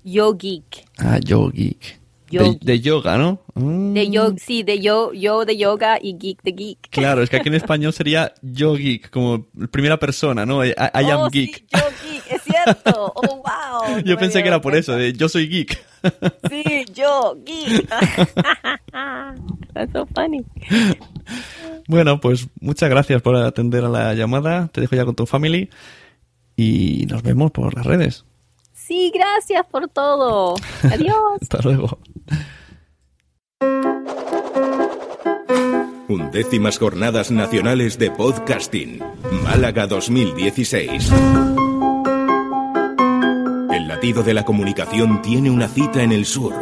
Yo 0.04 0.34
Geek. 0.34 0.84
Ah, 0.98 1.18
Yo 1.22 1.50
Geek. 1.50 1.80
Yo 1.82 2.03
de, 2.30 2.58
de 2.60 2.80
yoga, 2.80 3.16
¿no? 3.16 3.40
Mm. 3.54 3.94
De 3.94 4.10
yo, 4.10 4.34
sí, 4.36 4.62
de 4.62 4.80
yo, 4.80 5.12
yo 5.12 5.44
de 5.44 5.56
yoga 5.56 5.98
y 6.00 6.16
geek 6.18 6.42
de 6.42 6.52
geek. 6.52 6.78
Claro, 6.90 7.22
es 7.22 7.30
que 7.30 7.36
aquí 7.36 7.48
en 7.48 7.54
español 7.64 7.92
sería 7.92 8.32
Yo 8.42 8.74
Geek, 8.74 9.10
como 9.10 9.46
primera 9.70 9.98
persona, 9.98 10.44
¿no? 10.46 10.64
I, 10.64 10.70
I 10.70 11.10
am 11.10 11.20
oh, 11.20 11.30
geek. 11.30 11.56
Sí, 11.56 11.64
yo 11.72 11.80
geek, 12.02 12.22
es 12.30 12.42
cierto. 12.42 13.12
Oh, 13.16 13.42
wow. 13.42 13.98
Yo 14.04 14.14
No 14.14 14.20
pensé 14.20 14.42
que 14.42 14.48
era 14.48 14.60
por 14.60 14.74
eso, 14.74 14.96
de 14.96 15.12
yo 15.12 15.28
soy 15.28 15.48
geek. 15.48 15.78
Sí, 16.50 16.84
yo 16.94 17.36
geek. 17.44 17.88
That's 19.72 19.92
so 19.92 20.06
funny. 20.14 20.44
Bueno, 21.88 22.20
pues 22.20 22.48
muchas 22.60 22.90
gracias 22.90 23.22
por 23.22 23.36
atender 23.36 23.84
a 23.84 23.88
la 23.88 24.14
llamada. 24.14 24.68
Te 24.68 24.80
dejo 24.80 24.96
ya 24.96 25.04
con 25.04 25.14
tu 25.14 25.26
family 25.26 25.70
y 26.56 27.06
nos 27.08 27.22
vemos 27.22 27.50
por 27.50 27.74
las 27.74 27.86
redes. 27.86 28.24
Sí, 28.86 29.10
gracias 29.14 29.64
por 29.66 29.88
todo. 29.88 30.56
Adiós. 30.82 31.38
Hasta 31.40 31.58
luego. 31.62 31.98
Undécimas 36.06 36.78
Jornadas 36.78 37.30
Nacionales 37.30 37.98
de 37.98 38.10
Podcasting, 38.10 39.02
Málaga 39.42 39.86
2016. 39.86 41.10
El 43.72 43.88
latido 43.88 44.22
de 44.22 44.34
la 44.34 44.44
comunicación 44.44 45.22
tiene 45.22 45.50
una 45.50 45.68
cita 45.68 46.02
en 46.02 46.12
el 46.12 46.26
sur. 46.26 46.52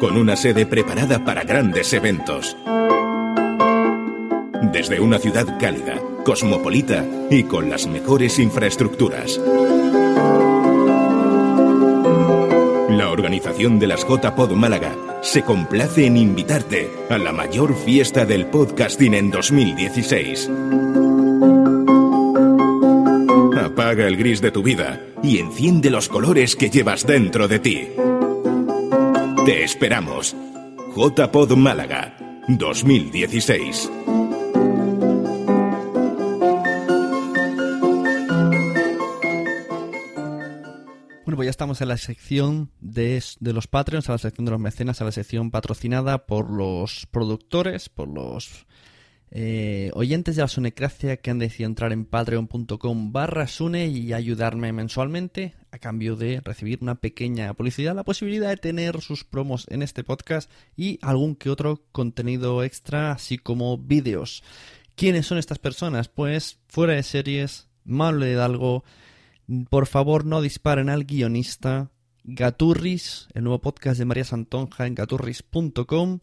Con 0.00 0.16
una 0.16 0.34
sede 0.34 0.66
preparada 0.66 1.24
para 1.24 1.44
grandes 1.44 1.92
eventos. 1.92 2.56
Desde 4.72 4.98
una 4.98 5.20
ciudad 5.20 5.56
cálida, 5.60 6.00
cosmopolita 6.24 7.06
y 7.30 7.44
con 7.44 7.70
las 7.70 7.86
mejores 7.86 8.38
infraestructuras. 8.38 9.40
La 12.88 13.10
organización 13.10 13.78
de 13.78 13.86
las 13.86 14.06
JPod 14.06 14.52
Málaga 14.52 14.96
se 15.22 15.42
complace 15.42 16.06
en 16.06 16.16
invitarte 16.16 16.90
a 17.10 17.18
la 17.18 17.32
mayor 17.32 17.74
fiesta 17.76 18.24
del 18.24 18.46
podcasting 18.46 19.14
en 19.14 19.30
2016. 19.30 20.50
Apaga 23.56 24.06
el 24.06 24.16
gris 24.16 24.40
de 24.40 24.50
tu 24.50 24.62
vida 24.62 25.00
y 25.22 25.38
enciende 25.38 25.90
los 25.90 26.08
colores 26.08 26.56
que 26.56 26.70
llevas 26.70 27.06
dentro 27.06 27.48
de 27.48 27.58
ti. 27.58 27.88
Te 29.44 29.64
esperamos. 29.64 30.34
JPod 30.96 31.56
Málaga 31.56 32.16
2016. 32.48 34.03
Ya 41.44 41.50
estamos 41.50 41.80
en 41.80 41.88
la 41.88 41.96
sección 41.96 42.70
de, 42.80 43.22
de 43.40 43.52
los 43.52 43.66
Patreons, 43.66 44.08
a 44.08 44.12
la 44.12 44.18
sección 44.18 44.44
de 44.44 44.50
los 44.50 44.60
mecenas, 44.60 45.00
a 45.00 45.04
la 45.04 45.12
sección 45.12 45.50
patrocinada 45.50 46.26
por 46.26 46.50
los 46.50 47.06
productores, 47.10 47.88
por 47.88 48.08
los 48.08 48.66
eh, 49.36 49.90
oyentes 49.94 50.36
de 50.36 50.42
la 50.42 50.48
Sunecracia 50.48 51.16
que 51.16 51.30
han 51.30 51.40
decidido 51.40 51.68
entrar 51.68 51.92
en 51.92 52.04
patreon.com 52.04 53.12
barra 53.12 53.48
Sune 53.48 53.88
y 53.88 54.12
ayudarme 54.12 54.72
mensualmente 54.72 55.56
a 55.72 55.78
cambio 55.78 56.14
de 56.14 56.40
recibir 56.40 56.78
una 56.82 56.94
pequeña 56.94 57.52
publicidad, 57.54 57.96
la 57.96 58.04
posibilidad 58.04 58.50
de 58.50 58.58
tener 58.58 59.00
sus 59.00 59.24
promos 59.24 59.66
en 59.70 59.82
este 59.82 60.04
podcast 60.04 60.48
y 60.76 61.00
algún 61.02 61.34
que 61.34 61.50
otro 61.50 61.82
contenido 61.90 62.62
extra, 62.62 63.10
así 63.10 63.36
como 63.36 63.76
vídeos. 63.76 64.44
¿Quiénes 64.94 65.26
son 65.26 65.38
estas 65.38 65.58
personas? 65.58 66.06
Pues 66.06 66.60
fuera 66.68 66.94
de 66.94 67.02
series, 67.02 67.66
Manuel 67.84 68.30
Hidalgo, 68.30 68.84
por 69.70 69.86
favor 69.86 70.24
no 70.24 70.40
disparen 70.40 70.88
al 70.88 71.04
guionista, 71.04 71.90
Gaturris, 72.24 73.28
el 73.34 73.44
nuevo 73.44 73.60
podcast 73.60 73.98
de 73.98 74.04
María 74.04 74.24
Santonja 74.24 74.86
en 74.86 74.94
gaturris.com, 74.94 76.20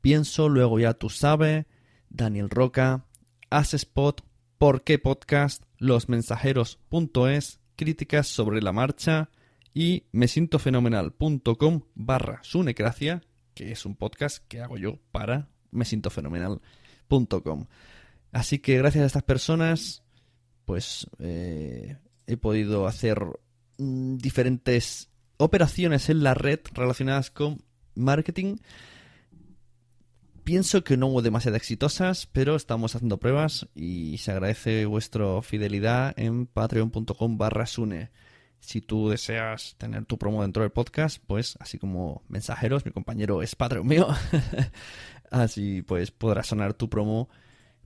Pienso, 0.00 0.48
luego 0.48 0.78
ya 0.78 0.94
tú 0.94 1.10
sabes, 1.10 1.66
Daniel 2.08 2.48
Roca, 2.48 3.04
Spot, 3.50 4.24
Por 4.58 4.82
qué 4.82 4.98
Podcast, 4.98 5.64
losmensajeros.es, 5.78 7.60
Críticas 7.76 8.26
sobre 8.28 8.62
la 8.62 8.72
marcha 8.72 9.30
y 9.74 10.04
mesintofenomenal.com 10.12 11.82
barra 11.94 12.40
sunecracia, 12.42 13.22
que 13.54 13.72
es 13.72 13.84
un 13.84 13.96
podcast 13.96 14.44
que 14.48 14.60
hago 14.60 14.78
yo 14.78 14.98
para 15.12 15.48
mesintofenomenal.com. 15.70 17.66
Así 18.32 18.58
que 18.58 18.78
gracias 18.78 19.02
a 19.02 19.06
estas 19.06 19.22
personas, 19.22 20.02
pues 20.64 21.06
eh, 21.18 21.96
he 22.30 22.36
podido 22.36 22.86
hacer 22.86 23.20
mm, 23.78 24.16
diferentes 24.16 25.10
operaciones 25.36 26.08
en 26.08 26.22
la 26.22 26.34
red 26.34 26.60
relacionadas 26.74 27.30
con 27.30 27.62
marketing. 27.94 28.56
Pienso 30.44 30.84
que 30.84 30.96
no 30.96 31.08
hubo 31.08 31.22
demasiado 31.22 31.56
exitosas, 31.56 32.26
pero 32.26 32.56
estamos 32.56 32.94
haciendo 32.94 33.18
pruebas 33.18 33.68
y 33.74 34.18
se 34.18 34.32
agradece 34.32 34.86
vuestra 34.86 35.42
fidelidad 35.42 36.14
en 36.16 36.46
patreon.com 36.46 37.38
barra 37.38 37.66
sune. 37.66 38.10
Si 38.58 38.80
tú 38.80 39.08
deseas 39.08 39.74
tener 39.78 40.04
tu 40.04 40.18
promo 40.18 40.42
dentro 40.42 40.62
del 40.62 40.72
podcast, 40.72 41.22
pues 41.26 41.56
así 41.60 41.78
como 41.78 42.22
mensajeros, 42.28 42.84
mi 42.84 42.92
compañero 42.92 43.42
es 43.42 43.56
Patreon 43.56 43.86
mío, 43.86 44.08
así 45.30 45.82
pues 45.82 46.10
podrás 46.10 46.48
sonar 46.48 46.74
tu 46.74 46.90
promo 46.90 47.30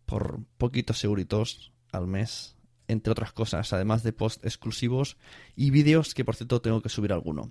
por 0.04 0.40
poquitos 0.58 0.98
seguritos 0.98 1.72
al 1.92 2.08
mes 2.08 2.53
entre 2.88 3.12
otras 3.12 3.32
cosas, 3.32 3.72
además 3.72 4.02
de 4.02 4.12
post 4.12 4.44
exclusivos 4.44 5.16
y 5.56 5.70
vídeos 5.70 6.14
que 6.14 6.24
por 6.24 6.36
cierto 6.36 6.60
tengo 6.60 6.82
que 6.82 6.88
subir 6.88 7.12
alguno. 7.12 7.50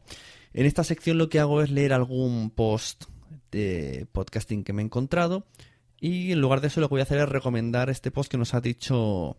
En 0.54 0.66
esta 0.66 0.84
sección 0.84 1.18
lo 1.18 1.30
que 1.30 1.40
hago 1.40 1.62
es 1.62 1.72
leer 1.72 1.94
algún 1.94 2.50
post 2.52 3.06
de 3.52 4.08
podcasting 4.12 4.64
que 4.64 4.74
me 4.74 4.82
he 4.82 4.86
encontrado 4.86 5.48
y 6.00 6.32
en 6.32 6.42
lugar 6.42 6.62
de 6.62 6.68
eso 6.68 6.82
lo 6.82 6.88
que 6.88 6.96
voy 6.96 7.02
a 7.02 7.04
hacer 7.04 7.20
es 7.20 7.30
recomendar 7.30 7.90
este 7.90 8.12
post 8.12 8.30
que 8.30 8.38
nos 8.38 8.54
ha 8.54 8.62
dicho 8.62 9.38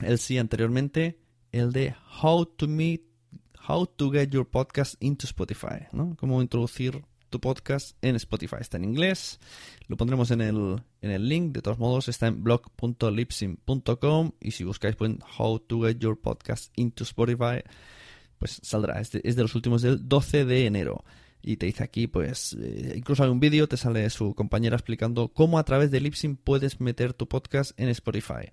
el 0.00 0.18
sí 0.18 0.38
anteriormente, 0.38 1.18
el 1.50 1.72
de 1.72 1.94
How 2.22 2.46
to 2.46 2.68
Meet 2.68 3.02
How 3.68 3.86
to 3.86 4.10
Get 4.10 4.30
Your 4.30 4.48
Podcast 4.48 4.94
into 5.00 5.26
Spotify, 5.26 5.86
¿no? 5.92 6.16
Cómo 6.16 6.42
introducir 6.42 7.04
tu 7.32 7.40
podcast 7.40 7.96
en 8.02 8.14
Spotify. 8.14 8.58
Está 8.60 8.76
en 8.76 8.84
inglés, 8.84 9.40
lo 9.88 9.96
pondremos 9.96 10.30
en 10.30 10.40
el, 10.40 10.80
en 11.00 11.10
el 11.10 11.28
link. 11.28 11.52
De 11.52 11.62
todos 11.62 11.80
modos, 11.80 12.06
está 12.06 12.28
en 12.28 12.44
blog.lipsim.com 12.44 14.32
y 14.40 14.52
si 14.52 14.62
buscáis 14.62 14.94
pues, 14.94 15.10
How 15.36 15.58
to 15.58 15.82
Get 15.82 15.98
Your 15.98 16.20
Podcast 16.20 16.72
into 16.76 17.02
Spotify, 17.02 17.64
pues 18.38 18.60
saldrá. 18.62 19.00
Es 19.00 19.10
de, 19.10 19.22
es 19.24 19.34
de 19.34 19.42
los 19.42 19.56
últimos 19.56 19.82
del 19.82 20.08
12 20.08 20.44
de 20.44 20.66
enero. 20.66 21.04
Y 21.42 21.56
te 21.56 21.66
dice 21.66 21.82
aquí, 21.82 22.06
pues, 22.06 22.56
eh, 22.60 22.94
incluso 22.96 23.24
hay 23.24 23.30
un 23.30 23.40
vídeo, 23.40 23.66
te 23.66 23.76
sale 23.76 24.08
su 24.10 24.34
compañera 24.36 24.76
explicando 24.76 25.28
cómo 25.28 25.58
a 25.58 25.64
través 25.64 25.90
de 25.90 26.00
Lipsim 26.00 26.36
puedes 26.36 26.80
meter 26.80 27.14
tu 27.14 27.26
podcast 27.26 27.72
en 27.80 27.88
Spotify. 27.88 28.52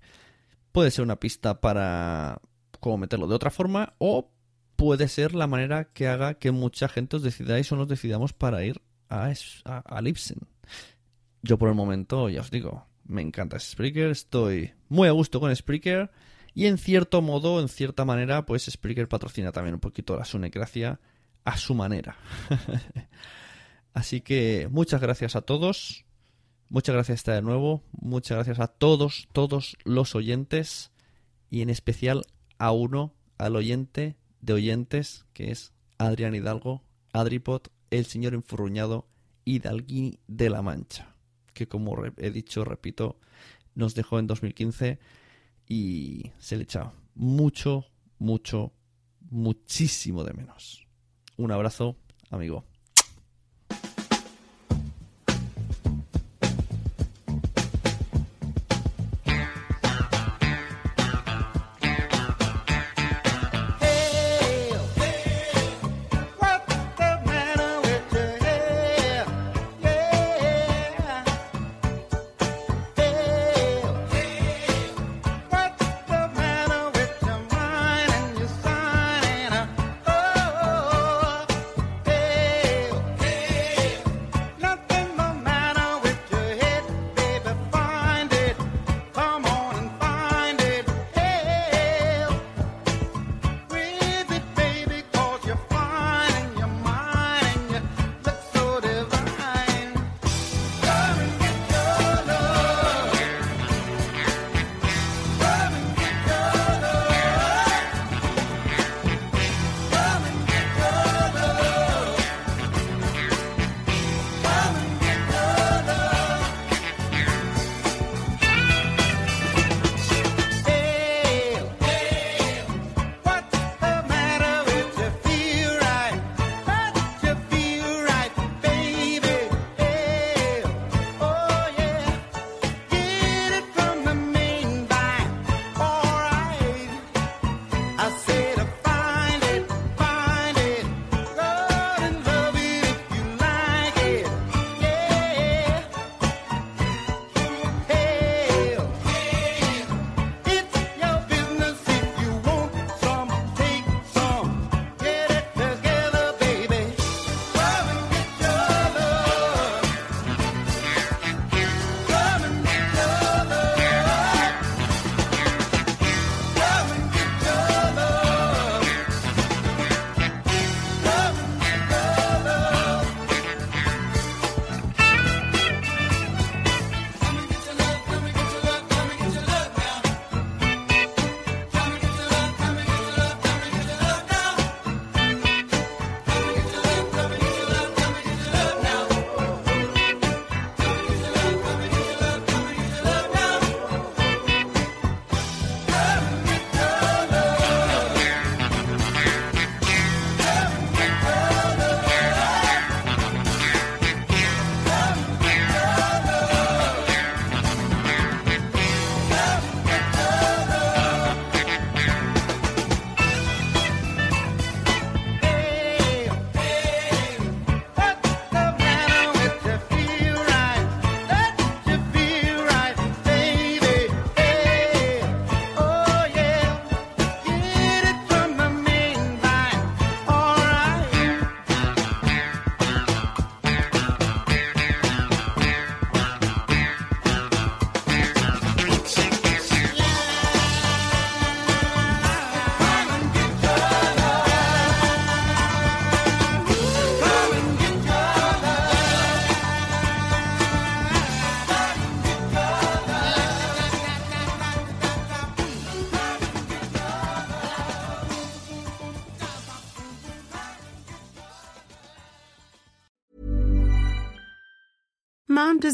Puede 0.72 0.90
ser 0.90 1.04
una 1.04 1.20
pista 1.20 1.60
para 1.60 2.40
cómo 2.80 2.98
meterlo 2.98 3.28
de 3.28 3.34
otra 3.34 3.50
forma 3.50 3.94
o 3.98 4.32
puede 4.80 5.08
ser 5.08 5.34
la 5.34 5.46
manera 5.46 5.92
que 5.92 6.08
haga 6.08 6.38
que 6.38 6.52
mucha 6.52 6.88
gente 6.88 7.16
os 7.16 7.22
decidáis 7.22 7.70
o 7.70 7.76
nos 7.76 7.86
decidamos 7.86 8.32
para 8.32 8.64
ir 8.64 8.80
a, 9.10 9.30
a, 9.66 9.78
a 9.80 10.00
Libsyn. 10.00 10.38
Yo 11.42 11.58
por 11.58 11.68
el 11.68 11.74
momento, 11.74 12.30
ya 12.30 12.40
os 12.40 12.50
digo, 12.50 12.86
me 13.04 13.20
encanta 13.20 13.60
Spreaker, 13.60 14.08
estoy 14.08 14.72
muy 14.88 15.06
a 15.06 15.10
gusto 15.10 15.38
con 15.38 15.54
Spreaker 15.54 16.10
y 16.54 16.64
en 16.64 16.78
cierto 16.78 17.20
modo, 17.20 17.60
en 17.60 17.68
cierta 17.68 18.06
manera, 18.06 18.46
pues 18.46 18.70
Spreaker 18.70 19.06
patrocina 19.06 19.52
también 19.52 19.74
un 19.74 19.80
poquito 19.80 20.16
la 20.16 20.24
Sunecracia 20.24 20.98
a 21.44 21.58
su 21.58 21.74
manera. 21.74 22.16
Así 23.92 24.22
que 24.22 24.66
muchas 24.70 25.02
gracias 25.02 25.36
a 25.36 25.42
todos, 25.42 26.06
muchas 26.70 26.94
gracias 26.94 27.22
de 27.24 27.42
nuevo, 27.42 27.82
muchas 27.92 28.36
gracias 28.36 28.60
a 28.60 28.68
todos, 28.68 29.28
todos 29.34 29.76
los 29.84 30.14
oyentes 30.14 30.90
y 31.50 31.60
en 31.60 31.68
especial 31.68 32.24
a 32.56 32.72
uno, 32.72 33.12
al 33.36 33.56
oyente 33.56 34.16
de 34.40 34.52
oyentes, 34.52 35.26
que 35.32 35.50
es 35.50 35.72
Adrián 35.98 36.34
Hidalgo, 36.34 36.82
Adripot, 37.12 37.70
el 37.90 38.04
señor 38.06 38.34
enfurruñado 38.34 39.06
Hidalguini 39.44 40.18
de 40.28 40.50
la 40.50 40.62
Mancha, 40.62 41.14
que 41.52 41.68
como 41.68 42.04
he 42.16 42.30
dicho, 42.30 42.64
repito, 42.64 43.18
nos 43.74 43.94
dejó 43.94 44.18
en 44.18 44.26
2015 44.26 44.98
y 45.66 46.32
se 46.38 46.56
le 46.56 46.64
echa 46.64 46.92
mucho, 47.14 47.84
mucho, 48.18 48.72
muchísimo 49.30 50.24
de 50.24 50.34
menos. 50.34 50.86
Un 51.36 51.52
abrazo, 51.52 51.96
amigo. 52.30 52.64